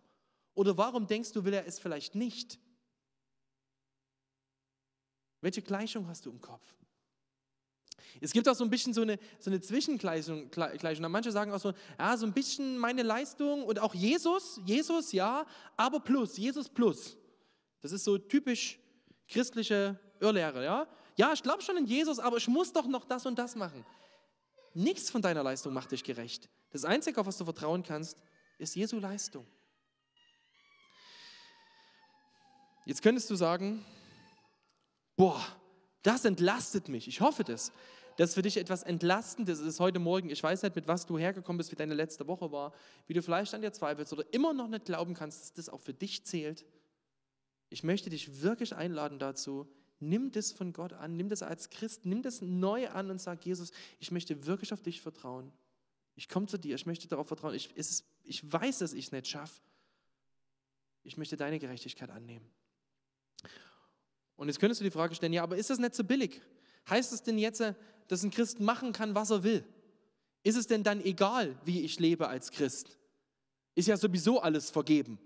Oder 0.54 0.78
warum 0.78 1.06
denkst 1.06 1.34
du, 1.34 1.44
will 1.44 1.54
er 1.54 1.68
es 1.68 1.78
vielleicht 1.80 2.16
nicht? 2.16 2.60
Welche 5.46 5.62
Gleichung 5.62 6.08
hast 6.08 6.26
du 6.26 6.32
im 6.32 6.42
Kopf? 6.42 6.74
Es 8.20 8.32
gibt 8.34 8.50
auch 8.50 8.56
so 8.56 8.64
ein 8.64 8.70
bisschen 8.72 8.96
so 8.96 9.04
eine, 9.04 9.20
so 9.38 9.52
eine 9.52 9.62
Zwischengleichung. 9.62 10.50
Gleichung. 10.50 11.12
Manche 11.12 11.32
sagen 11.32 11.52
auch 11.52 11.60
so, 11.60 11.72
ja, 12.00 12.18
so 12.18 12.26
ein 12.26 12.34
bisschen 12.34 12.80
meine 12.80 13.04
Leistung 13.04 13.62
und 13.64 13.78
auch 13.78 13.94
Jesus, 13.94 14.60
Jesus 14.66 15.12
ja, 15.12 15.46
aber 15.78 16.00
plus, 16.00 16.36
Jesus 16.36 16.68
plus. 16.68 17.16
Das 17.84 17.92
ist 17.92 18.06
so 18.06 18.18
typisch 18.18 18.80
christliche 19.28 20.00
Irrlehre, 20.20 20.64
ja? 20.64 20.88
Ja, 21.16 21.32
ich 21.32 21.44
glaube 21.44 21.62
schon 21.62 21.78
in 21.78 21.86
Jesus, 21.86 22.18
aber 22.18 22.38
ich 22.38 22.48
muss 22.48 22.74
doch 22.74 22.88
noch 22.88 23.06
das 23.06 23.28
und 23.28 23.38
das 23.38 23.56
machen. 23.56 23.86
Nichts 24.74 25.12
von 25.12 25.22
deiner 25.22 25.44
Leistung 25.44 25.76
macht 25.76 25.92
dich 25.92 26.04
gerecht. 26.04 26.50
Das 26.72 26.86
Einzige, 26.86 27.22
auf 27.22 27.28
was 27.28 27.38
du 27.38 27.44
vertrauen 27.44 27.84
kannst, 27.84 28.18
ist 28.58 28.76
Jesu 28.76 28.98
Leistung. 28.98 29.46
Jetzt 32.88 33.04
könntest 33.04 33.30
du 33.30 33.36
sagen, 33.36 33.86
boah, 35.16 35.42
das 36.04 36.26
entlastet 36.26 36.88
mich. 36.88 37.08
Ich 37.08 37.22
hoffe 37.22 37.44
das. 37.44 37.72
Das 38.18 38.30
ist 38.30 38.36
für 38.36 38.42
dich 38.42 38.58
etwas 38.58 38.84
Entlastendes 38.84 39.60
ist 39.60 39.80
heute 39.80 40.00
Morgen. 40.00 40.30
Ich 40.30 40.42
weiß 40.42 40.64
nicht, 40.64 40.76
mit 40.76 40.88
was 40.88 41.06
du 41.06 41.18
hergekommen 41.18 41.58
bist, 41.58 41.72
wie 41.72 41.76
deine 41.76 41.94
letzte 41.94 42.28
Woche 42.28 42.52
war, 42.52 42.74
wie 43.08 43.14
du 43.14 43.22
vielleicht 43.22 43.54
an 43.54 43.62
dir 43.62 43.74
zweifelst 43.74 44.14
oder 44.14 44.24
immer 44.34 44.54
noch 44.54 44.70
nicht 44.70 44.86
glauben 44.86 45.14
kannst, 45.14 45.42
dass 45.42 45.54
das 45.54 45.70
auch 45.70 45.82
für 45.82 45.94
dich 45.94 46.26
zählt. 46.26 46.66
Ich 47.70 47.84
möchte 47.84 48.10
dich 48.10 48.42
wirklich 48.42 48.76
einladen 48.76 49.20
dazu, 49.20 49.68
nimm 50.00 50.32
das 50.32 50.54
von 50.54 50.72
Gott 50.72 50.94
an, 50.94 51.18
nimm 51.18 51.28
das 51.28 51.44
als 51.44 51.70
Christ, 51.70 52.06
nimm 52.06 52.22
das 52.22 52.42
neu 52.42 52.88
an 52.90 53.12
und 53.12 53.20
sag, 53.20 53.46
Jesus, 53.46 53.72
ich 54.00 54.12
möchte 54.12 54.46
wirklich 54.46 54.72
auf 54.72 54.82
dich 54.82 55.02
vertrauen. 55.02 55.52
Ich 56.16 56.30
komme 56.30 56.46
zu 56.46 56.58
dir, 56.58 56.76
ich 56.76 56.86
möchte 56.86 57.10
darauf 57.10 57.28
vertrauen. 57.28 57.54
Ich, 57.54 57.76
ist, 57.76 58.06
ich 58.24 58.50
weiß, 58.50 58.80
dass 58.80 58.94
ich 58.94 59.08
es 59.08 59.12
nicht 59.12 59.28
schaffe. 59.28 59.62
Ich 61.04 61.18
möchte 61.18 61.36
deine 61.36 61.60
Gerechtigkeit 61.60 62.10
annehmen. 62.10 62.50
Und 64.36 64.48
jetzt 64.48 64.60
könntest 64.60 64.82
du 64.82 64.86
die 64.86 64.92
Frage 64.92 65.16
stellen, 65.16 65.34
ja, 65.34 65.44
aber 65.44 65.58
ist 65.58 65.70
das 65.70 65.80
nicht 65.80 65.96
so 65.96 66.04
billig? 66.04 66.42
Heißt 66.90 67.14
es 67.14 67.24
denn 67.24 67.38
jetzt, 67.38 67.64
dass 68.08 68.24
ein 68.24 68.32
Christ 68.32 68.60
machen 68.60 68.92
kann, 68.92 69.16
was 69.16 69.30
er 69.30 69.44
will? 69.44 69.64
Ist 70.44 70.58
es 70.58 70.68
denn 70.68 70.84
dann 70.84 71.04
egal, 71.04 71.58
wie 71.66 71.82
ich 71.82 72.00
lebe 72.00 72.28
als 72.28 72.52
Christ? 72.52 72.98
Ist 73.74 73.88
ja 73.88 73.98
sowieso 73.98 74.42
alles 74.42 74.70
vergeben. 74.70 75.18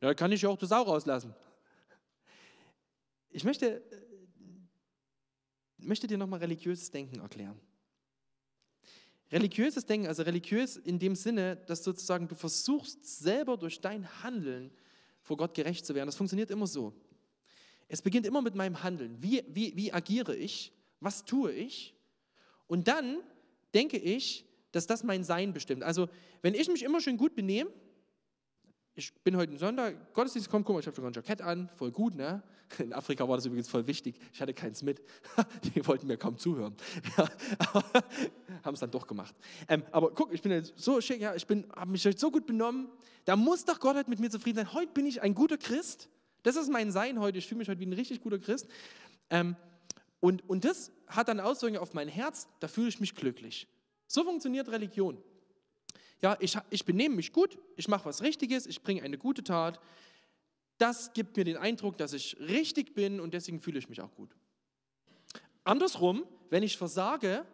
Ja, 0.00 0.12
kann 0.14 0.32
ich 0.32 0.42
ja 0.42 0.48
auch 0.48 0.58
das 0.58 0.72
auch 0.72 0.86
rauslassen. 0.86 1.34
Ich 3.30 3.44
möchte, 3.44 3.76
äh, 3.76 3.82
möchte 5.78 6.06
dir 6.06 6.18
nochmal 6.18 6.40
religiöses 6.40 6.90
Denken 6.90 7.20
erklären. 7.20 7.58
Religiöses 9.32 9.86
Denken, 9.86 10.06
also 10.06 10.22
religiös 10.22 10.76
in 10.76 10.98
dem 10.98 11.16
Sinne, 11.16 11.56
dass 11.56 11.82
sozusagen 11.82 12.28
du 12.28 12.34
versuchst 12.34 13.04
selber 13.04 13.56
durch 13.56 13.80
dein 13.80 14.06
Handeln 14.22 14.70
vor 15.22 15.36
Gott 15.36 15.54
gerecht 15.54 15.86
zu 15.86 15.94
werden. 15.94 16.06
Das 16.06 16.16
funktioniert 16.16 16.50
immer 16.50 16.66
so. 16.66 16.92
Es 17.88 18.02
beginnt 18.02 18.26
immer 18.26 18.42
mit 18.42 18.54
meinem 18.54 18.82
Handeln. 18.82 19.16
Wie, 19.20 19.44
wie, 19.48 19.76
wie 19.76 19.92
agiere 19.92 20.34
ich? 20.34 20.72
Was 21.00 21.24
tue 21.24 21.52
ich? 21.52 21.94
Und 22.66 22.88
dann 22.88 23.18
denke 23.74 23.98
ich, 23.98 24.46
dass 24.72 24.86
das 24.86 25.04
mein 25.04 25.24
Sein 25.24 25.52
bestimmt. 25.52 25.82
Also 25.82 26.08
wenn 26.42 26.54
ich 26.54 26.68
mich 26.68 26.82
immer 26.82 27.00
schön 27.00 27.16
gut 27.16 27.34
benehme, 27.34 27.70
ich 28.96 29.12
bin 29.22 29.36
heute 29.36 29.56
Sonntag, 29.58 30.14
Gottesdienst 30.14 30.48
kommt, 30.48 30.64
guck 30.64 30.74
mal, 30.74 30.80
ich 30.80 30.86
habe 30.86 30.94
sogar 30.94 31.10
ein 31.10 31.14
Jackett 31.14 31.42
an, 31.42 31.68
voll 31.76 31.90
gut, 31.90 32.14
ne? 32.14 32.42
In 32.78 32.92
Afrika 32.92 33.28
war 33.28 33.36
das 33.36 33.46
übrigens 33.46 33.68
voll 33.68 33.86
wichtig. 33.86 34.16
Ich 34.32 34.40
hatte 34.40 34.54
keins 34.54 34.82
mit. 34.82 35.02
Die 35.74 35.86
wollten 35.86 36.06
mir 36.06 36.16
kaum 36.16 36.38
zuhören. 36.38 36.74
Ja, 37.16 37.28
haben 38.64 38.74
es 38.74 38.80
dann 38.80 38.90
doch 38.90 39.06
gemacht. 39.06 39.34
Ähm, 39.68 39.84
aber 39.92 40.12
guck, 40.12 40.32
ich 40.32 40.40
bin 40.42 40.52
jetzt 40.52 40.72
so 40.76 41.00
schick, 41.00 41.20
ja, 41.20 41.34
ich 41.34 41.46
habe 41.46 41.90
mich 41.90 42.02
so 42.16 42.30
gut 42.30 42.46
benommen. 42.46 42.88
Da 43.24 43.36
muss 43.36 43.64
doch 43.64 43.78
Gott 43.78 43.96
heute 43.96 44.10
mit 44.10 44.20
mir 44.20 44.30
zufrieden 44.30 44.56
sein. 44.56 44.72
Heute 44.72 44.92
bin 44.92 45.06
ich 45.06 45.22
ein 45.22 45.34
guter 45.34 45.58
Christ. 45.58 46.08
Das 46.44 46.54
ist 46.56 46.70
mein 46.70 46.92
Sein 46.92 47.18
heute. 47.18 47.38
Ich 47.38 47.48
fühle 47.48 47.58
mich 47.58 47.68
heute 47.68 47.80
wie 47.80 47.86
ein 47.86 47.92
richtig 47.92 48.20
guter 48.20 48.38
Christ. 48.38 48.68
Ähm, 49.30 49.56
und, 50.20 50.48
und 50.48 50.64
das 50.64 50.92
hat 51.08 51.28
dann 51.28 51.40
Auswirkungen 51.40 51.80
auf 51.80 51.94
mein 51.94 52.06
Herz. 52.06 52.46
Da 52.60 52.68
fühle 52.68 52.88
ich 52.88 53.00
mich 53.00 53.14
glücklich. 53.14 53.66
So 54.06 54.22
funktioniert 54.24 54.68
Religion. 54.68 55.20
Ja, 56.22 56.36
ich, 56.40 56.56
ich 56.70 56.84
benehme 56.84 57.16
mich 57.16 57.32
gut, 57.32 57.58
ich 57.76 57.88
mache 57.88 58.04
was 58.06 58.22
Richtiges, 58.22 58.66
ich 58.66 58.82
bringe 58.82 59.02
eine 59.02 59.18
gute 59.18 59.42
Tat. 59.42 59.80
Das 60.78 61.12
gibt 61.12 61.36
mir 61.36 61.44
den 61.44 61.56
Eindruck, 61.56 61.98
dass 61.98 62.12
ich 62.12 62.38
richtig 62.40 62.94
bin 62.94 63.20
und 63.20 63.34
deswegen 63.34 63.60
fühle 63.60 63.78
ich 63.78 63.88
mich 63.88 64.00
auch 64.00 64.14
gut. 64.14 64.34
Andersrum, 65.64 66.24
wenn 66.50 66.62
ich 66.62 66.76
versage, 66.76 67.44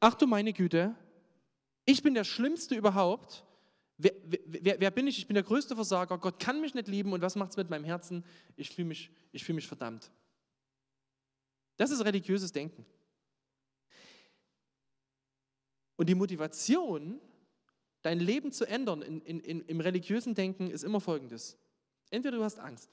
ach 0.00 0.14
du 0.14 0.26
meine 0.26 0.52
Güte, 0.52 0.94
ich 1.84 2.02
bin 2.02 2.14
der 2.14 2.24
Schlimmste 2.24 2.74
überhaupt. 2.74 3.44
Wer, 4.00 4.12
wer, 4.22 4.80
wer, 4.80 4.90
bin 4.92 5.08
ich? 5.08 5.18
Ich 5.18 5.26
bin 5.26 5.34
der 5.34 5.42
größte 5.42 5.74
Versager. 5.74 6.18
Gott 6.18 6.38
kann 6.38 6.60
mich 6.60 6.72
nicht 6.72 6.86
lieben 6.86 7.12
und 7.12 7.20
was 7.20 7.34
macht 7.34 7.50
es 7.50 7.56
mit 7.56 7.68
meinem 7.68 7.84
Herzen? 7.84 8.24
Ich 8.56 8.70
fühle 8.70 8.86
mich, 8.86 9.10
fühl 9.36 9.56
mich 9.56 9.66
verdammt. 9.66 10.10
Das 11.76 11.90
ist 11.90 12.04
religiöses 12.04 12.52
Denken. 12.52 12.86
Und 15.96 16.08
die 16.08 16.14
Motivation 16.14 17.20
dein 18.02 18.20
Leben 18.20 18.52
zu 18.52 18.64
ändern 18.64 19.02
in, 19.02 19.20
in, 19.22 19.40
in, 19.40 19.60
im 19.62 19.80
religiösen 19.80 20.34
Denken 20.34 20.70
ist 20.70 20.84
immer 20.84 21.00
folgendes. 21.00 21.56
Entweder 22.10 22.36
du 22.36 22.44
hast 22.44 22.60
Angst. 22.60 22.90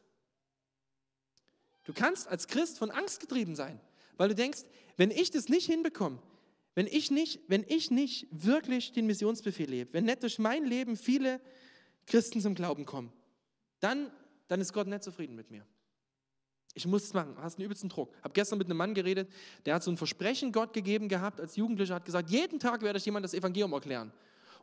Du 1.84 1.94
kannst 1.94 2.28
als 2.28 2.48
Christ 2.48 2.80
von 2.80 2.90
Angst 2.90 3.20
getrieben 3.20 3.56
sein, 3.56 3.80
weil 4.18 4.30
du 4.30 4.36
denkst, 4.36 4.64
wenn 4.98 5.12
ich 5.12 5.30
das 5.30 5.50
nicht 5.50 5.68
hinbekomme, 5.68 6.20
wenn 6.76 6.88
ich 6.88 7.10
nicht, 7.10 7.40
wenn 7.48 7.66
ich 7.68 7.90
nicht 7.90 8.28
wirklich 8.32 8.92
den 8.92 9.08
Missionsbefehl 9.08 9.70
lebe, 9.70 9.94
wenn 9.94 10.04
nicht 10.04 10.22
durch 10.22 10.38
mein 10.40 10.66
Leben 10.66 10.98
viele 10.98 11.40
Christen 12.06 12.42
zum 12.42 12.54
Glauben 12.54 12.86
kommen, 12.86 13.12
dann, 13.80 14.12
dann 14.50 14.60
ist 14.60 14.74
Gott 14.74 14.88
nicht 14.88 15.04
zufrieden 15.04 15.36
mit 15.36 15.50
mir. 15.50 15.66
Ich 16.74 16.86
muss 16.86 17.04
es 17.04 17.14
machen, 17.14 17.38
hast 17.40 17.58
einen 17.58 17.66
übelsten 17.66 17.88
Druck. 17.88 18.14
Habe 18.22 18.34
gestern 18.34 18.58
mit 18.58 18.68
einem 18.68 18.78
Mann 18.78 18.94
geredet, 18.94 19.32
der 19.66 19.76
hat 19.76 19.84
so 19.84 19.90
ein 19.90 19.96
Versprechen 19.96 20.52
Gott 20.52 20.74
gegeben 20.74 21.08
gehabt 21.08 21.40
als 21.40 21.56
Jugendlicher, 21.56 21.96
hat 21.96 22.04
gesagt, 22.04 22.30
jeden 22.30 22.60
Tag 22.60 22.82
werde 22.82 23.00
ich 23.00 23.06
jemand 23.06 23.24
das 23.24 23.34
Evangelium 23.34 23.72
erklären. 23.72 24.12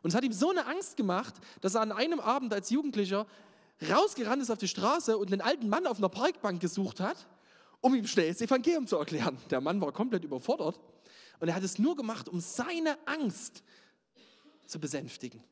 Und 0.03 0.11
es 0.11 0.15
hat 0.15 0.23
ihm 0.23 0.33
so 0.33 0.51
eine 0.51 0.67
Angst 0.67 0.95
gemacht, 0.95 1.33
dass 1.61 1.73
er 1.73 1.81
an 1.81 1.91
einem 1.91 2.19
Abend 2.19 2.53
als 2.53 2.69
Jugendlicher 2.69 3.25
rausgerannt 3.89 4.43
ist 4.43 4.51
auf 4.51 4.59
die 4.59 4.67
Straße 4.67 5.17
und 5.17 5.31
einen 5.31 5.41
alten 5.41 5.67
Mann 5.67 5.87
auf 5.87 5.97
einer 5.97 6.09
Parkbank 6.09 6.61
gesucht 6.61 6.99
hat, 6.99 7.27
um 7.81 7.95
ihm 7.95 8.05
schnell 8.05 8.27
das 8.27 8.41
Evangelium 8.41 8.85
zu 8.85 8.97
erklären. 8.97 9.37
Der 9.49 9.61
Mann 9.61 9.81
war 9.81 9.91
komplett 9.91 10.23
überfordert 10.23 10.79
und 11.39 11.47
er 11.47 11.55
hat 11.55 11.63
es 11.63 11.79
nur 11.79 11.95
gemacht, 11.95 12.29
um 12.29 12.39
seine 12.39 12.97
Angst 13.07 13.63
zu 14.65 14.79
besänftigen. 14.79 15.43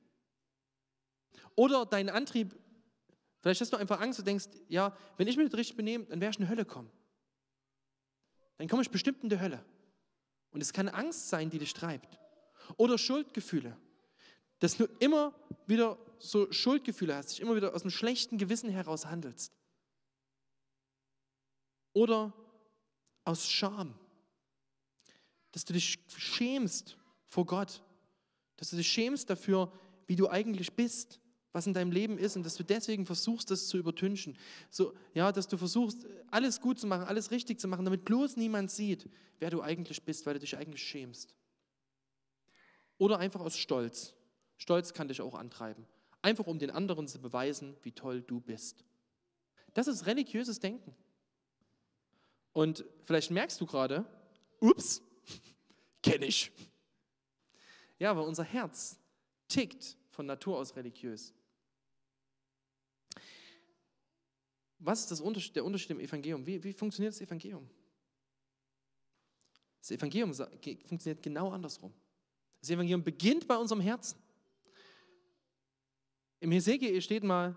Oder 1.55 1.85
dein 1.85 2.09
Antrieb, 2.09 2.55
vielleicht 3.41 3.61
hast 3.61 3.73
du 3.73 3.77
einfach 3.77 3.99
Angst 3.99 4.19
und 4.19 4.25
denkst, 4.25 4.47
ja, 4.67 4.95
wenn 5.17 5.27
ich 5.27 5.37
mich 5.37 5.45
nicht 5.45 5.57
richtig 5.57 5.75
benehme, 5.75 6.05
dann 6.05 6.21
werde 6.21 6.31
ich 6.31 6.39
in 6.39 6.45
die 6.45 6.49
Hölle 6.49 6.65
kommen. 6.65 6.89
Dann 8.57 8.67
komme 8.67 8.81
ich 8.81 8.89
bestimmt 8.89 9.23
in 9.23 9.29
die 9.29 9.39
Hölle. 9.39 9.63
Und 10.51 10.61
es 10.61 10.73
kann 10.73 10.89
Angst 10.89 11.29
sein, 11.29 11.49
die 11.49 11.59
dich 11.59 11.73
treibt. 11.73 12.19
Oder 12.77 12.97
Schuldgefühle 12.97 13.75
dass 14.61 14.77
du 14.77 14.85
immer 14.99 15.33
wieder 15.65 15.97
so 16.19 16.51
Schuldgefühle 16.53 17.15
hast, 17.15 17.31
dich 17.31 17.41
immer 17.41 17.55
wieder 17.55 17.73
aus 17.73 17.81
einem 17.81 17.89
schlechten 17.89 18.37
Gewissen 18.37 18.69
heraus 18.69 19.07
handelst. 19.07 19.51
Oder 21.93 22.31
aus 23.25 23.49
Scham, 23.49 23.95
dass 25.51 25.65
du 25.65 25.73
dich 25.73 25.99
schämst 26.15 26.97
vor 27.25 27.45
Gott, 27.45 27.83
dass 28.57 28.69
du 28.69 28.75
dich 28.75 28.87
schämst 28.87 29.29
dafür, 29.29 29.71
wie 30.07 30.15
du 30.15 30.29
eigentlich 30.29 30.73
bist, 30.73 31.19
was 31.53 31.67
in 31.67 31.73
deinem 31.73 31.91
Leben 31.91 32.17
ist 32.17 32.37
und 32.37 32.43
dass 32.43 32.55
du 32.55 32.63
deswegen 32.63 33.05
versuchst, 33.05 33.51
das 33.51 33.67
zu 33.67 33.77
übertünchen. 33.77 34.37
So, 34.69 34.93
ja, 35.13 35.31
dass 35.31 35.47
du 35.47 35.57
versuchst, 35.57 36.05
alles 36.29 36.61
gut 36.61 36.79
zu 36.79 36.87
machen, 36.87 37.03
alles 37.03 37.31
richtig 37.31 37.59
zu 37.59 37.67
machen, 37.67 37.85
damit 37.85 38.05
bloß 38.05 38.37
niemand 38.37 38.71
sieht, 38.71 39.09
wer 39.39 39.49
du 39.49 39.61
eigentlich 39.61 40.03
bist, 40.03 40.25
weil 40.25 40.35
du 40.35 40.39
dich 40.39 40.55
eigentlich 40.57 40.83
schämst. 40.83 41.35
Oder 42.97 43.19
einfach 43.19 43.41
aus 43.41 43.57
Stolz, 43.57 44.13
Stolz 44.57 44.93
kann 44.93 45.07
dich 45.07 45.21
auch 45.21 45.33
antreiben. 45.33 45.87
Einfach 46.21 46.45
um 46.45 46.59
den 46.59 46.69
anderen 46.69 47.07
zu 47.07 47.19
beweisen, 47.19 47.75
wie 47.81 47.91
toll 47.91 48.21
du 48.21 48.39
bist. 48.39 48.85
Das 49.73 49.87
ist 49.87 50.05
religiöses 50.05 50.59
Denken. 50.59 50.95
Und 52.53 52.85
vielleicht 53.05 53.31
merkst 53.31 53.59
du 53.59 53.65
gerade, 53.65 54.05
ups, 54.59 55.01
kenne 56.01 56.25
ich. 56.25 56.51
Ja, 57.99 58.15
weil 58.15 58.23
unser 58.23 58.43
Herz 58.43 58.97
tickt 59.47 59.97
von 60.09 60.25
Natur 60.25 60.57
aus 60.57 60.75
religiös. 60.75 61.33
Was 64.79 65.01
ist 65.01 65.11
das 65.11 65.21
Unterschied, 65.21 65.55
der 65.55 65.63
Unterschied 65.63 65.91
im 65.91 65.99
Evangelium? 65.99 66.45
Wie, 66.45 66.63
wie 66.63 66.73
funktioniert 66.73 67.13
das 67.13 67.21
Evangelium? 67.21 67.69
Das 69.79 69.91
Evangelium 69.91 70.33
funktioniert 70.33 71.21
genau 71.21 71.51
andersrum. 71.51 71.93
Das 72.59 72.69
Evangelium 72.69 73.03
beginnt 73.03 73.47
bei 73.47 73.57
unserem 73.57 73.81
Herzen. 73.81 74.17
Im 76.39 76.51
Hesekiel 76.51 76.99
steht 77.01 77.23
mal, 77.23 77.55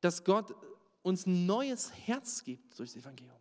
dass 0.00 0.22
Gott 0.22 0.54
uns 1.02 1.26
ein 1.26 1.46
neues 1.46 1.92
Herz 2.06 2.44
gibt 2.44 2.78
durch 2.78 2.92
das 2.92 3.02
Evangelium. 3.02 3.38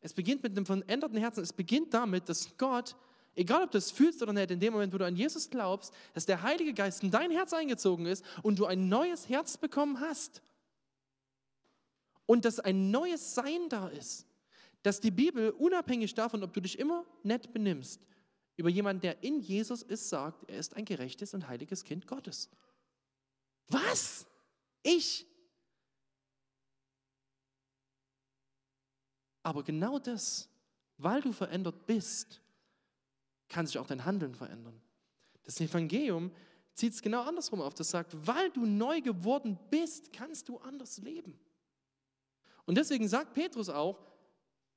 Es 0.00 0.12
beginnt 0.12 0.42
mit 0.42 0.52
einem 0.52 0.66
veränderten 0.66 1.16
Herzen. 1.16 1.42
Es 1.42 1.52
beginnt 1.52 1.94
damit, 1.94 2.28
dass 2.28 2.56
Gott, 2.56 2.96
egal 3.34 3.62
ob 3.62 3.70
du 3.70 3.78
es 3.78 3.90
fühlst 3.90 4.22
oder 4.22 4.32
nicht, 4.32 4.50
in 4.50 4.60
dem 4.60 4.72
Moment, 4.72 4.92
wo 4.92 4.98
du 4.98 5.06
an 5.06 5.16
Jesus 5.16 5.48
glaubst, 5.48 5.92
dass 6.14 6.26
der 6.26 6.42
Heilige 6.42 6.74
Geist 6.74 7.02
in 7.02 7.10
dein 7.10 7.30
Herz 7.30 7.52
eingezogen 7.52 8.06
ist 8.06 8.24
und 8.42 8.58
du 8.58 8.66
ein 8.66 8.88
neues 8.88 9.28
Herz 9.28 9.56
bekommen 9.56 10.00
hast. 10.00 10.42
Und 12.26 12.44
dass 12.44 12.60
ein 12.60 12.90
neues 12.90 13.34
Sein 13.34 13.68
da 13.68 13.88
ist. 13.88 14.26
Dass 14.82 15.00
die 15.00 15.10
Bibel, 15.10 15.50
unabhängig 15.50 16.14
davon, 16.14 16.42
ob 16.42 16.52
du 16.52 16.60
dich 16.60 16.78
immer 16.78 17.04
nett 17.22 17.52
benimmst, 17.52 18.00
über 18.56 18.68
jemanden, 18.68 19.00
der 19.00 19.22
in 19.22 19.40
Jesus 19.40 19.82
ist, 19.82 20.08
sagt, 20.08 20.48
er 20.48 20.58
ist 20.58 20.76
ein 20.76 20.84
gerechtes 20.84 21.34
und 21.34 21.48
heiliges 21.48 21.84
Kind 21.84 22.06
Gottes. 22.06 22.50
Was? 23.68 24.26
Ich? 24.82 25.26
Aber 29.42 29.62
genau 29.62 29.98
das, 29.98 30.48
weil 30.98 31.20
du 31.22 31.32
verändert 31.32 31.86
bist, 31.86 32.41
kann 33.52 33.66
sich 33.66 33.78
auch 33.78 33.86
dein 33.86 34.04
Handeln 34.04 34.34
verändern. 34.34 34.80
Das 35.44 35.60
Evangelium 35.60 36.32
zieht 36.74 36.94
es 36.94 37.02
genau 37.02 37.22
andersrum 37.22 37.60
auf. 37.60 37.74
Das 37.74 37.90
sagt, 37.90 38.16
weil 38.26 38.50
du 38.50 38.64
neu 38.64 39.00
geworden 39.00 39.58
bist, 39.70 40.12
kannst 40.12 40.48
du 40.48 40.58
anders 40.58 40.98
leben. 40.98 41.38
Und 42.64 42.76
deswegen 42.78 43.06
sagt 43.08 43.34
Petrus 43.34 43.68
auch, 43.68 43.98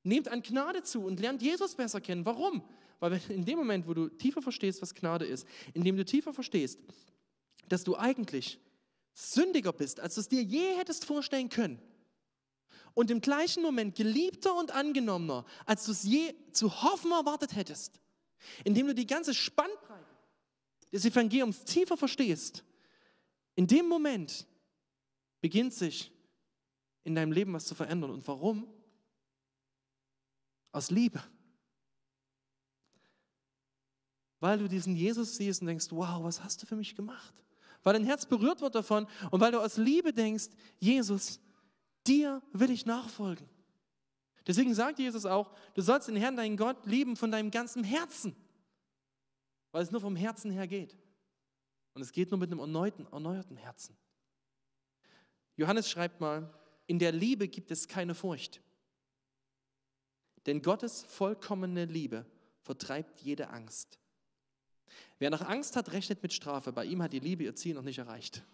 nehmt 0.02 0.28
an 0.28 0.42
Gnade 0.42 0.82
zu 0.82 1.04
und 1.04 1.20
lernt 1.20 1.42
Jesus 1.42 1.74
besser 1.74 2.00
kennen. 2.00 2.24
Warum? 2.26 2.62
Weil 3.00 3.20
in 3.28 3.44
dem 3.44 3.58
Moment, 3.58 3.86
wo 3.86 3.94
du 3.94 4.08
tiefer 4.08 4.42
verstehst, 4.42 4.82
was 4.82 4.94
Gnade 4.94 5.24
ist, 5.24 5.46
in 5.74 5.82
dem 5.82 5.96
du 5.96 6.04
tiefer 6.04 6.32
verstehst, 6.32 6.78
dass 7.68 7.84
du 7.84 7.96
eigentlich 7.96 8.60
sündiger 9.14 9.72
bist, 9.72 10.00
als 10.00 10.14
du 10.14 10.20
es 10.20 10.28
dir 10.28 10.42
je 10.42 10.76
hättest 10.76 11.04
vorstellen 11.04 11.48
können. 11.48 11.80
Und 12.94 13.10
im 13.10 13.20
gleichen 13.20 13.62
Moment 13.62 13.94
geliebter 13.94 14.54
und 14.54 14.70
angenommener, 14.70 15.44
als 15.66 15.84
du 15.86 15.92
es 15.92 16.02
je 16.02 16.34
zu 16.52 16.82
hoffen 16.82 17.12
erwartet 17.12 17.54
hättest. 17.54 18.00
Indem 18.64 18.86
du 18.88 18.94
die 18.94 19.06
ganze 19.06 19.34
Spannbreite 19.34 20.04
des 20.92 21.04
Evangeliums 21.04 21.64
tiefer 21.64 21.96
verstehst. 21.96 22.64
In 23.54 23.66
dem 23.66 23.88
Moment 23.88 24.46
beginnt 25.40 25.74
sich 25.74 26.12
in 27.04 27.14
deinem 27.14 27.32
Leben 27.32 27.52
was 27.52 27.66
zu 27.66 27.74
verändern. 27.74 28.10
Und 28.10 28.26
warum? 28.26 28.66
Aus 30.72 30.90
Liebe. 30.90 31.22
Weil 34.40 34.58
du 34.58 34.68
diesen 34.68 34.94
Jesus 34.94 35.36
siehst 35.36 35.60
und 35.62 35.68
denkst, 35.68 35.86
wow, 35.90 36.22
was 36.22 36.42
hast 36.42 36.62
du 36.62 36.66
für 36.66 36.76
mich 36.76 36.94
gemacht? 36.94 37.34
weil 37.86 37.92
dein 37.92 38.04
Herz 38.04 38.26
berührt 38.26 38.62
wird 38.62 38.74
davon 38.74 39.06
und 39.30 39.40
weil 39.40 39.52
du 39.52 39.60
aus 39.60 39.76
Liebe 39.76 40.12
denkst, 40.12 40.48
Jesus, 40.80 41.38
dir 42.04 42.42
will 42.52 42.72
ich 42.72 42.84
nachfolgen. 42.84 43.48
Deswegen 44.46 44.74
sagt 44.74 44.98
Jesus 44.98 45.26
auch, 45.26 45.52
du 45.74 45.82
sollst 45.82 46.08
den 46.08 46.16
Herrn, 46.16 46.36
deinen 46.36 46.56
Gott, 46.56 46.86
lieben 46.86 47.16
von 47.16 47.30
deinem 47.30 47.50
ganzen 47.50 47.82
Herzen, 47.82 48.36
weil 49.72 49.82
es 49.82 49.90
nur 49.90 50.00
vom 50.00 50.14
Herzen 50.14 50.50
her 50.50 50.68
geht. 50.68 50.96
Und 51.94 52.02
es 52.02 52.12
geht 52.12 52.30
nur 52.30 52.38
mit 52.38 52.50
einem 52.50 52.60
erneuten, 52.60 53.06
erneuerten 53.10 53.56
Herzen. 53.56 53.96
Johannes 55.56 55.90
schreibt 55.90 56.20
mal, 56.20 56.52
in 56.86 56.98
der 56.98 57.10
Liebe 57.10 57.48
gibt 57.48 57.70
es 57.70 57.88
keine 57.88 58.14
Furcht. 58.14 58.60
Denn 60.44 60.62
Gottes 60.62 61.02
vollkommene 61.02 61.86
Liebe 61.86 62.24
vertreibt 62.62 63.20
jede 63.20 63.48
Angst. 63.50 63.98
Wer 65.18 65.30
nach 65.30 65.40
Angst 65.42 65.74
hat, 65.74 65.92
rechnet 65.92 66.22
mit 66.22 66.32
Strafe. 66.32 66.72
Bei 66.72 66.84
ihm 66.84 67.02
hat 67.02 67.12
die 67.12 67.18
Liebe 67.18 67.42
ihr 67.42 67.56
Ziel 67.56 67.74
noch 67.74 67.82
nicht 67.82 67.98
erreicht. 67.98 68.44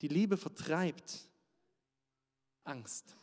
Die 0.00 0.08
Liebe 0.08 0.36
vertreibt 0.36 1.28
Angst. 2.64 3.16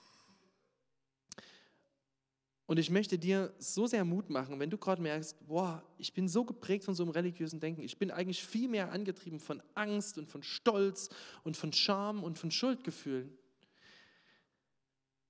Und 2.68 2.80
ich 2.80 2.90
möchte 2.90 3.18
dir 3.18 3.54
so 3.60 3.88
sehr 3.88 4.04
Mut 4.04 4.30
machen, 4.30 4.60
wenn 4.60 4.70
du 4.70 4.78
gerade 4.78 5.02
merkst, 5.02 5.48
boah, 5.48 5.82
ich 5.98 6.14
bin 6.14 6.28
so 6.28 6.44
geprägt 6.44 6.84
von 6.84 6.94
so 6.94 7.04
einem 7.04 7.14
religiösen 7.14 7.62
Denken. 7.62 7.82
Ich 7.82 7.98
bin 7.98 8.12
eigentlich 8.12 8.44
viel 8.44 8.68
mehr 8.68 8.92
angetrieben 8.92 9.40
von 9.40 9.64
Angst 9.74 10.18
und 10.18 10.28
von 10.28 10.44
Stolz 10.44 11.10
und 11.46 11.56
von 11.56 11.72
Scham 11.72 12.26
und 12.26 12.38
von 12.38 12.52
Schuldgefühlen. 12.52 13.36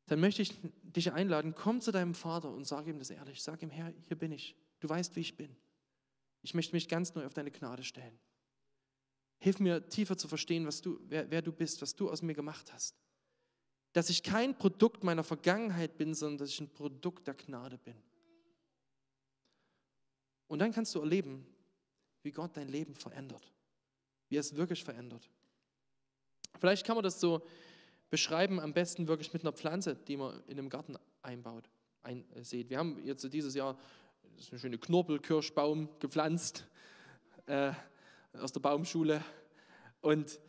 Dann 0.07 0.19
möchte 0.19 0.41
ich 0.41 0.55
dich 0.81 1.11
einladen, 1.11 1.53
komm 1.53 1.79
zu 1.79 1.91
deinem 1.91 2.15
Vater 2.15 2.49
und 2.49 2.65
sag 2.65 2.87
ihm 2.87 2.97
das 2.97 3.11
ehrlich. 3.11 3.43
Sag 3.43 3.61
ihm, 3.61 3.69
Herr, 3.69 3.93
hier 4.07 4.17
bin 4.17 4.31
ich. 4.31 4.55
Du 4.79 4.89
weißt, 4.89 5.15
wie 5.15 5.21
ich 5.21 5.37
bin. 5.37 5.55
Ich 6.41 6.55
möchte 6.55 6.75
mich 6.75 6.89
ganz 6.89 7.13
neu 7.13 7.27
auf 7.27 7.35
deine 7.35 7.51
Gnade 7.51 7.83
stellen. 7.83 8.17
Hilf 9.37 9.59
mir 9.59 9.87
tiefer 9.89 10.17
zu 10.17 10.27
verstehen, 10.27 10.65
was 10.65 10.81
du, 10.81 10.99
wer, 11.07 11.29
wer 11.29 11.43
du 11.43 11.51
bist, 11.51 11.83
was 11.83 11.95
du 11.95 12.09
aus 12.09 12.23
mir 12.23 12.33
gemacht 12.33 12.73
hast 12.73 12.95
dass 13.97 14.11
ich 14.11 14.21
kein 14.21 14.55
Produkt 14.55 15.03
meiner 15.03 15.23
Vergangenheit 15.23 15.97
bin, 15.97 16.13
sondern 16.13 16.37
dass 16.37 16.49
ich 16.49 16.59
ein 16.61 16.69
Produkt 16.69 17.25
der 17.25 17.33
Gnade 17.33 17.79
bin. 17.79 17.95
Und 20.45 20.59
dann 20.59 20.71
kannst 20.71 20.93
du 20.93 20.99
erleben, 20.99 21.47
wie 22.21 22.31
Gott 22.31 22.55
dein 22.55 22.67
Leben 22.67 22.93
verändert, 22.93 23.51
wie 24.29 24.37
er 24.37 24.41
es 24.41 24.55
wirklich 24.55 24.83
verändert. 24.83 25.27
Vielleicht 26.59 26.85
kann 26.85 26.95
man 26.95 27.03
das 27.03 27.19
so 27.19 27.41
beschreiben, 28.11 28.59
am 28.59 28.71
besten 28.71 29.07
wirklich 29.07 29.33
mit 29.33 29.41
einer 29.41 29.51
Pflanze, 29.51 29.95
die 29.95 30.15
man 30.15 30.43
in 30.45 30.59
einem 30.59 30.69
Garten 30.69 30.95
einbaut, 31.23 31.67
einsät. 32.03 32.69
Wir 32.69 32.77
haben 32.77 33.03
jetzt 33.03 33.23
dieses 33.33 33.55
Jahr 33.55 33.79
eine 34.51 34.59
schöne 34.59 34.77
Knorpelkirschbaum 34.77 35.89
gepflanzt 35.97 36.67
äh, 37.47 37.71
aus 38.33 38.51
der 38.51 38.59
Baumschule. 38.59 39.23
Und 40.01 40.39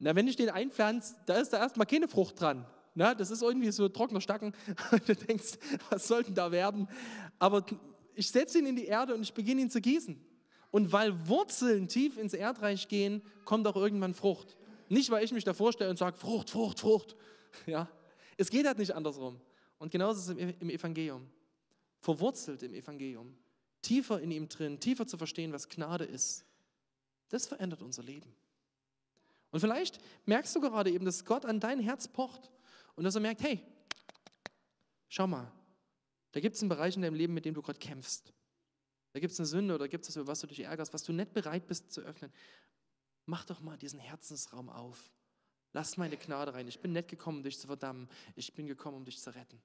na, 0.00 0.16
wenn 0.16 0.26
ich 0.26 0.34
den 0.34 0.50
einpflanze, 0.50 1.14
da 1.26 1.34
ist 1.34 1.52
da 1.52 1.58
erstmal 1.58 1.86
keine 1.86 2.08
Frucht 2.08 2.40
dran. 2.40 2.66
Na, 2.98 3.14
das 3.14 3.30
ist 3.30 3.42
irgendwie 3.42 3.70
so 3.70 3.88
trockener 3.88 4.20
Stacken. 4.20 4.52
Und 4.90 5.08
du 5.08 5.14
denkst, 5.14 5.52
was 5.88 6.08
soll 6.08 6.24
denn 6.24 6.34
da 6.34 6.50
werden? 6.50 6.88
Aber 7.38 7.64
ich 8.16 8.28
setze 8.28 8.58
ihn 8.58 8.66
in 8.66 8.74
die 8.74 8.86
Erde 8.86 9.14
und 9.14 9.22
ich 9.22 9.32
beginne 9.32 9.60
ihn 9.60 9.70
zu 9.70 9.80
gießen. 9.80 10.20
Und 10.72 10.90
weil 10.90 11.28
Wurzeln 11.28 11.86
tief 11.86 12.18
ins 12.18 12.34
Erdreich 12.34 12.88
gehen, 12.88 13.22
kommt 13.44 13.68
auch 13.68 13.76
irgendwann 13.76 14.14
Frucht. 14.14 14.56
Nicht, 14.88 15.10
weil 15.10 15.24
ich 15.24 15.30
mich 15.30 15.44
da 15.44 15.54
vorstelle 15.54 15.88
und 15.90 15.96
sage, 15.96 16.16
Frucht, 16.16 16.50
Frucht, 16.50 16.80
Frucht. 16.80 17.16
Ja, 17.66 17.88
es 18.36 18.50
geht 18.50 18.66
halt 18.66 18.78
nicht 18.78 18.94
andersrum. 18.94 19.40
Und 19.78 19.92
genauso 19.92 20.32
ist 20.32 20.38
es 20.40 20.52
im 20.60 20.68
Evangelium. 20.68 21.24
Verwurzelt 22.00 22.64
im 22.64 22.74
Evangelium. 22.74 23.32
Tiefer 23.80 24.20
in 24.20 24.32
ihm 24.32 24.48
drin, 24.48 24.80
tiefer 24.80 25.06
zu 25.06 25.16
verstehen, 25.16 25.52
was 25.52 25.68
Gnade 25.68 26.04
ist. 26.04 26.44
Das 27.28 27.46
verändert 27.46 27.80
unser 27.80 28.02
Leben. 28.02 28.34
Und 29.52 29.60
vielleicht 29.60 30.00
merkst 30.26 30.54
du 30.56 30.60
gerade 30.60 30.90
eben, 30.90 31.04
dass 31.04 31.24
Gott 31.24 31.46
an 31.46 31.60
dein 31.60 31.78
Herz 31.78 32.08
pocht 32.08 32.50
und 32.98 33.04
dass 33.04 33.14
er 33.14 33.20
merkt, 33.20 33.42
hey, 33.42 33.64
schau 35.08 35.28
mal, 35.28 35.52
da 36.32 36.40
gibt 36.40 36.56
es 36.56 36.62
einen 36.62 36.68
Bereich 36.68 36.96
in 36.96 37.02
deinem 37.02 37.14
Leben, 37.14 37.32
mit 37.32 37.44
dem 37.44 37.54
du 37.54 37.62
gerade 37.62 37.78
kämpfst. 37.78 38.34
Da 39.12 39.20
gibt 39.20 39.32
es 39.32 39.38
eine 39.38 39.46
Sünde 39.46 39.76
oder 39.76 39.86
gibt 39.86 40.08
es 40.08 40.16
über 40.16 40.26
was 40.26 40.40
du 40.40 40.48
dich 40.48 40.58
ärgerst, 40.60 40.92
was 40.92 41.04
du 41.04 41.12
nicht 41.12 41.32
bereit 41.32 41.68
bist 41.68 41.92
zu 41.92 42.00
öffnen. 42.00 42.32
Mach 43.24 43.44
doch 43.44 43.60
mal 43.60 43.78
diesen 43.78 44.00
Herzensraum 44.00 44.68
auf. 44.68 45.12
Lass 45.72 45.96
meine 45.96 46.16
Gnade 46.16 46.54
rein. 46.54 46.66
Ich 46.66 46.80
bin 46.80 46.92
nicht 46.92 47.06
gekommen, 47.06 47.38
um 47.38 47.44
dich 47.44 47.60
zu 47.60 47.68
verdammen. 47.68 48.08
Ich 48.34 48.52
bin 48.54 48.66
gekommen, 48.66 48.96
um 48.96 49.04
dich 49.04 49.20
zu 49.20 49.32
retten. 49.32 49.62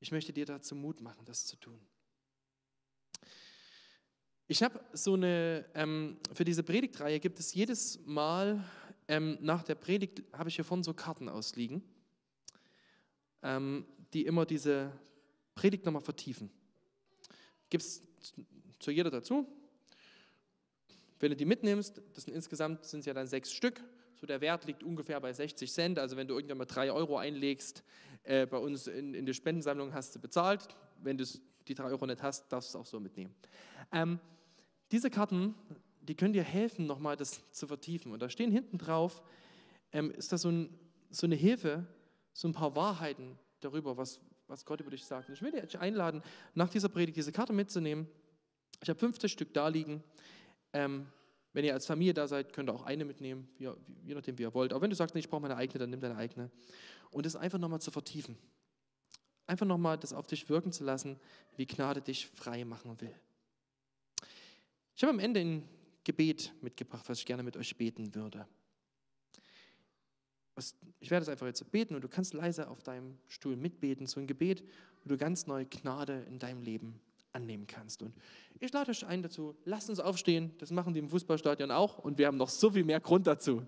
Ich 0.00 0.12
möchte 0.12 0.34
dir 0.34 0.44
dazu 0.44 0.74
Mut 0.74 1.00
machen, 1.00 1.24
das 1.24 1.46
zu 1.46 1.56
tun. 1.56 1.80
Ich 4.48 4.62
habe 4.62 4.84
so 4.92 5.14
eine, 5.14 5.64
ähm, 5.72 6.20
für 6.34 6.44
diese 6.44 6.62
Predigtreihe 6.62 7.20
gibt 7.20 7.40
es 7.40 7.54
jedes 7.54 8.04
Mal 8.04 8.62
ähm, 9.08 9.38
nach 9.40 9.62
der 9.62 9.74
Predigt, 9.74 10.22
habe 10.32 10.48
ich 10.48 10.56
hier 10.56 10.64
vorne 10.64 10.84
so 10.84 10.94
Karten 10.94 11.28
ausliegen, 11.28 11.82
ähm, 13.42 13.86
die 14.12 14.26
immer 14.26 14.46
diese 14.46 14.92
Predigt 15.54 15.84
nochmal 15.84 16.02
vertiefen. 16.02 16.50
Gibt 17.70 17.84
es 17.84 18.02
zu 18.78 18.90
jeder 18.90 19.10
dazu. 19.10 19.46
Wenn 21.20 21.30
du 21.30 21.36
die 21.36 21.44
mitnimmst, 21.44 22.00
das 22.14 22.24
sind 22.24 22.34
insgesamt 22.34 22.84
sind 22.84 23.00
es 23.00 23.06
ja 23.06 23.14
dann 23.14 23.26
sechs 23.26 23.52
Stück, 23.52 23.82
so 24.16 24.26
der 24.26 24.40
Wert 24.40 24.66
liegt 24.66 24.82
ungefähr 24.82 25.20
bei 25.20 25.32
60 25.32 25.72
Cent. 25.72 25.98
Also 25.98 26.16
wenn 26.16 26.28
du 26.28 26.34
irgendwann 26.34 26.58
mal 26.58 26.64
drei 26.64 26.92
Euro 26.92 27.18
einlegst, 27.18 27.82
äh, 28.24 28.46
bei 28.46 28.56
uns 28.56 28.86
in, 28.86 29.14
in 29.14 29.26
der 29.26 29.32
Spendensammlung 29.32 29.92
hast 29.92 30.14
du 30.14 30.20
bezahlt. 30.20 30.68
Wenn 31.02 31.18
du 31.18 31.24
die 31.66 31.74
drei 31.74 31.84
Euro 31.86 32.06
nicht 32.06 32.22
hast, 32.22 32.52
darfst 32.52 32.72
du 32.72 32.78
es 32.78 32.82
auch 32.82 32.86
so 32.86 33.00
mitnehmen. 33.00 33.34
Ähm, 33.90 34.20
diese 34.90 35.10
Karten, 35.10 35.54
die 36.02 36.14
können 36.14 36.32
dir 36.32 36.42
helfen, 36.42 36.86
nochmal 36.86 37.16
das 37.16 37.40
zu 37.52 37.66
vertiefen. 37.66 38.12
Und 38.12 38.20
da 38.20 38.28
stehen 38.28 38.50
hinten 38.50 38.78
drauf, 38.78 39.22
ähm, 39.92 40.10
ist 40.10 40.32
das 40.32 40.42
so, 40.42 40.50
ein, 40.50 40.78
so, 41.10 41.26
eine 41.26 41.36
Hilfe, 41.36 41.86
so 42.32 42.48
ein 42.48 42.52
paar 42.52 42.74
Wahrheiten 42.74 43.38
darüber, 43.60 43.96
was, 43.96 44.20
was 44.48 44.64
Gott 44.64 44.80
über 44.80 44.90
dich 44.90 45.04
sagt. 45.04 45.28
Und 45.28 45.34
ich 45.34 45.42
will 45.42 45.52
dich 45.52 45.78
einladen, 45.78 46.22
nach 46.54 46.68
dieser 46.68 46.88
Predigt 46.88 47.16
diese 47.16 47.32
Karte 47.32 47.52
mitzunehmen. 47.52 48.08
Ich 48.82 48.88
habe 48.88 48.98
50 48.98 49.30
Stück 49.30 49.54
da 49.54 49.68
liegen. 49.68 50.02
Ähm, 50.72 51.06
wenn 51.52 51.64
ihr 51.64 51.74
als 51.74 51.86
Familie 51.86 52.14
da 52.14 52.26
seid, 52.26 52.52
könnt 52.52 52.70
ihr 52.70 52.74
auch 52.74 52.84
eine 52.84 53.04
mitnehmen, 53.04 53.48
wie, 53.58 53.68
je 54.04 54.14
nachdem, 54.14 54.38
wie 54.38 54.42
ihr 54.42 54.54
wollt. 54.54 54.72
Aber 54.72 54.82
wenn 54.82 54.90
du 54.90 54.96
sagst, 54.96 55.14
nee, 55.14 55.20
ich 55.20 55.28
brauche 55.28 55.42
meine 55.42 55.56
eigene, 55.56 55.78
dann 55.78 55.90
nimm 55.90 56.00
deine 56.00 56.16
eigene. 56.16 56.50
Und 57.10 57.26
das 57.26 57.36
einfach 57.36 57.58
nochmal 57.58 57.80
zu 57.80 57.90
vertiefen. 57.90 58.38
Einfach 59.46 59.66
nochmal 59.66 59.98
das 59.98 60.12
auf 60.14 60.26
dich 60.26 60.48
wirken 60.48 60.72
zu 60.72 60.82
lassen, 60.82 61.20
wie 61.56 61.66
Gnade 61.66 62.00
dich 62.00 62.26
frei 62.26 62.64
machen 62.64 62.98
will. 63.00 63.14
Ich 64.94 65.02
habe 65.02 65.12
am 65.12 65.18
Ende 65.18 65.40
ein 65.40 65.68
Gebet 66.04 66.52
mitgebracht, 66.60 67.08
was 67.08 67.18
ich 67.18 67.26
gerne 67.26 67.42
mit 67.42 67.56
euch 67.56 67.76
beten 67.76 68.14
würde. 68.14 68.46
Ich 71.00 71.10
werde 71.10 71.22
es 71.22 71.28
einfach 71.28 71.46
jetzt 71.46 71.70
beten 71.70 71.94
und 71.94 72.02
du 72.02 72.08
kannst 72.08 72.34
leise 72.34 72.68
auf 72.68 72.82
deinem 72.82 73.18
Stuhl 73.26 73.56
mitbeten, 73.56 74.06
so 74.06 74.20
ein 74.20 74.26
Gebet, 74.26 74.62
wo 75.02 75.08
du 75.08 75.16
ganz 75.16 75.46
neue 75.46 75.64
Gnade 75.66 76.24
in 76.28 76.38
deinem 76.38 76.62
Leben 76.62 77.00
annehmen 77.32 77.66
kannst. 77.66 78.02
Und 78.02 78.14
ich 78.60 78.72
lade 78.72 78.90
euch 78.90 79.06
ein 79.06 79.22
dazu, 79.22 79.56
lasst 79.64 79.88
uns 79.88 79.98
aufstehen, 79.98 80.52
das 80.58 80.70
machen 80.70 80.92
die 80.92 81.00
im 81.00 81.08
Fußballstadion 81.08 81.70
auch 81.70 81.98
und 81.98 82.18
wir 82.18 82.26
haben 82.26 82.36
noch 82.36 82.50
so 82.50 82.70
viel 82.70 82.84
mehr 82.84 83.00
Grund 83.00 83.26
dazu. 83.26 83.66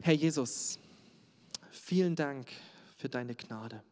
Herr 0.00 0.14
Jesus, 0.14 0.78
vielen 1.70 2.14
Dank 2.14 2.48
für 2.96 3.08
deine 3.08 3.34
Gnade. 3.34 3.82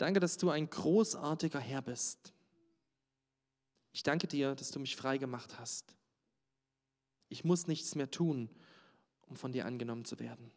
Danke, 0.00 0.18
dass 0.18 0.38
du 0.38 0.48
ein 0.48 0.70
großartiger 0.70 1.60
Herr 1.60 1.82
bist. 1.82 2.32
Ich 3.92 4.02
danke 4.02 4.26
dir, 4.26 4.54
dass 4.54 4.70
du 4.70 4.80
mich 4.80 4.96
frei 4.96 5.18
gemacht 5.18 5.58
hast. 5.58 5.94
Ich 7.28 7.44
muss 7.44 7.66
nichts 7.66 7.94
mehr 7.94 8.10
tun, 8.10 8.48
um 9.28 9.36
von 9.36 9.52
dir 9.52 9.66
angenommen 9.66 10.06
zu 10.06 10.18
werden 10.18 10.50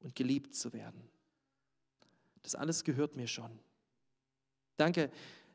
und 0.00 0.14
geliebt 0.14 0.54
zu 0.54 0.74
werden. 0.74 1.08
Das 2.42 2.54
alles 2.54 2.84
gehört 2.84 3.16
mir 3.16 3.28
schon. 3.28 3.58
Danke, 4.76 5.10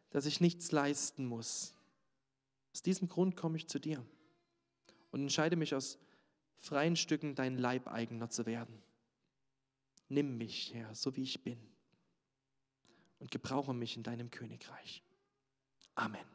dass 0.10 0.26
ich 0.26 0.42
nichts 0.42 0.72
leisten 0.72 1.28
muss. 1.28 1.76
Aus 2.74 2.82
diesem 2.82 3.08
Grund 3.08 3.36
komme 3.36 3.58
ich 3.58 3.68
zu 3.68 3.78
dir 3.78 4.04
und 5.12 5.22
entscheide 5.22 5.58
mich 5.58 5.76
aus 5.76 6.00
freien 6.58 6.96
Stücken 6.96 7.36
dein 7.36 7.56
Leibeigener 7.56 8.32
zu 8.32 8.48
werden. 8.48 8.82
Nimm 10.10 10.40
mich, 10.40 10.74
Herr, 10.74 10.96
so 10.96 11.16
wie 11.16 11.22
ich 11.22 11.44
bin 11.44 11.73
und 13.24 13.32
gebrauche 13.32 13.74
mich 13.74 13.96
in 13.96 14.04
deinem 14.04 14.30
Königreich. 14.30 15.02
Amen. 15.96 16.26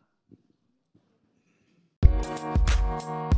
Musik 2.01 3.28